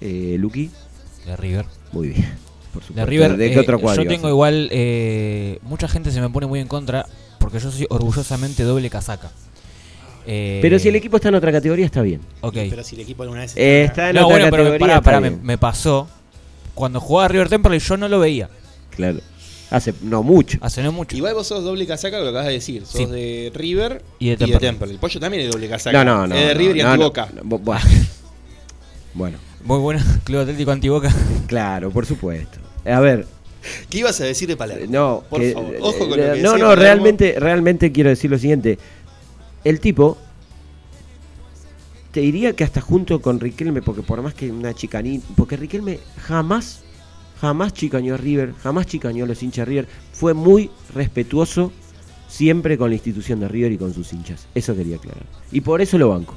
[0.00, 0.70] Eh, Luqui.
[1.26, 1.64] De River.
[1.92, 2.24] Muy bien.
[2.74, 2.94] Por supuesto.
[2.94, 4.02] De River, ¿De eh, qué otro cuadro?
[4.02, 4.68] yo tengo igual.
[4.72, 7.06] eh, mucha gente se me pone muy en contra
[7.38, 9.30] porque yo soy orgullosamente doble casaca.
[10.26, 12.20] Eh, Pero si el equipo está en otra categoría, está bien.
[12.40, 12.54] Ok.
[12.70, 14.78] Pero si el equipo alguna vez Eh, está en no, otra bueno, pero categoría.
[15.00, 16.08] pará, está pará, me, pasó.
[16.74, 18.48] Cuando jugaba River Temple yo no lo veía.
[18.90, 19.20] Claro.
[19.70, 20.58] Hace no mucho.
[20.60, 21.16] Hace no mucho.
[21.16, 22.86] Igual vos sos doble casaca, lo que acabas de decir.
[22.86, 23.06] Sos Sí.
[23.06, 24.52] de River Y de y Temperley.
[24.52, 24.90] de Temple.
[24.92, 26.04] El pollo también es doble casaca.
[26.04, 26.34] No, no, no.
[26.34, 27.28] Es de no, River y no, antiboca.
[27.42, 27.58] no.
[29.14, 31.14] Bueno, Muy bueno, Club Atlético Antiboca.
[31.46, 32.58] claro, por supuesto.
[32.84, 33.26] A ver,
[33.88, 34.86] ¿Qué ibas a decir de Palermo?
[34.90, 35.74] no, por que- favor.
[35.80, 38.78] Ojo con lo eh, que no, no, realmente, realmente quiero decir lo siguiente.
[39.64, 40.18] El tipo,
[42.12, 45.98] te diría que hasta junto con Riquelme, porque por más que una chicanita, porque Riquelme
[46.22, 46.82] jamás,
[47.40, 51.72] jamás chicañó a River, jamás chicañó a los hinchas de River, fue muy respetuoso
[52.28, 54.46] siempre con la institución de River y con sus hinchas.
[54.54, 55.24] Eso quería aclarar.
[55.50, 56.34] Y por eso lo banco.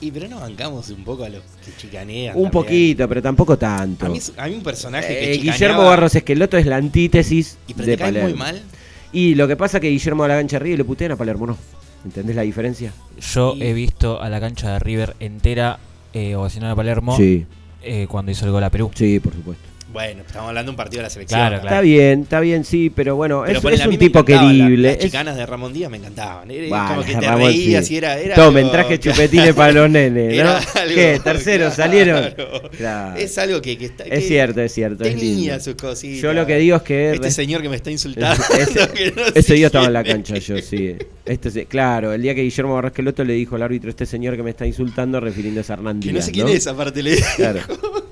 [0.00, 2.36] Y pero no bancamos un poco a los que chicanean.
[2.36, 2.50] Un también.
[2.52, 4.06] poquito, pero tampoco tanto.
[4.06, 7.58] A mí, a mí un personaje Eh, que chicaneaba Guillermo Barros Esqueloto es la antítesis
[7.66, 8.28] y pero de te cae Palermo.
[8.28, 8.62] muy mal.
[9.12, 11.16] Y lo que pasa es que Guillermo a la cancha ríe y le putean a
[11.16, 11.58] Palermo no.
[12.04, 12.92] ¿Entendés la diferencia?
[13.20, 15.78] Yo Y- he visto a la cancha de River entera
[16.14, 17.44] eh, ovacionar a Palermo Sí.
[17.82, 18.90] eh, cuando hizo el gol a Perú.
[18.94, 19.62] Sí, por supuesto.
[19.90, 21.40] Bueno, estamos hablando de un partido de la selección.
[21.40, 21.68] Claro, claro.
[21.76, 24.88] Está bien, está bien, sí, pero bueno, Pero es, es un tipo la- querible.
[24.88, 26.50] Las es- chicanas de Ramón Díaz me encantaban.
[26.50, 27.94] Era Bah, como que la te Ramón, reías sí.
[27.94, 28.18] y era.
[28.18, 30.34] era Tomen, algo- traje chupetines para los nenes, ¿no?
[30.34, 31.20] Era algo- ¿Qué?
[31.24, 32.34] ¿Terceros salieron?
[33.16, 34.04] Es algo que, que está.
[34.04, 35.04] Es cierto, es cierto.
[35.04, 35.60] es Tenía lindo.
[35.60, 36.20] sus cositas.
[36.20, 37.12] Yo lo que digo es que.
[37.12, 38.44] Este señor que me está insultando.
[38.58, 40.46] Ese, que no ese sé día estaba en la cancha es.
[40.46, 40.96] yo, sí.
[41.24, 44.50] Este, claro, el día que Guillermo Barrasqueloto le dijo al árbitro, este señor que me
[44.50, 47.60] está insultando, refiriéndose a Hernán Que no Díaz, sé quién es, aparte le Claro.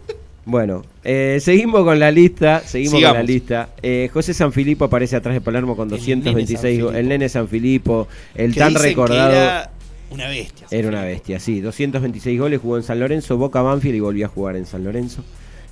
[0.49, 3.71] Bueno, eh, seguimos con la lista, seguimos con la lista.
[3.83, 7.01] Eh, José Sanfilippo aparece atrás de Palermo con El 226 nene goles.
[7.01, 8.07] El nene Sanfilippo,
[8.37, 9.33] el Que tan dicen que recordado.
[9.33, 9.71] era
[10.13, 10.67] Una bestia.
[10.71, 11.61] Era una bestia, sí.
[11.61, 15.25] 226 goles, jugó en San Lorenzo, Boca Banfield y volvió a jugar en San Lorenzo.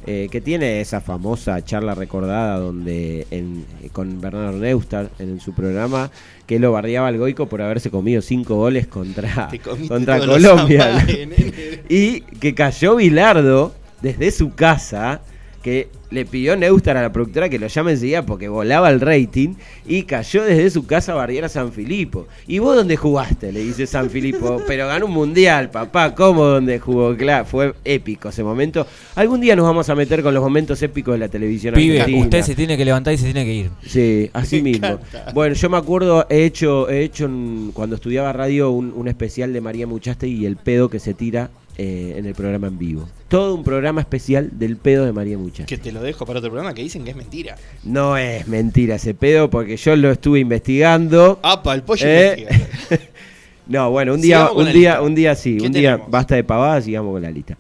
[0.07, 6.11] Eh, que tiene esa famosa charla recordada donde en- con Bernardo Neustadt en su programa
[6.47, 9.49] que lo bardeaba al Goico por haberse comido cinco goles contra,
[9.89, 11.07] contra Colombia.
[11.89, 13.73] y que cayó Bilardo
[14.05, 15.23] desde su casa,
[15.63, 19.55] que le pidió Neustadt a la productora que lo llame enseguida porque volaba el rating,
[19.87, 22.29] y cayó desde su casa a bardear a San Filipo.
[22.47, 23.51] ¿Y vos dónde jugaste?
[23.51, 27.17] Le dice San Filipo, pero ganó un mundial, papá, ¿cómo dónde jugó?
[27.17, 28.87] Claro, fue épico ese momento.
[29.15, 32.25] Algún día nos vamos a meter con los momentos épicos de la televisión Pibe, argentina.
[32.27, 33.71] usted se tiene que levantar y se tiene que ir.
[33.87, 34.99] Sí, así mismo.
[35.33, 39.55] Bueno, yo me acuerdo, he hecho, he hecho un- cuando estudiaba radio un, un especial
[39.55, 41.49] de María Muchaste y el pedo que se tira
[41.79, 43.09] eh, en el programa en vivo.
[43.35, 45.65] Todo un programa especial del pedo de María Muchaste.
[45.65, 47.57] Que te lo dejo para otro programa que dicen que es mentira.
[47.83, 51.41] No es mentira ese pedo porque yo lo estuve investigando.
[51.43, 53.01] Apa, el pollo Eh, investiga.
[53.67, 56.13] no, bueno, un día, un día, un día sí, ¿Qué un día tenemos?
[56.13, 57.57] basta de pavadas, sigamos con la lista.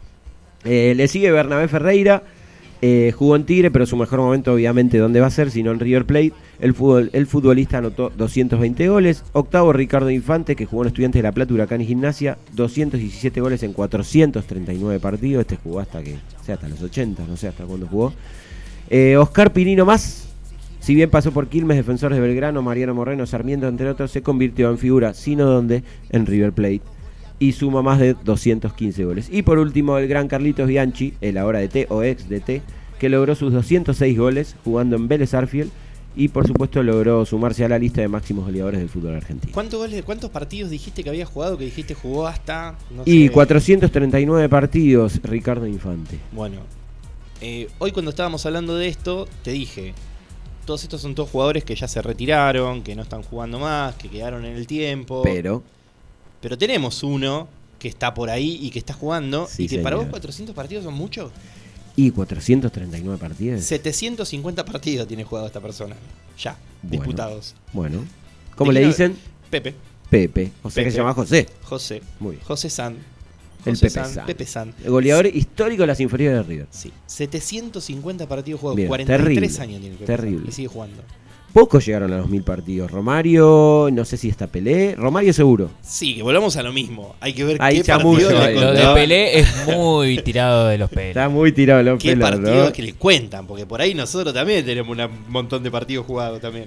[0.62, 2.22] Eh, le sigue Bernabé Ferreira,
[2.82, 5.80] eh, jugó en Tigre, pero su mejor momento obviamente dónde va a ser, sino en
[5.80, 6.32] River Plate.
[6.60, 6.74] El,
[7.12, 9.24] el futbolista anotó 220 goles.
[9.32, 13.62] Octavo Ricardo Infante, que jugó en Estudiantes de La Plata, Huracán y Gimnasia, 217 goles
[13.62, 15.42] en 439 partidos.
[15.42, 18.12] Este jugó hasta que, o sea, hasta los 80, no sé hasta cuándo jugó.
[18.90, 20.28] Eh, Oscar Pinino más,
[20.80, 24.68] si bien pasó por Quilmes, Defensores de Belgrano, Mariano Moreno, Sarmiento, entre otros, se convirtió
[24.68, 26.82] en figura, sino donde, en River Plate.
[27.44, 29.28] Y suma más de 215 goles.
[29.30, 32.62] Y por último, el gran Carlitos Bianchi, el ahora de T o ex de T,
[32.98, 35.70] que logró sus 206 goles jugando en Vélez Arfield.
[36.16, 39.52] Y por supuesto logró sumarse a la lista de máximos goleadores del fútbol argentino.
[39.52, 41.58] ¿Cuántos goles, cuántos partidos dijiste que había jugado?
[41.58, 42.76] Que dijiste jugó hasta.
[42.94, 43.32] No Y sé.
[43.32, 46.18] 439 partidos, Ricardo Infante.
[46.32, 46.60] Bueno,
[47.40, 49.92] eh, hoy cuando estábamos hablando de esto, te dije,
[50.64, 54.08] todos estos son todos jugadores que ya se retiraron, que no están jugando más, que
[54.08, 55.22] quedaron en el tiempo.
[55.24, 55.62] Pero,
[56.44, 57.48] Pero tenemos uno
[57.78, 59.46] que está por ahí y que está jugando.
[59.50, 61.32] Sí, y que para vos 400 partidos son muchos.
[61.96, 63.62] y 439 partidos.
[63.64, 65.96] 750 partidos tiene jugado esta persona.
[66.38, 66.90] Ya, Bueno.
[67.02, 67.54] disputados.
[67.72, 68.04] Bueno,
[68.56, 69.16] ¿cómo ¿De le dicen?
[69.48, 69.74] Pepe.
[70.10, 70.52] Pepe.
[70.62, 71.46] O sea que se llama José.
[71.62, 72.02] José.
[72.20, 72.44] Muy bien.
[72.44, 72.96] José San.
[73.64, 74.26] El José Pepe San, San.
[74.26, 74.74] Pepe San.
[74.84, 76.66] El goleador histórico de las inferiores de River.
[76.70, 76.92] Sí.
[77.06, 78.76] 750 partidos jugados.
[78.76, 80.40] Bien, 43 terrible, años tiene Pepe terrible.
[80.40, 81.02] San, Y sigue jugando.
[81.55, 82.90] Pocos llegaron a los mil partidos.
[82.90, 84.97] Romario, no sé si está Pelé.
[84.97, 85.70] Romario seguro.
[85.82, 87.14] Sí, que volvamos a lo mismo.
[87.20, 88.93] Hay que ver Hay qué ahí, le Lo de.
[88.93, 91.10] Pelé es muy tirado de los pelos.
[91.10, 92.72] Está muy tirado los ¿Qué pelos, partidos ¿no?
[92.72, 93.47] que les cuentan?
[93.47, 96.66] Porque por ahí nosotros también tenemos un montón de partidos jugados también.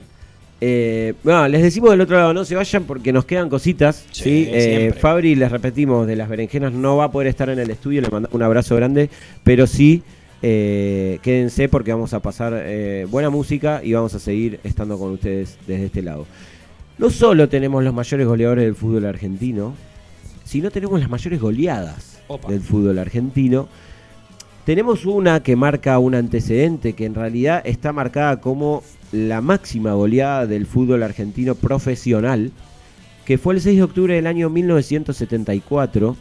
[0.62, 4.06] Eh, bueno, les decimos del otro lado, no se vayan porque nos quedan cositas.
[4.12, 4.50] Sí, ¿sí?
[4.54, 4.94] Eh.
[4.98, 8.08] Fabri, les repetimos, de las berenjenas no va a poder estar en el estudio, le
[8.08, 9.10] mandamos un abrazo grande,
[9.44, 10.02] pero sí,
[10.42, 15.12] eh, quédense porque vamos a pasar eh, buena música y vamos a seguir estando con
[15.12, 16.26] ustedes desde este lado.
[16.98, 19.74] No solo tenemos los mayores goleadores del fútbol argentino,
[20.46, 22.50] sino tenemos las mayores goleadas Opa.
[22.50, 23.68] del fútbol argentino.
[24.66, 30.46] Tenemos una que marca un antecedente que en realidad está marcada como la máxima goleada
[30.46, 32.52] del fútbol argentino profesional,
[33.26, 36.18] que fue el 6 de octubre del año 1974,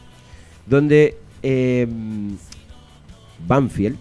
[0.66, 1.86] donde eh,
[3.46, 3.96] Banfield,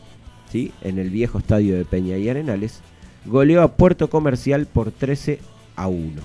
[0.51, 0.71] ¿sí?
[0.81, 2.81] en el viejo estadio de Peña y Arenales,
[3.25, 5.39] goleó a Puerto Comercial por 13
[5.75, 6.21] a 1.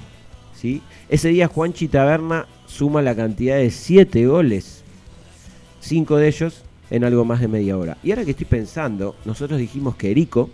[0.55, 0.83] ¿sí?
[1.09, 4.83] Ese día Juanchi Taberna suma la cantidad de 7 goles,
[5.81, 7.97] 5 de ellos en algo más de media hora.
[8.03, 10.51] Y ahora que estoy pensando, nosotros dijimos que Erico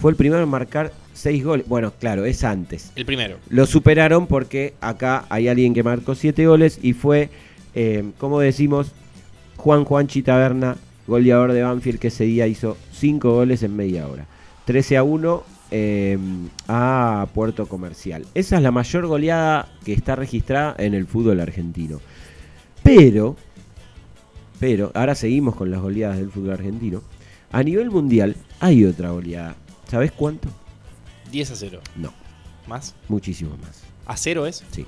[0.00, 1.68] fue el primero en marcar 6 goles.
[1.68, 2.92] Bueno, claro, es antes.
[2.96, 3.36] El primero.
[3.48, 7.28] Lo superaron porque acá hay alguien que marcó 7 goles y fue,
[7.74, 8.92] eh, como decimos,
[9.56, 10.76] Juan Juanchi Taberna,
[11.10, 14.26] goleador de Banfield, que ese día hizo 5 goles en media hora.
[14.64, 15.42] 13 a 1
[15.72, 16.18] eh,
[16.68, 18.24] a Puerto Comercial.
[18.34, 22.00] Esa es la mayor goleada que está registrada en el fútbol argentino.
[22.82, 23.36] Pero,
[24.58, 27.02] pero, ahora seguimos con las goleadas del fútbol argentino.
[27.52, 29.56] A nivel mundial hay otra goleada.
[29.88, 30.48] ¿Sabes cuánto?
[31.32, 31.80] 10 a 0.
[31.96, 32.12] No,
[32.68, 32.94] ¿Más?
[33.08, 33.82] muchísimo más.
[34.06, 34.64] ¿A 0 es?
[34.70, 34.86] Sí,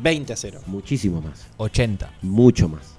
[0.00, 0.60] 20 a 0.
[0.66, 1.46] muchísimo más.
[1.56, 2.12] 80.
[2.22, 2.94] Mucho más.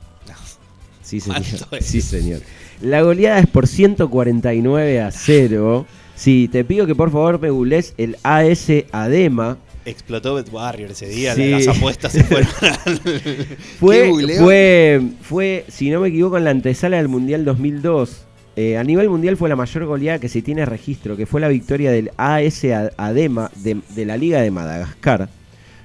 [1.06, 1.44] Sí, señor.
[1.82, 2.42] Sí, señor.
[2.82, 5.86] La goleada es por 149 a 0.
[6.16, 9.58] Sí, te pido que por favor me googlees el AS Adema.
[9.86, 11.36] Explotó Bet Warrior ese día.
[11.36, 11.52] Sí.
[11.52, 12.50] Las apuestas se fueron.
[13.80, 18.26] Fue, fue, fue, si no me equivoco, en la antesala del Mundial 2002.
[18.58, 21.50] Eh, a nivel mundial fue la mayor goleada que se tiene registro, que fue la
[21.50, 22.64] victoria del AS
[22.96, 25.28] Adema de, de la Liga de Madagascar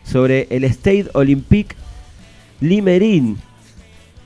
[0.04, 1.74] sobre el State Olympique
[2.60, 3.38] Limerin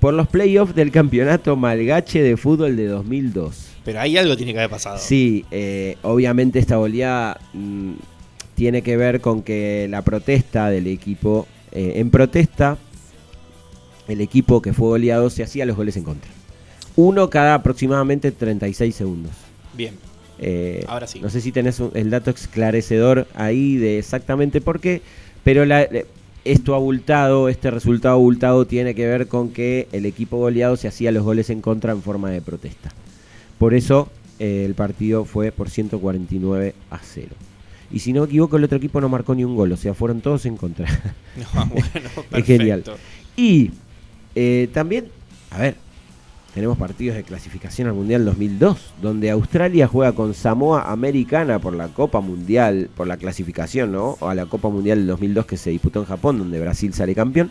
[0.04, 3.68] por los playoffs del campeonato malgache de fútbol de 2002.
[3.86, 4.98] Pero ahí algo tiene que haber pasado.
[4.98, 7.92] Sí, eh, obviamente esta goleada mm,
[8.54, 12.76] tiene que ver con que la protesta del equipo, eh, en protesta
[14.06, 16.30] el equipo que fue goleado se hacía los goles en contra.
[16.96, 19.32] Uno cada aproximadamente 36 segundos.
[19.72, 19.94] Bien.
[20.38, 21.18] Eh, Ahora sí.
[21.20, 25.00] No sé si tenés un- el dato esclarecedor ahí de exactamente por qué,
[25.44, 25.88] pero la-
[26.44, 31.12] esto abultado, este resultado abultado tiene que ver con que el equipo goleado se hacía
[31.12, 32.90] los goles en contra en forma de protesta.
[33.58, 34.08] Por eso
[34.38, 37.28] eh, el partido fue por 149 a 0.
[37.90, 39.94] Y si no me equivoco, el otro equipo no marcó ni un gol, o sea,
[39.94, 40.86] fueron todos en contra.
[41.36, 42.82] No, bueno, es genial.
[42.82, 43.04] perfecto.
[43.36, 43.70] Y
[44.34, 45.06] eh, también,
[45.50, 45.76] a ver,
[46.54, 51.88] tenemos partidos de clasificación al Mundial 2002, donde Australia juega con Samoa Americana por la
[51.88, 54.16] Copa Mundial, por la clasificación, ¿no?
[54.20, 57.12] O a la Copa Mundial del 2002 que se disputó en Japón, donde Brasil sale
[57.12, 57.50] campeón.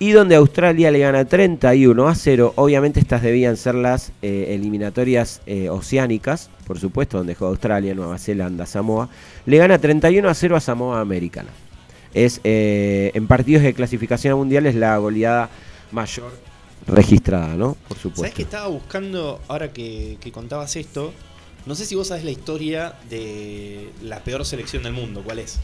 [0.00, 2.54] Y donde Australia le gana 31 a 0.
[2.56, 8.18] Obviamente estas debían ser las eh, eliminatorias eh, oceánicas, por supuesto, donde juega Australia, Nueva
[8.18, 9.08] Zelanda, Samoa.
[9.46, 11.50] Le gana 31 a 0 a Samoa Americana.
[12.12, 15.48] Es eh, en partidos de clasificación a mundial es la goleada
[15.92, 16.49] mayor
[16.90, 17.74] registrada, ¿no?
[17.88, 18.36] Por ¿Sabes supuesto.
[18.36, 21.12] que estaba buscando, ahora que, que contabas esto?
[21.66, 25.22] No sé si vos sabés la historia de la peor selección del mundo.
[25.24, 25.58] ¿Cuál es?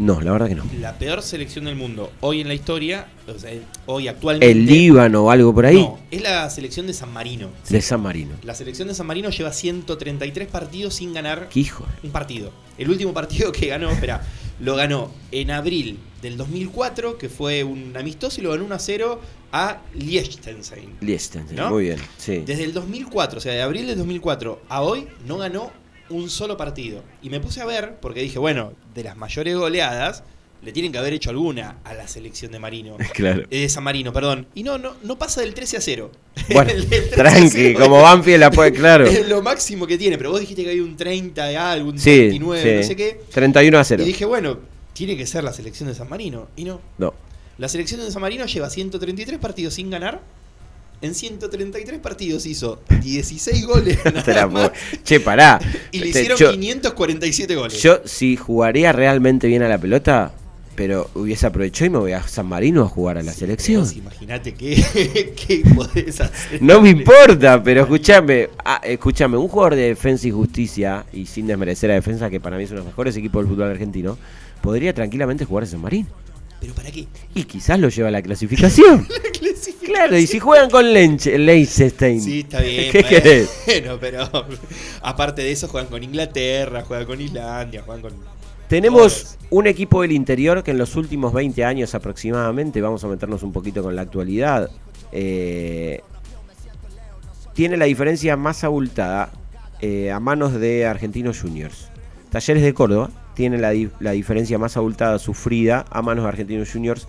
[0.00, 0.64] No, la verdad que no.
[0.80, 3.52] La peor selección del mundo hoy en la historia, o sea,
[3.84, 4.50] hoy actualmente.
[4.50, 5.76] El Líbano o algo por ahí.
[5.76, 7.50] No, es la selección de San Marino.
[7.68, 8.30] De San Marino.
[8.42, 11.84] La selección de San Marino lleva 133 partidos sin ganar ¿Qué hijo?
[12.02, 12.50] un partido.
[12.78, 14.22] El último partido que ganó, espera,
[14.58, 18.78] lo ganó en abril del 2004, que fue un amistoso y lo ganó 1 a
[18.78, 19.20] 0
[19.52, 20.96] a Liechtenstein.
[21.02, 21.68] Liechtenstein, ¿No?
[21.68, 21.98] muy bien.
[22.16, 22.38] Sí.
[22.46, 25.70] Desde el 2004, o sea, de abril del 2004 a hoy, no ganó
[26.10, 27.02] un solo partido.
[27.22, 30.22] Y me puse a ver, porque dije, bueno, de las mayores goleadas,
[30.62, 32.96] le tienen que haber hecho alguna a la selección de Marino.
[33.14, 33.44] Claro.
[33.50, 34.46] Eh, de San Marino, perdón.
[34.54, 36.10] Y no, no, no pasa del 13 a 0.
[36.52, 39.04] Bueno, El del 13 a tranqui, 0 como Banfield la puede, claro.
[39.08, 41.98] Es lo máximo que tiene, pero vos dijiste que había un 30 de algo, un
[41.98, 42.76] Sí, 29, sí.
[42.76, 43.20] no sé qué.
[43.32, 44.02] 31 a 0.
[44.02, 44.58] Y dije, bueno,
[44.92, 46.48] tiene que ser la selección de San Marino.
[46.56, 46.80] Y no.
[46.98, 47.14] No.
[47.58, 50.20] La selección de San Marino lleva 133 partidos sin ganar.
[51.02, 53.98] En 133 partidos hizo 16 goles.
[54.26, 54.70] nada más,
[55.02, 55.58] Che, pará.
[55.92, 57.82] y le hicieron yo, 547 goles.
[57.82, 60.32] yo, si jugaría realmente bien a la pelota,
[60.76, 63.86] pero hubiese aprovechado y me voy a San Marino a jugar a la selección.
[63.96, 66.60] Imagínate qué, qué podés hacer.
[66.62, 71.46] No me importa, pero escúchame, ah, escúchame, un jugador de defensa y justicia, y sin
[71.46, 74.18] desmerecer a defensa, que para mí es uno de los mejores equipos del fútbol argentino,
[74.60, 76.08] podría tranquilamente jugar a San Marino.
[76.60, 77.06] ¿Pero para qué?
[77.34, 79.06] Y quizás lo lleva a la clasificación.
[79.92, 81.36] claro, y si juegan con Lenche-.
[82.20, 82.90] Sí, está bien.
[82.92, 83.50] ¿Qué bueno, querés?
[84.00, 84.28] pero
[85.02, 88.12] aparte de eso, juegan con Inglaterra, juegan con Islandia, juegan con.
[88.68, 93.42] Tenemos un equipo del interior que en los últimos 20 años aproximadamente, vamos a meternos
[93.42, 94.70] un poquito con la actualidad,
[95.10, 96.00] eh,
[97.54, 99.30] tiene la diferencia más abultada
[99.80, 101.88] eh, a manos de Argentinos Juniors.
[102.30, 106.70] Talleres de Córdoba tiene la, di- la diferencia más abultada sufrida a manos de Argentinos
[106.72, 107.08] Juniors,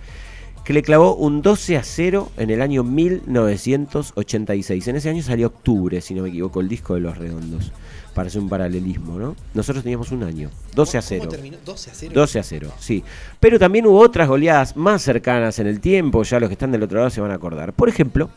[0.63, 4.87] que le clavó un 12 a 0 en el año 1986.
[4.87, 7.71] En ese año salió octubre, si no me equivoco, el disco de los redondos.
[8.13, 9.35] Parece un paralelismo, ¿no?
[9.53, 11.19] Nosotros teníamos un año, 12 a 0.
[11.21, 11.57] ¿Cómo terminó?
[11.65, 12.11] 12 a 0.
[12.13, 13.03] 12 a 0, sí.
[13.39, 16.83] Pero también hubo otras goleadas más cercanas en el tiempo, ya los que están del
[16.83, 17.73] otro lado se van a acordar.
[17.73, 18.29] Por ejemplo,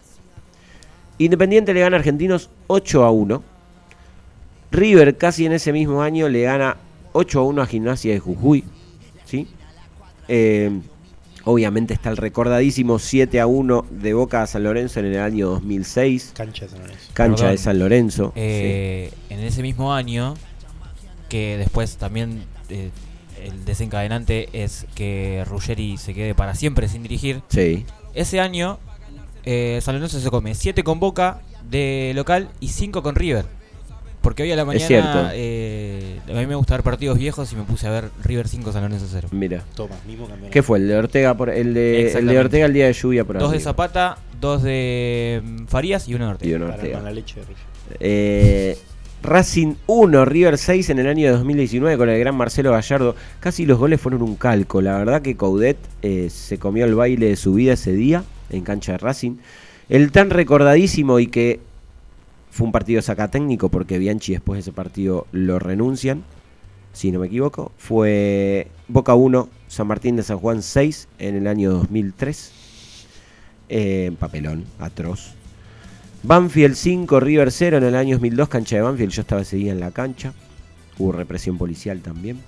[1.19, 3.43] Independiente le gana a Argentinos 8 a 1.
[4.73, 6.77] River casi en ese mismo año le gana
[7.13, 8.65] 8 a 1 a Gimnasia de Jujuy.
[9.25, 9.47] ¿sí?
[10.27, 10.81] Eh,
[11.45, 15.49] obviamente está el recordadísimo 7 a 1 de Boca a San Lorenzo en el año
[15.51, 16.33] 2006.
[16.35, 17.11] Cancha de San Lorenzo.
[17.12, 17.53] Cancha Perdón.
[17.53, 18.33] de San Lorenzo.
[18.37, 20.35] Eh, En ese mismo año,
[21.29, 22.91] que después también eh,
[23.43, 27.43] el desencadenante es que Ruggeri se quede para siempre sin dirigir.
[27.49, 27.85] Sí.
[28.15, 28.79] Ese año,
[29.45, 33.47] eh, San Lorenzo se come 7 con Boca de local y 5 con River.
[34.25, 35.29] Porque hoy a la Es mañana cierto.
[35.35, 38.73] eh, a mí me gusta ver partidos viejos y me puse a ver River 5
[38.73, 39.29] San Lorenzo 0.
[39.31, 39.63] Mira.
[39.77, 40.51] Toma, mismo campeonato.
[40.53, 40.79] ¿Qué fue?
[40.79, 42.39] El de Ortega por el de, el de.
[42.39, 43.61] Ortega el día de lluvia por Dos de.
[43.61, 46.51] Zapata, dos de mm, Farías y uno de Ortega.
[46.51, 46.97] Y uno de Para Ortega.
[46.99, 47.47] con la leche de.
[48.01, 48.79] Eh,
[49.23, 53.17] Racing 1, River 6 en el año 2019 con el gran Marcelo Gallardo.
[53.41, 54.83] Casi los goles fueron un calco.
[54.83, 58.63] La verdad que Coudet eh, se comió el baile de su vida ese día en
[58.65, 59.37] cancha de Racing.
[59.89, 61.61] El tan recordadísimo y que
[62.55, 66.23] fue un partido sacatécnico porque Bianchi después de ese partido lo renuncian,
[66.93, 71.49] si no me equivoco, fue Boca 1, San Martín de San Juan 6 en el
[71.49, 72.53] año 2003.
[73.71, 75.33] Eh, papelón, atroz.
[76.23, 79.73] Banfield 5, River 0 en el año 2002, cancha de Banfield, yo estaba ese día
[79.73, 80.33] en la cancha.
[80.97, 82.39] Hubo represión policial también.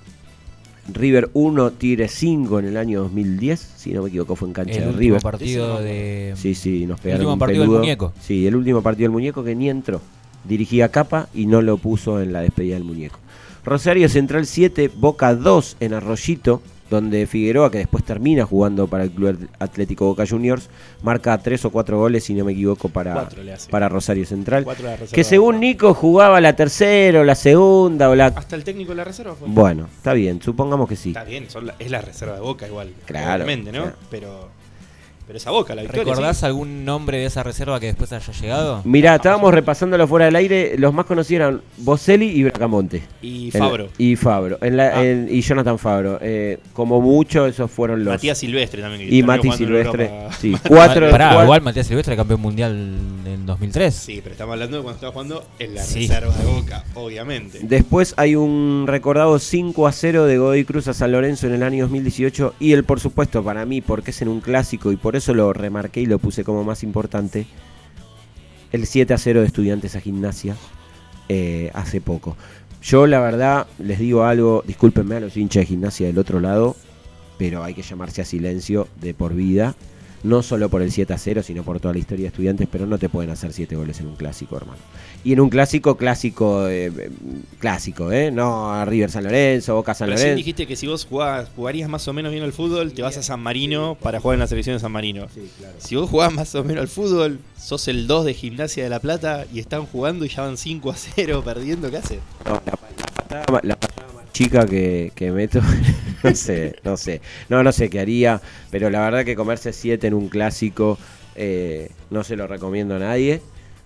[0.92, 4.72] River 1, Tigre 5 en el año 2010, si no me equivoco fue en cancha
[4.74, 5.22] El de último River.
[5.22, 6.34] partido de.
[6.36, 7.78] Sí, sí, nos pegaron último un partido del peludo.
[7.80, 8.12] muñeco.
[8.20, 10.00] Sí, el último partido del muñeco que ni entró.
[10.44, 13.18] Dirigía Capa y no lo puso en la despedida del muñeco.
[13.64, 16.62] Rosario Central 7, Boca 2 en Arroyito.
[16.90, 20.68] Donde Figueroa, que después termina jugando para el Club Atlético Boca Juniors,
[21.02, 23.28] marca tres o cuatro goles, si no me equivoco, para,
[23.70, 24.64] para Rosario Central.
[24.64, 28.26] Cuatro de la reserva Que según Nico jugaba la tercera o la segunda o la...
[28.26, 29.48] Hasta el técnico de la reserva fue.
[29.48, 31.10] Bueno, está bien, supongamos que sí.
[31.10, 32.92] Está bien, son la- es la reserva de Boca igual.
[33.06, 33.82] Claro, Obviamente, ¿no?
[33.82, 33.96] claro.
[34.10, 34.48] Pero,
[35.27, 36.05] pero esa Boca, la victoria.
[36.05, 36.47] ¿Recordás sí.
[36.47, 38.81] algún nombre de esa reserva que después haya llegado?
[38.85, 40.77] Mirá, estábamos repasándolo fuera del aire.
[40.78, 43.03] Los más conocidos eran Boselli y Bracamonte.
[43.23, 43.89] Y En- Fabro.
[43.98, 44.59] y Fabro.
[44.62, 45.05] En la- Ah.
[45.05, 46.19] en- y Jonathan Fabro.
[46.23, 48.15] Eh, como mucho, esos fueron los.
[48.15, 49.09] Matías Silvestre también.
[49.09, 50.05] que Y Mati Silvestre.
[50.07, 50.36] Europa.
[50.40, 51.11] Sí, cuatro.
[51.11, 52.73] Pará, cuatro- igual Matías Silvestre, campeón mundial
[53.27, 53.94] en 2003.
[53.94, 56.07] Sí, pero estamos hablando de cuando estaba jugando en la Sí.
[56.07, 57.59] reserva de Boca, obviamente.
[57.62, 61.62] Después hay un recordado 5 a 0 de Godoy Cruz a San Lorenzo en el
[61.62, 62.55] año 2018.
[62.61, 65.52] Y el, por supuesto, para mí, porque es en un clásico y por eso lo
[65.52, 67.47] remarqué y lo puse como más importante,
[68.72, 70.56] el 7 a 0 de Estudiantes a Gimnasia
[71.28, 72.36] eh, hace poco.
[72.82, 76.76] Yo, la verdad, les digo algo, discúlpenme a los hinchas de Gimnasia del otro lado,
[77.38, 79.74] pero hay que llamarse a silencio de por vida.
[80.27, 82.85] No solo por el 7 a 0, sino por toda la historia de estudiantes, pero
[82.85, 84.78] no te pueden hacer 7 goles en un clásico, hermano.
[85.23, 87.11] Y en un clásico, clásico, eh,
[87.59, 88.31] clásico, ¿eh?
[88.32, 90.36] No a River San Lorenzo, Boca San Recién Lorenzo.
[90.39, 93.23] dijiste que si vos jugás- jugarías más o menos bien al fútbol, te vas a
[93.23, 95.27] San Marino para jugar en la selección de San Marino.
[95.78, 99.01] Si vos jugás más o menos al fútbol, sos el 2 de Gimnasia de La
[99.01, 102.19] Plata y están jugando y ya van 5 a 0 perdiendo, ¿qué haces?
[102.44, 102.61] No,
[103.31, 103.78] la, la la
[104.32, 105.61] chica que, que meto,
[106.22, 107.20] no sé, no sé.
[107.48, 108.40] No, no sé qué haría,
[108.70, 110.98] pero la verdad que comerse 7 en un clásico
[111.34, 113.40] eh, no se lo recomiendo a nadie.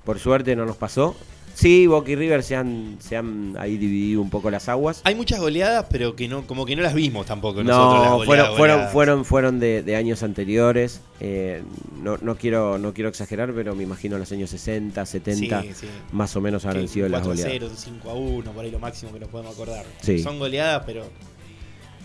[0.05, 1.17] Por suerte no nos pasó.
[1.53, 5.03] Sí, Boca y River se han, se han ahí dividido un poco las aguas.
[5.05, 8.01] Hay muchas goleadas, pero que no, como que no las vimos tampoco nosotros.
[8.03, 8.93] las No, goleadas, fueron, fueron, goleadas.
[8.93, 11.03] fueron, fueron de, de años anteriores.
[11.19, 11.63] Eh,
[12.03, 15.87] no, no quiero, no quiero exagerar, pero me imagino los años 60, 70, Sí, sí.
[16.13, 17.53] más o menos habrán sido las 4 a goleadas.
[17.53, 19.85] 0, un 5 a 1, por ahí lo máximo que nos podemos acordar.
[20.01, 20.21] Sí.
[20.21, 21.05] Son goleadas, pero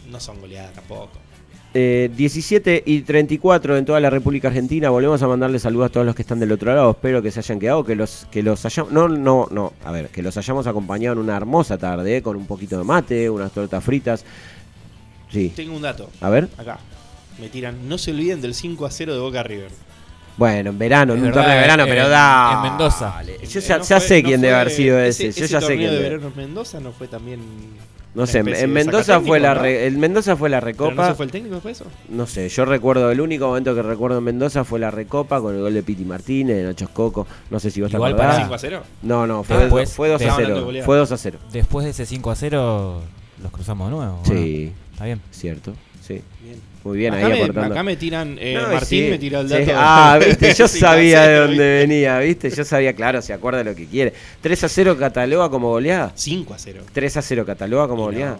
[0.10, 1.20] no son goleadas tampoco.
[1.78, 4.90] Eh, 17 y 34 en toda la República Argentina.
[4.90, 6.92] Volvemos a mandarle saludos a todos los que están del otro lado.
[6.92, 10.08] Espero que se hayan quedado, que los que los hayamos no no no, a ver,
[10.08, 13.52] que los hayamos acompañado en una hermosa tarde eh, con un poquito de mate, unas
[13.52, 14.24] tortas fritas.
[15.30, 15.52] Sí.
[15.54, 16.10] Tengo un dato.
[16.22, 16.48] A ver.
[16.58, 16.80] Acá.
[17.42, 17.90] Me tiran.
[17.90, 19.72] No se olviden del 5 a 0 de Boca River.
[20.38, 22.54] Bueno, en verano, en un verdad, torneo de verano, en- pero da.
[22.64, 23.22] en Mendoza.
[23.24, 25.28] Yo ya, No ya fue- sé no quién debe fue- haber sido ese.
[25.28, 27.40] ese Yo ya sé torneo quién de verano en Mendoza no fue también.
[28.16, 30.94] No sé, en Mendoza fue la re- en Mendoza fue la ¿Pero recopa.
[31.04, 31.92] no se fue el técnico después de eso?
[32.10, 35.54] No sé, yo recuerdo, el único momento que recuerdo en Mendoza fue la recopa con
[35.54, 37.28] el gol de Piti Martínez, de Nacho Escoco.
[37.50, 38.82] No sé si vos te Igual para- ¿5 a 0?
[39.04, 40.66] No, no, fue, Después- fue 2 a Estamos hablando de 0.
[40.66, 40.86] goleada.
[40.86, 41.40] Fue 2 a 0.
[41.52, 43.02] Después de ese 5 a 0,
[43.44, 44.20] los cruzamos de nuevo.
[44.22, 44.72] ¿o Sí.
[44.74, 44.94] no?
[44.94, 45.22] Está bien.
[45.32, 45.74] Cierto,
[46.06, 46.22] sí.
[46.44, 46.62] Bien.
[46.84, 47.74] Muy bien, acá ahí me, aportando.
[47.74, 48.38] acá me tiran.
[48.40, 49.54] eh, No, Martín sí, me tira el sí.
[49.56, 49.72] dato.
[49.76, 53.34] Ah, viste, yo 5 a sabía de 0, dónde venía, viste, yo sabía, claro, se
[53.34, 54.14] acuerda lo que quiere.
[54.42, 56.12] 3 a 0 cataloga como goleada.
[56.16, 56.84] 5 a 0.
[56.94, 58.34] 3 a 0 cataloga como Y goleada.
[58.34, 58.40] No,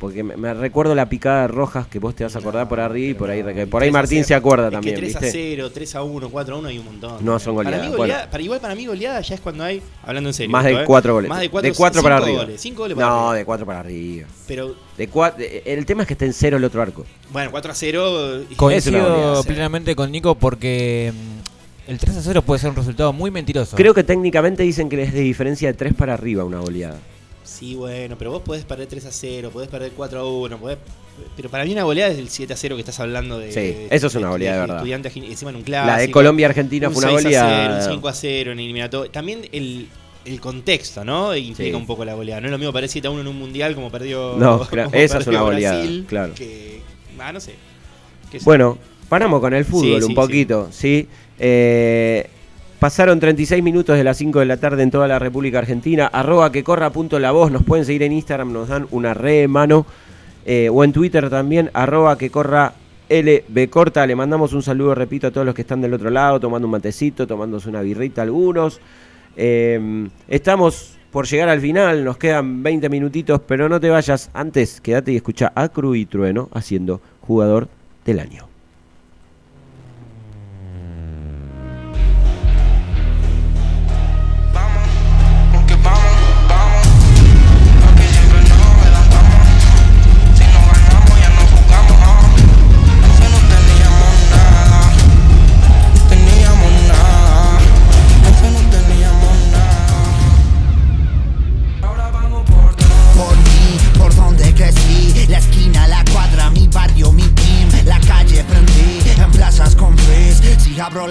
[0.00, 2.80] porque me, me recuerdo la picada de Rojas que vos te vas a acordar por
[2.80, 4.26] arriba y por ahí, pero por ahí 3 a Martín 0.
[4.28, 5.38] se acuerda Es también, que 3 a ¿viste?
[5.56, 7.24] 0, 3 a 1, 4 a 1 hay un montón.
[7.24, 7.98] No son Para goleadas, mí, bueno.
[7.98, 10.50] goleada, para igual para mí goleada ya es cuando hay, hablando en serio.
[10.50, 10.86] Más de esto, ¿eh?
[10.86, 11.28] 4 goles.
[11.28, 12.42] Más de 4 de 4 para cinco arriba.
[12.44, 13.34] Goles, 5 goles para no, arriba.
[13.36, 14.28] de 4 para arriba.
[14.48, 17.04] Pero De el tema es que esté en cero el otro arco.
[17.30, 18.42] bueno, 4 a 0.
[18.50, 23.12] y- Coincido plenamente con Nico porque mm, el 3 a 0 puede ser un resultado
[23.12, 23.76] muy mentiroso.
[23.76, 26.98] Creo que técnicamente dicen que es de diferencia de 3 para arriba una goleada.
[27.46, 30.78] Sí, bueno, pero vos podés perder 3 a 0, podés perder 4 a 1, podés...
[31.34, 33.50] Pero para mí una goleada es el 7 a 0 que estás hablando de.
[33.50, 34.76] Sí, eso es una goleada de verdad.
[34.76, 35.90] Estudiante Argen- encima en un clásico.
[35.92, 37.86] La de Colombia-Argentina un fue una 6 a 0, goleada.
[37.86, 39.10] un 5 a 0 en eliminatorio.
[39.10, 39.88] También el,
[40.26, 41.34] el contexto, ¿no?
[41.34, 41.74] Implica Sí.
[41.74, 42.42] un poco la goleada.
[42.42, 44.34] No es lo mismo perder 7 a 1 en un mundial como perdió.
[44.36, 46.34] No, como esa es perdió una goleada, Brasil, claro.
[46.34, 46.82] Que,
[47.18, 47.54] ah, no sé.
[48.44, 48.76] Bueno,
[49.08, 51.08] paramos con el fútbol Sí, un sí, poquito, ¿sí?
[51.38, 52.28] Eh,
[52.86, 56.06] pasaron 36 minutos de las 5 de la tarde en toda la República Argentina.
[56.06, 57.50] Arroba que corra punto la voz.
[57.50, 59.84] Nos pueden seguir en Instagram, nos dan una re mano.
[60.44, 62.74] Eh, o en Twitter también, arroba que corra
[63.08, 64.06] LB corta.
[64.06, 66.70] Le mandamos un saludo, repito, a todos los que están del otro lado, tomando un
[66.70, 68.80] matecito, tomándose una birrita algunos.
[69.36, 74.30] Eh, estamos por llegar al final, nos quedan 20 minutitos, pero no te vayas.
[74.32, 77.66] Antes, quédate y escucha a Cru y Trueno haciendo jugador
[78.04, 78.45] del año.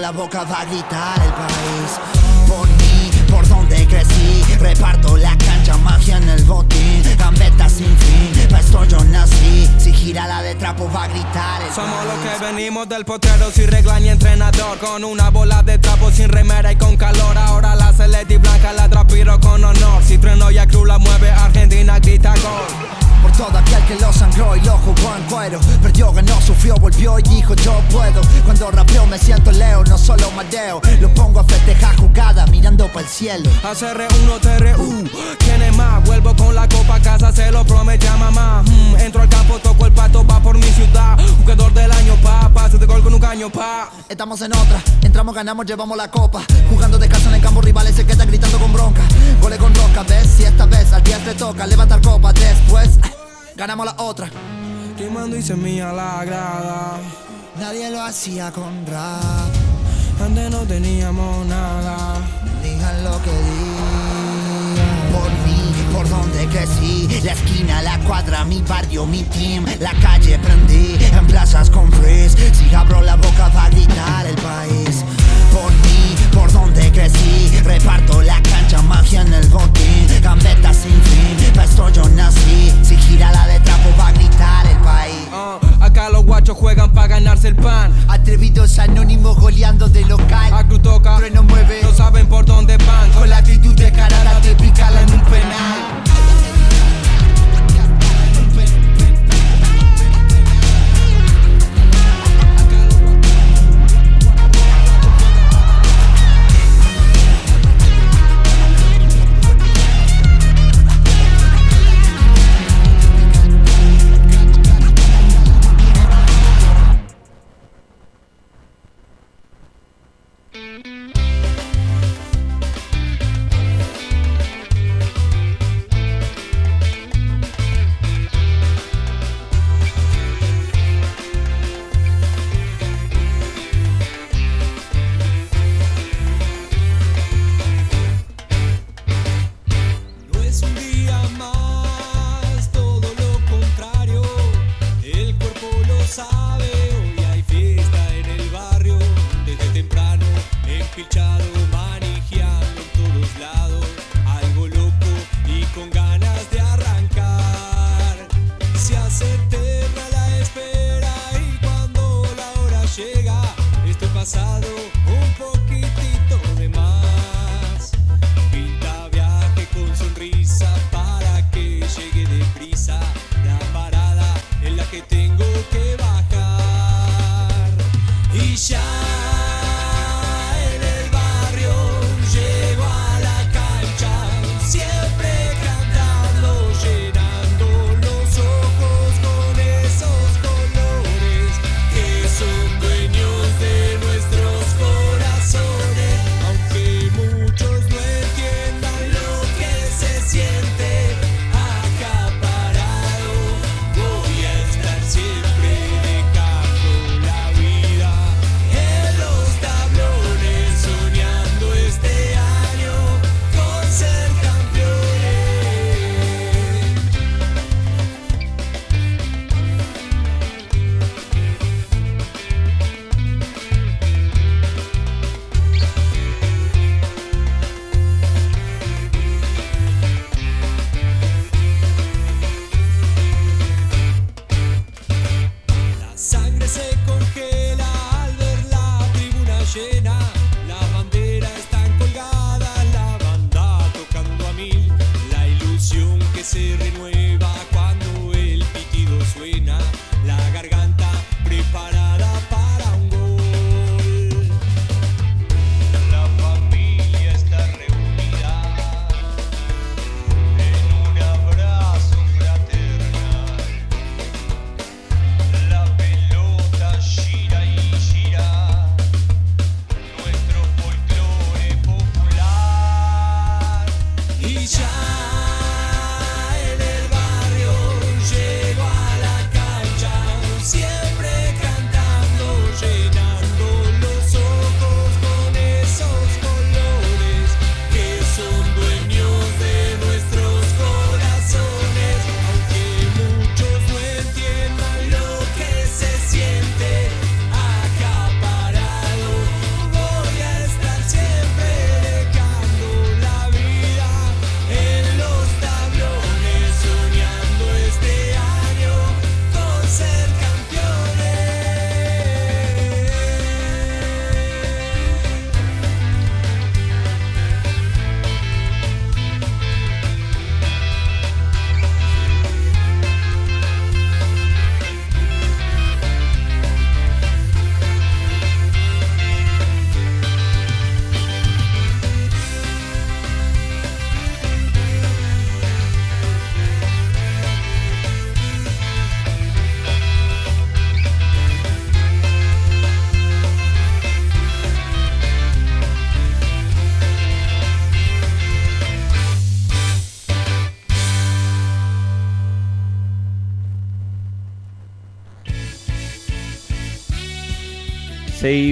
[0.06, 1.90] La boca va a gritar el país.
[2.46, 8.48] Por mí, por donde crecí, reparto la cancha, magia en el botín, gambeta sin fin,
[8.48, 12.18] pa' esto yo nací, si gira la letra trapo va a gritar el Somos los
[12.18, 16.28] que venimos del potrero sin regla ni entrenador Con una bola de trapo sin
[27.06, 28.20] volvió y dijo yo puedo.
[28.44, 33.00] Cuando rapeo me siento leo, no solo madeo Lo pongo a festejar jugada mirando para
[33.00, 35.04] el cielo ACR1 TRU,
[35.38, 36.04] ¿quién es más?
[36.04, 38.62] Vuelvo con la copa a casa, se lo promete a mamá.
[38.62, 41.18] Mm, Entro al campo, toco el pato, va por mi ciudad.
[41.38, 43.90] Jugador del año, pa, pase de gol con un caño, pa.
[44.08, 46.42] Estamos en otra, entramos, ganamos, llevamos la copa.
[46.70, 49.02] Jugando descanso en el campo, rivales se quedan gritando con bronca.
[49.40, 52.32] Gole con roca, ves, si esta vez al 10 te toca levantar copa.
[52.32, 52.98] Después,
[53.56, 54.30] ganamos la otra
[54.98, 56.98] Rimando y semilla la grada
[57.58, 59.50] Nadie lo hacía con rap.
[60.22, 62.20] Antes no teníamos nada.
[62.62, 65.12] Digan lo que digan.
[65.12, 67.08] Por mí, por donde crecí.
[67.24, 69.64] La esquina, la cuadra, mi barrio, mi team.
[69.80, 74.36] La calle prendí, en plazas con freeze Si abro la boca va a gritar el
[74.36, 75.04] país
[76.96, 77.60] crecí.
[77.62, 80.06] Reparto la cancha, magia en el botín.
[80.22, 82.72] Gambeta sin fin, pa' esto yo nací.
[82.82, 85.28] Si gira la de trapo va a gritar el país.
[85.32, 87.92] Ah, Acá los guachos juegan para ganarse el pan.
[88.08, 90.52] Atrevidos anónimos goleando de local.
[90.52, 91.80] A cruz toca, Trueno mueve.
[91.82, 93.10] no saben por dónde van.
[93.12, 96.15] Con la actitud de carada de picarla en un penal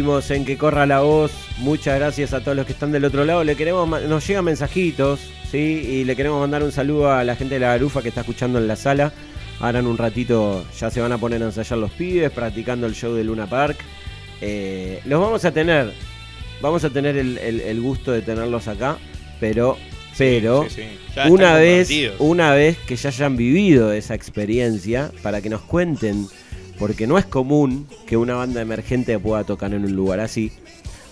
[0.05, 1.33] En que corra la voz.
[1.59, 3.43] Muchas gracias a todos los que están del otro lado.
[3.43, 5.19] Le queremos nos llegan mensajitos,
[5.51, 8.21] sí, y le queremos mandar un saludo a la gente de la Garufa que está
[8.21, 9.13] escuchando en la sala.
[9.61, 12.95] Ahora en un ratito ya se van a poner a ensayar los pibes, practicando el
[12.95, 13.79] show de Luna Park.
[14.43, 15.95] Eh, los vamos a tener,
[16.61, 18.99] vamos a tener el, el- el gusto de tenerlos acá,
[19.41, 19.79] pero,
[20.19, 20.83] pero sí, sí.
[21.17, 26.27] Ya una vez, una vez que ya hayan vivido esa experiencia, para que nos cuenten,
[26.79, 30.53] porque no es común que una banda emergente pueda tocar en un lugar así.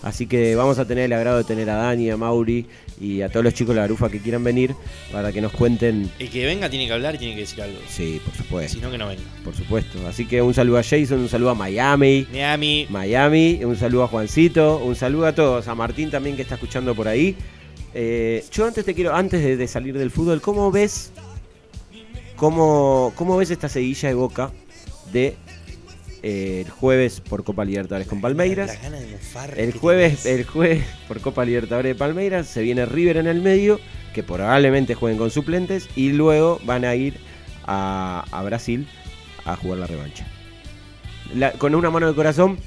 [0.03, 2.65] Así que vamos a tener el agrado de tener a Dani, a Mauri
[2.99, 4.75] y a todos los chicos de la Garufa que quieran venir
[5.13, 6.11] para que nos cuenten.
[6.19, 7.77] El que venga tiene que hablar y tiene que decir algo.
[7.87, 8.77] Sí, por supuesto.
[8.77, 9.21] Si no, que no venga.
[9.45, 10.05] Por supuesto.
[10.05, 12.27] Así que un saludo a Jason, un saludo a Miami.
[12.29, 12.85] Miami.
[12.89, 16.93] Miami, un saludo a Juancito, un saludo a todos, a Martín también que está escuchando
[16.93, 17.37] por ahí.
[17.93, 21.13] Eh, yo antes te quiero, antes de, de salir del fútbol, ¿cómo ves,
[22.35, 24.51] cómo, cómo ves esta seguilla de Boca
[25.13, 25.37] de
[26.23, 28.71] eh, el jueves por Copa Libertadores con Palmeiras?
[28.81, 33.41] De El jueves, el jueves por Copa Libertadores de Palmeiras se viene River en el
[33.41, 33.79] medio,
[34.13, 37.17] que probablemente jueguen con suplentes, y luego van a ir
[37.65, 38.87] a, a Brasil
[39.45, 40.25] a jugar la revancha.
[41.35, 42.57] La- con una mano de corazón,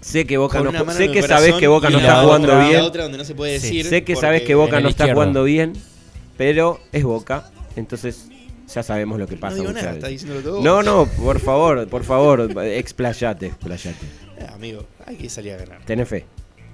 [0.00, 2.80] sé que Boca no sé que sabes que Boca no está otra- jugando bien.
[2.82, 5.14] otra donde no se puede decir sé que sabes que Boca no está izquierdo.
[5.14, 5.72] jugando bien,
[6.36, 8.28] pero es Boca, entonces
[8.74, 9.56] ya sabemos lo que pasa.
[9.56, 9.96] digo nada, veces.
[9.96, 14.06] está diciéndolo todo No, no, por favor, por favor, explayate, explayate.
[14.38, 15.84] Eh, amigo, hay que salir a ganar.
[15.84, 16.26] Tenés fe.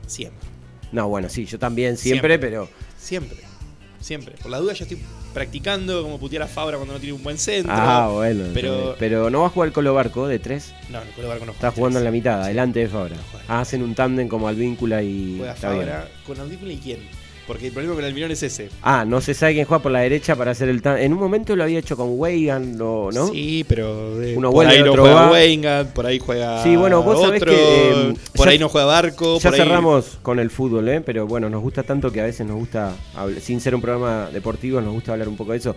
[0.06, 0.48] Siempre.
[0.92, 2.68] No, bueno, sí, yo también siempre, pero
[2.98, 3.38] Siempre.
[4.00, 4.34] Siempre.
[4.40, 5.00] Por la duda ya estoy
[5.34, 7.72] practicando cómo putear a Fabra cuando no tiene un buen centro.
[7.74, 8.44] Ah, bueno.
[8.54, 8.94] Pero.
[8.98, 10.72] Pero no va a jugar Colo Barco de tres.
[10.90, 12.20] No, el Colo Barco no Está juega jugando en la tres.
[12.20, 13.16] mitad, adelante de Fabra.
[13.48, 15.36] Hacen un tándem como Alvíncula y.
[15.38, 15.68] Juega está.
[15.70, 17.00] Fabra con Audífono y quién.
[17.46, 18.70] Porque el problema con el Almirón es ese.
[18.82, 20.82] Ah, no se sabe quién juega por la derecha para hacer el.
[20.84, 23.10] En un momento lo había hecho con Weigan, ¿no?
[23.12, 23.28] ¿no?
[23.28, 24.20] Sí, pero.
[24.20, 25.30] eh, Uno por ahí no otro juega va.
[25.30, 26.62] Weingart, por ahí juega.
[26.64, 27.90] Sí, bueno, vos sabés otro, que.
[28.10, 29.38] eh, por ya- ahí no juega Barco.
[29.38, 31.00] Ya por ahí- cerramos con el fútbol, ¿eh?
[31.02, 32.94] Pero bueno, nos gusta tanto que a veces nos gusta,
[33.40, 35.76] sin ser un programa deportivo, nos gusta hablar un poco de eso.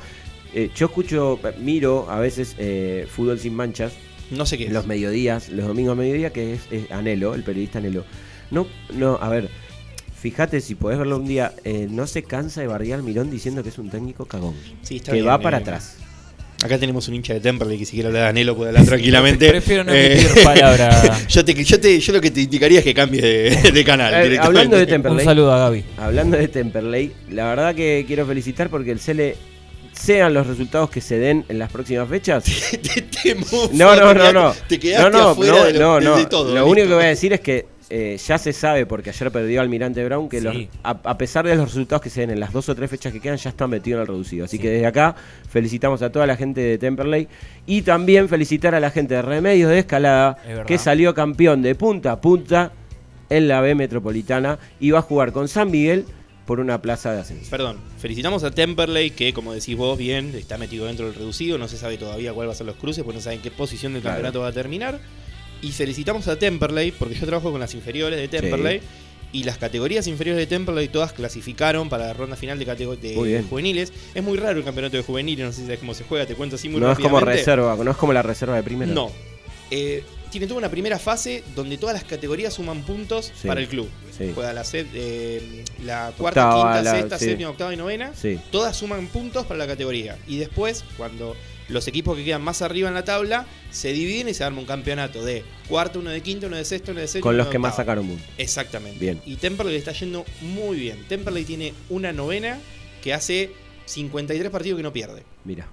[0.56, 3.94] Eh, yo escucho, miro a veces eh, Fútbol Sin Manchas.
[4.32, 4.72] No sé qué es.
[4.72, 8.04] los mediodías, los domingos a mediodía, que es, es Anelo, el periodista Anelo.
[8.50, 8.66] No,
[8.96, 9.50] no, a ver,
[10.20, 13.64] fíjate si podés verlo un día, eh, no se cansa de bardear al Mirón diciendo
[13.64, 14.56] que es un técnico cagón.
[14.82, 15.62] Sí, está que bien, va para eh.
[15.62, 15.98] atrás.
[16.62, 19.48] Acá tenemos un hincha de Temperley que si quiere hablar de Anelo puede hablar tranquilamente.
[19.48, 21.18] Eh, Prefiero no emitir palabra.
[21.30, 24.14] yo, te, yo, te, yo lo que te indicaría es que cambie de, de canal.
[24.14, 24.46] Eh, directamente.
[24.46, 25.20] hablando de Temperley.
[25.20, 25.86] Un saludo a Gaby.
[25.98, 29.38] Hablando de Temperley, la verdad que quiero felicitar porque el Cele,
[29.94, 32.44] sean los resultados que se den en las próximas fechas.
[33.24, 34.54] Te mofo, No, no, te no, no.
[34.68, 36.18] Te quedaste no, no, afuera no, de, lo, no, de- no.
[36.18, 36.46] de todo.
[36.46, 36.66] Lo listo.
[36.68, 40.04] único que voy a decir es que eh, ya se sabe, porque ayer perdió Almirante
[40.06, 40.44] Brown, que Sí.
[40.44, 42.90] los- a, a pesar de los resultados que se den en las dos o tres
[42.90, 44.46] fechas que quedan, ya están metidos en el reducido.
[44.46, 45.16] Así que desde acá
[45.50, 47.28] felicitamos a toda la gente de Temperley
[47.66, 51.74] y también felicitar a la gente de Remedios de Escalada, Es que salió campeón de
[51.76, 52.72] punta a punta
[53.30, 56.06] en la B Metropolitana y va a jugar con San Miguel
[56.46, 57.50] por una plaza de ascenso.
[57.52, 61.58] Perdón, felicitamos a Temperley que, como decís vos bien, está metido dentro del reducido.
[61.60, 63.94] No se sabe todavía cuál va a ser los cruces, porque no saben qué posición
[63.94, 64.16] del Claro.
[64.18, 65.00] campeonato va a terminar.
[65.62, 68.82] Y felicitamos a Temperley, porque yo trabajo con las inferiores de Temperley.
[69.32, 73.94] Y las categorías inferiores de Temperley todas clasificaron para la ronda final de, de juveniles.
[74.16, 76.34] Es muy raro el campeonato de juveniles, no sé si sabes cómo se juega, te
[76.34, 78.92] cuento así muy No es como reserva, no es como la reserva de primera.
[78.92, 79.12] No.
[79.70, 83.48] Eh, tiene toda una primera fase donde todas las categorías suman puntos Sí.
[83.48, 83.88] para el club.
[84.18, 84.32] Sí.
[84.34, 87.26] Juega la, set- eh, la cuarta, Octava, quinta, la- sexta, sí.
[87.26, 88.12] séptima, octava y novena.
[88.16, 88.40] Sí.
[88.52, 90.18] Todas suman puntos para la categoría.
[90.28, 91.36] Y después, cuando
[91.70, 94.66] los equipos que quedan más arriba en la tabla se dividen y se arma un
[94.66, 97.24] campeonato de cuarto, uno de quinto, uno de sexto, uno de séptimo.
[97.24, 98.28] Con los de que más sacaron puntos.
[98.38, 99.00] Exactamente.
[99.00, 99.22] Bien.
[99.26, 101.06] Y Temperley le está yendo muy bien.
[101.08, 102.60] Temperley tiene una novena
[103.02, 103.52] que hace
[103.86, 105.24] 53 partidos que no pierde.
[105.46, 105.68] Mira.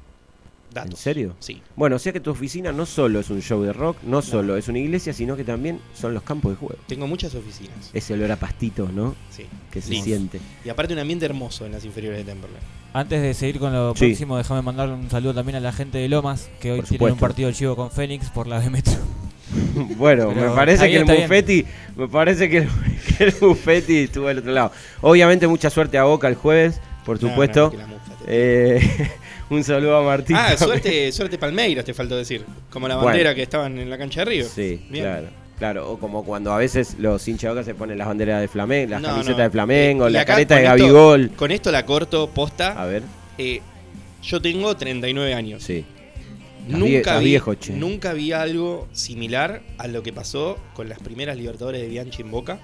[0.77, 0.93] Datos.
[0.93, 1.35] ¿En serio?
[1.41, 1.61] Sí.
[1.75, 4.57] Bueno, o sea que tu oficina no solo es un show de rock, no solo
[4.57, 6.77] es una iglesia, sino que también son los campos de juego.
[6.87, 7.91] Tengo muchas oficinas.
[7.93, 9.15] Ese olor a pastitos, ¿no?
[9.31, 9.45] Sí.
[9.71, 10.41] Que se siente.
[10.65, 12.59] Y aparte un ambiente hermoso en las inferiores de Temperley.
[12.93, 14.07] Antes de seguir con lo Sí.
[14.07, 17.13] próximo, déjame mandar un saludo también a la gente de Lomas, que hoy Por tienen
[17.13, 18.95] un partido chivo con Fénix por la B Metro.
[19.97, 21.25] Bueno, me parece que el está bien.
[21.29, 21.65] Buffetti,
[21.97, 22.69] me parece que el,
[23.19, 24.73] que el Buffetti estuvo del otro lado.
[25.03, 27.73] Obviamente mucha suerte a Boca el jueves, por No, supuesto.
[27.73, 27.97] no, que
[28.27, 28.81] Eh,
[29.51, 30.37] un saludo a Martín.
[30.37, 32.45] Ah, suerte, suerte Palmeiras, te faltó decir.
[32.71, 33.07] Como la Bueno.
[33.11, 34.47] bandera que estaban en la cancha de Río.
[34.47, 35.05] Sí, Bien.
[35.05, 35.29] claro.
[35.59, 39.01] Claro, o como cuando a veces los hinchas se ponen las banderas de Flamengo, las
[39.01, 39.45] No, camisetas no.
[39.45, 41.31] de Flamengo, Eh, la careta de esto- Gabigol.
[41.31, 42.73] Con esto la corto posta.
[42.81, 43.03] A ver,
[43.39, 43.61] Eh,
[44.23, 45.63] yo tengo 39 años.
[45.63, 45.85] sí.
[46.69, 51.81] Nunca vi, viejo, nunca vi algo similar a lo que pasó con las primeras Libertadores
[51.81, 52.59] de Bianchi en Boca.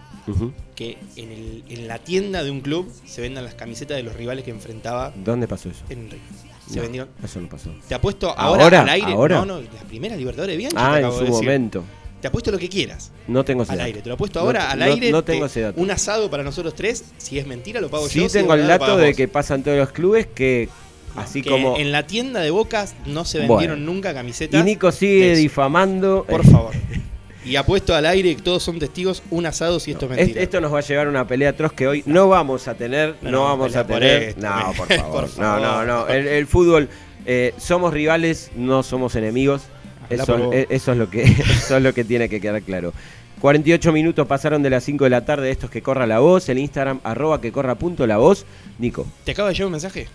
[0.74, 4.16] Que en, el- en la tienda de un club se vendan las camisetas de los
[4.16, 5.84] rivales que enfrentaba ¿Dónde pasó eso?
[5.88, 6.20] en Río.
[6.68, 7.08] Se No, vendieron.
[7.22, 7.70] Eso no pasó.
[7.88, 8.82] Te apuesto ahora, ¿Ahora?
[8.82, 9.12] al aire.
[9.12, 9.36] ¿Ahora?
[9.40, 11.84] No, no, las primeras Libertadores te Ah, en su de momento.
[12.20, 13.10] Te apuesto lo que quieras.
[13.26, 13.86] No tengo ese Al dato.
[13.86, 14.00] aire.
[14.02, 15.10] Te lo apuesto No- ahora al aire.
[15.10, 15.80] No te- tengo ese dato.
[15.80, 17.04] Un asado para nosotros tres.
[17.18, 18.28] Si es mentira, lo pago Sí yo.
[18.28, 20.68] si tengo el dato de que pasan todos los clubes que
[21.16, 23.54] así Que como En la tienda de Bocas no se Bueno.
[23.54, 24.60] vendieron nunca camisetas.
[24.60, 26.24] y Nico sigue difamando.
[26.28, 26.72] Por favor.
[27.44, 30.42] Y apuesto al aire, que todos son testigos, un asado si esto es Es- mentira.
[30.42, 33.16] esto nos va a llevar a una pelea atroz que hoy no vamos a tener.
[33.22, 34.22] No, No, vamos a por tener.
[34.22, 35.28] esto, no, por por favor.
[35.38, 36.08] No, no, no.
[36.08, 36.88] El, el fútbol,
[37.26, 39.62] eh, somos rivales, no somos enemigos.
[40.08, 42.92] Eso, por es lo que, eso es lo que tiene que quedar claro.
[43.40, 45.50] 48 minutos pasaron de las 5 de la tarde.
[45.50, 46.48] Estos que corra la voz.
[46.48, 48.46] El Instagram, arroba que corra punto la voz.
[48.78, 50.06] Nico, ¿Te acaba de llegar un mensaje?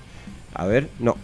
[0.53, 1.17] a ver, no.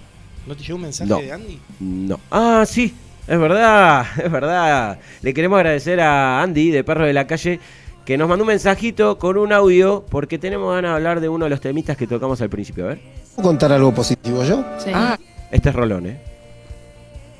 [0.45, 1.19] ¿No te llegó un mensaje No.
[1.19, 1.59] de Andy?
[1.79, 2.19] No.
[2.29, 2.93] Ah, sí,
[3.27, 4.99] es verdad, es verdad.
[5.21, 7.59] Le queremos agradecer a Andy de Perro de la Calle
[8.05, 11.45] que nos mandó un mensajito con un audio porque tenemos ganas de hablar de uno
[11.45, 12.85] de los temitas que tocamos al principio.
[12.85, 12.99] A ver.
[13.35, 14.63] ¿Puedo contar algo positivo yo?
[14.93, 15.17] Ah,
[15.51, 16.19] este es Rolón, ¿eh?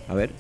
[0.08, 0.32] A ver.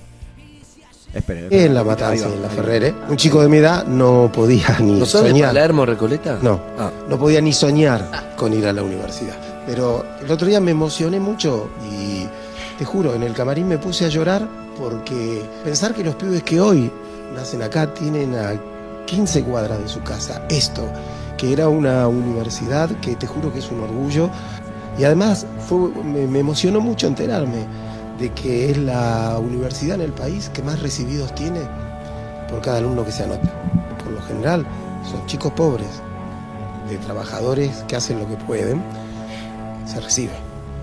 [1.14, 1.44] Esperen.
[1.46, 1.66] esperen.
[1.68, 2.64] En la matanza, va, en la ahí va.
[2.64, 5.50] Ferrere, un chico de mi edad no podía ni ¿No soñar.
[5.50, 6.40] Palermo, Recoleta?
[6.42, 6.90] No, Ah.
[7.08, 9.36] no podía ni soñar con ir a la universidad.
[9.68, 12.26] Pero el otro día me emocioné mucho y
[12.80, 14.48] te juro, en el camarín me puse a llorar
[14.80, 16.92] porque pensar que los pibes que hoy
[17.36, 18.54] nacen acá tienen a
[19.06, 20.84] 15 cuadras de su casa esto,
[21.38, 24.30] que era una universidad que te juro que es un orgullo.
[24.98, 27.66] Y además fue- me, me emocionó mucho enterarme
[28.20, 31.62] de que es la universidad en el país que más recibidos tiene
[32.50, 33.52] por cada alumno que se anota.
[34.04, 34.66] Por lo general
[35.10, 35.88] son chicos pobres,
[36.90, 38.84] de trabajadores que hacen lo que pueden,
[39.86, 40.34] se recibe,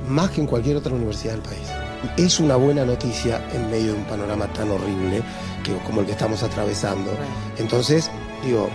[0.09, 1.69] más que en cualquier otra universidad del país.
[2.17, 5.23] Es una buena noticia en medio de un panorama tan horrible
[5.63, 7.11] que, como el que estamos atravesando.
[7.59, 8.11] Entonces,
[8.45, 8.69] digo,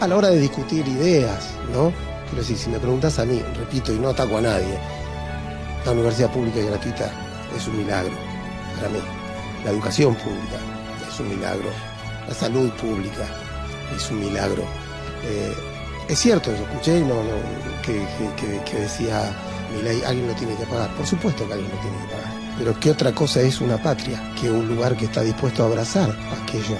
[0.00, 1.92] a la hora de discutir ideas, ¿no?
[2.26, 4.78] Quiero decir, si me preguntas a mí, repito, y no ataco a nadie,
[5.84, 7.10] la universidad pública y gratuita
[7.56, 8.12] es un milagro
[8.76, 8.98] para mí.
[9.64, 10.56] La educación pública
[11.10, 11.68] es un milagro.
[12.28, 13.24] La salud pública
[13.96, 14.62] es un milagro.
[15.24, 15.54] Eh,
[16.08, 18.04] es cierto, yo escuché no, no, que,
[18.70, 19.34] que- decía
[19.74, 20.94] Milei, alguien lo tiene que pagar.
[20.94, 22.39] Por supuesto que alguien lo tiene que pagar.
[22.60, 26.10] Pero ¿qué otra cosa es una patria que un lugar que está dispuesto a abrazar
[26.10, 26.78] a aquellos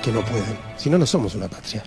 [0.00, 0.56] que no pueden?
[0.76, 1.82] Si no, no somos una patria.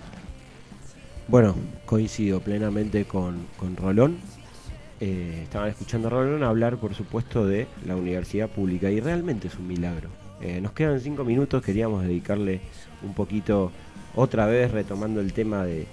[1.26, 1.54] Bueno,
[1.86, 4.18] coincido plenamente con, con Rolón.
[5.00, 9.54] Eh, estaban escuchando a Rolón hablar, por supuesto, de la universidad pública y realmente es
[9.54, 10.10] un milagro.
[10.42, 12.60] Eh, nos quedan cinco minutos, queríamos dedicarle
[13.02, 13.72] un poquito,
[14.14, 15.86] otra vez retomando el tema de,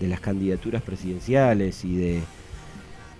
[0.00, 2.20] de las candidaturas presidenciales y de,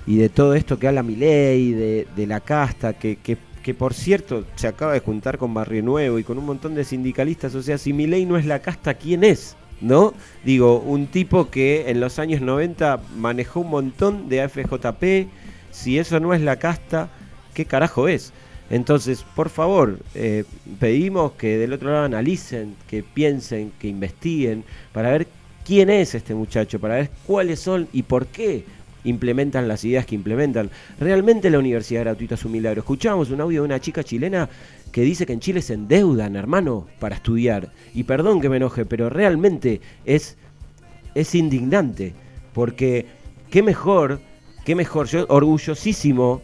[0.09, 3.93] y de todo esto que habla Milei, de, de la casta, que, que, que por
[3.93, 7.55] cierto se acaba de juntar con Barrio Nuevo y con un montón de sindicalistas.
[7.55, 9.55] O sea, si Milei no es la casta, ¿quién es?
[9.83, 10.15] ¿No?
[10.45, 15.29] Digo, un tipo que en los años 90 manejó un montón de AFJP.
[15.73, 17.11] Si eso no es la casta,
[17.53, 18.33] ¿qué carajo es?
[18.71, 20.45] Entonces, por favor, eh,
[20.81, 24.65] pedimos que del otro lado analicen, que piensen, que investiguen,
[24.95, 25.29] para ver
[25.67, 28.65] quién es este muchacho, para ver cuáles son y por qué
[29.09, 30.71] implementan las ideas que implementan.
[31.01, 32.81] Realmente la universidad gratuita es un milagro.
[32.81, 34.49] Escuchábamos un audio de una chica chilena
[34.93, 37.73] que dice que en Chile se endeudan, hermano, para estudiar.
[37.95, 40.37] Y perdón que me enoje, pero realmente es,
[41.15, 42.15] es indignante.
[42.53, 43.07] Porque
[43.51, 44.21] qué mejor,
[44.65, 46.41] qué mejor, yo orgullosísimo,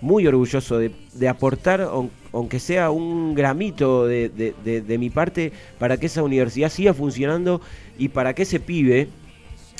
[0.00, 5.52] muy orgulloso de, de aportar, aun- aunque sea un gramito de- de- de mi parte,
[5.78, 7.60] para que esa universidad siga funcionando
[7.98, 9.08] y para que ese pibe,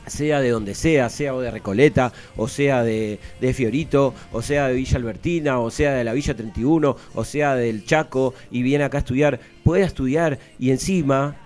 [0.07, 4.69] sea de donde sea, sea o de Recoleta, o sea de, de Fiorito, o sea
[4.69, 8.85] de Villa Albertina, o sea de la Villa 31, o sea del Chaco, y viene
[8.85, 11.37] acá a estudiar, pueda estudiar y encima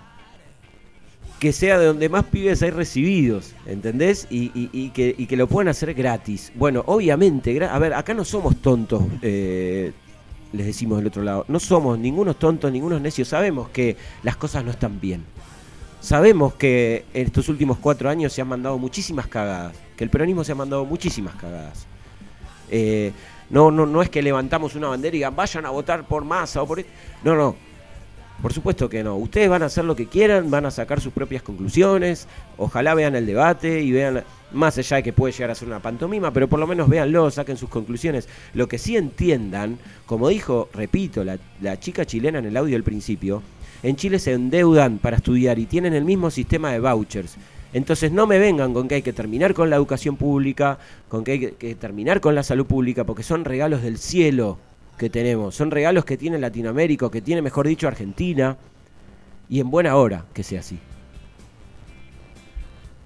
[1.39, 4.25] que sea de donde más pibes hay recibidos, ¿entendés?
[4.29, 6.51] Y, y- y que, y que lo puedan hacer gratis.
[6.55, 9.91] Bueno, obviamente, a ver, acá no somos tontos, eh,
[10.53, 14.63] les decimos del otro lado, no somos ningunos tontos, ningunos necios, sabemos que las cosas
[14.63, 15.23] no están bien.
[16.05, 20.43] Sabemos que en estos últimos cuatro años se han mandado muchísimas cagadas, que el peronismo
[20.43, 21.87] se ha mandado muchísimas cagadas.
[22.69, 23.11] Eh,
[23.49, 26.61] no, no, no es que levantamos una bandera y digan vayan a votar por masa
[26.61, 26.79] o por...
[26.79, 26.85] e-".
[27.23, 27.55] No, no.
[28.39, 29.15] Por supuesto que no.
[29.15, 32.27] Ustedes van a hacer lo que quieran, van a sacar sus propias conclusiones.
[32.57, 35.79] Ojalá vean el debate y vean, más allá de que puede llegar a ser una
[35.79, 38.29] pantomima, pero por lo menos véanlo, saquen sus conclusiones.
[38.53, 42.83] Lo que sí entiendan, como dijo, repito, la, la chica chilena en el audio del
[42.83, 43.41] principio,
[43.85, 47.37] en Chile se endeudan para estudiar y tienen el mismo sistema de vouchers.
[47.71, 51.31] Entonces no me vengan con que hay que terminar con la educación pública, con que
[51.33, 54.57] hay que, terminar con la salud pública, porque son regalos del cielo
[54.97, 58.57] que tenemos, son regalos que tiene Latinoamérica, que tiene, mejor dicho, Argentina,
[59.49, 60.79] y en buena hora que sea así.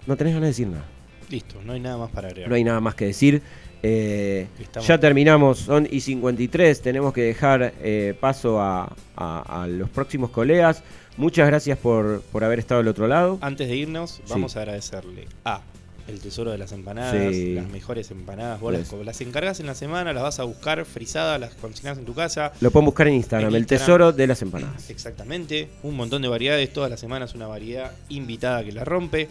[0.08, 0.86] No tenés ganas de decir nada.
[1.30, 2.50] Listo, no hay nada más para agregar.
[2.50, 3.42] No hay nada más que decir.
[3.82, 4.48] Eh,
[4.86, 10.30] ya terminamos, son y 53, tenemos que dejar eh, paso a, a- a los próximos
[10.32, 10.84] colegas.
[11.18, 13.38] Muchas gracias por, por haber estado al otro lado.
[13.42, 14.24] Antes de irnos, Sí.
[14.30, 15.62] vamos a agradecerle a
[16.08, 17.54] el tesoro de las empanadas, Sí.
[17.54, 18.60] las mejores empanadas.
[18.60, 19.06] Vos las, Pues.
[19.06, 22.52] las encargas en la semana, las vas a buscar frisadas, las consignas en tu casa.
[22.62, 23.86] Lo pueden buscar en Instagram, En el Instagram.
[23.86, 24.90] tesoro de las empanadas.
[24.90, 29.28] Exactamente, un montón de variedades, todas las semanas una variedad invitada que la rompe.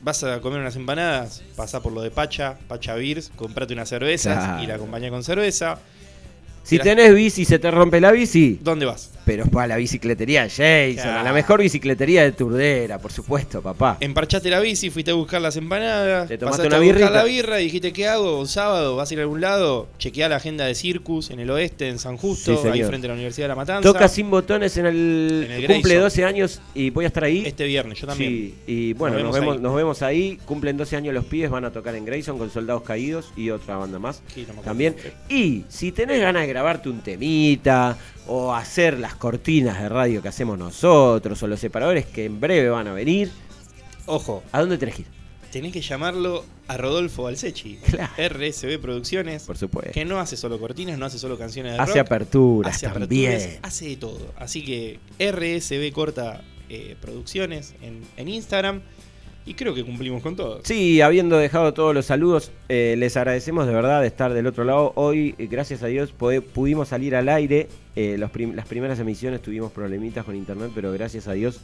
[0.00, 4.36] Vas a comer unas empanadas, pasá por lo de Pacha, Pacha Beers, comprate unas cervezas
[4.44, 4.62] Claro.
[4.62, 5.78] y la acompañá con cerveza.
[6.66, 9.10] Si tenés bici y se te rompe la bici, ¿Dónde vas?
[9.24, 13.60] pero es para la bicicletería de Jason, a la mejor bicicletería de Turdera, por supuesto,
[13.60, 13.96] papá.
[14.00, 17.24] Emparchaste la bici, fuiste a buscar las empanadas, Te tomaste pasaste una a buscar la
[17.24, 18.38] birra y dijiste, ¿qué hago?
[18.40, 21.50] Un sábado, vas a ir a algún lado, chequeá la agenda de Circus en el
[21.50, 23.92] oeste, en San Justo, Sí, ahí frente a la Universidad de La Matanza.
[23.92, 26.02] Toca sin botones en el, En el cumple Grayson.
[26.02, 27.42] 12 años y voy a estar ahí.
[27.46, 28.30] Este viernes, yo también.
[28.30, 29.62] Sí, y bueno, Nos nos vemos ahí.
[29.62, 30.38] nos vemos ahí.
[30.44, 33.76] Cumplen 12 años los pibes, van a tocar en Grayson con Soldados Caídos y otra
[33.76, 34.22] banda más.
[34.32, 34.94] Sí, no también.
[35.28, 40.28] Y si tenés ganas de grabarte un temita o hacer las cortinas de radio que
[40.28, 43.30] hacemos nosotros o los separadores que en breve van a venir,
[44.06, 45.08] Ojo, ¿a dónde tenés que ir?
[45.52, 48.10] tenés que llamarlo a Rodolfo Balsechi, Claro.
[48.16, 49.92] RSB Producciones, Por supuesto.
[49.92, 53.32] que no hace solo cortinas, no hace solo canciones de Hace rock, aperturas hace también.
[53.34, 54.32] aperturas, hace de todo.
[54.38, 58.80] Así que RSB corta eh, Producciones en, en Instagram
[59.46, 60.60] y creo que cumplimos con todo.
[60.64, 64.64] Sí, habiendo dejado todos los saludos, eh, les agradecemos de verdad de estar del otro
[64.64, 64.92] lado.
[64.96, 67.68] Hoy, eh, gracias a Dios, pudimos salir al aire.
[67.94, 71.60] Eh, las primeras emisiones tuvimos problemitas con internet, pero gracias a Dios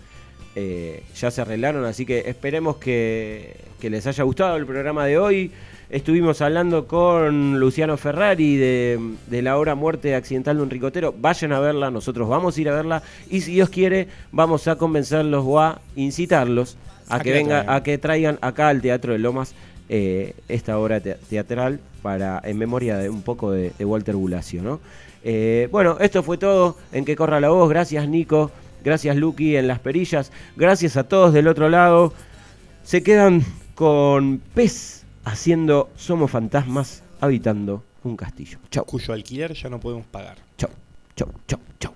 [0.54, 1.84] ya se arreglaron.
[1.84, 5.50] Así que esperemos que, que les haya gustado el programa de hoy.
[5.90, 11.14] Estuvimos hablando con Luciano Ferrari de, de la obra Muerte Accidental de un Ricotero.
[11.18, 13.02] Vayan a verla, nosotros vamos a ir a verla.
[13.28, 16.76] Y si Dios quiere, vamos a convencerlos o a incitarlos
[17.08, 17.74] a, que venga, traigan.
[17.76, 19.54] a que traigan acá al Teatro de Lomas
[19.88, 24.62] eh, esta obra te- teatral para en memoria de un poco de, de Walter Bulacio,
[24.62, 24.80] ¿no?
[25.24, 27.68] Eh, bueno, esto fue todo en que corra la voz.
[27.68, 28.50] Gracias Nico,
[28.84, 32.12] gracias Lucky en las perillas, gracias a todos del otro lado.
[32.84, 38.58] Se quedan con Pez haciendo Somos Fantasmas habitando un castillo.
[38.70, 40.38] Chau, Cuyo alquiler ya no podemos pagar.
[40.56, 40.70] chau,
[41.14, 41.94] chau, chau, chau.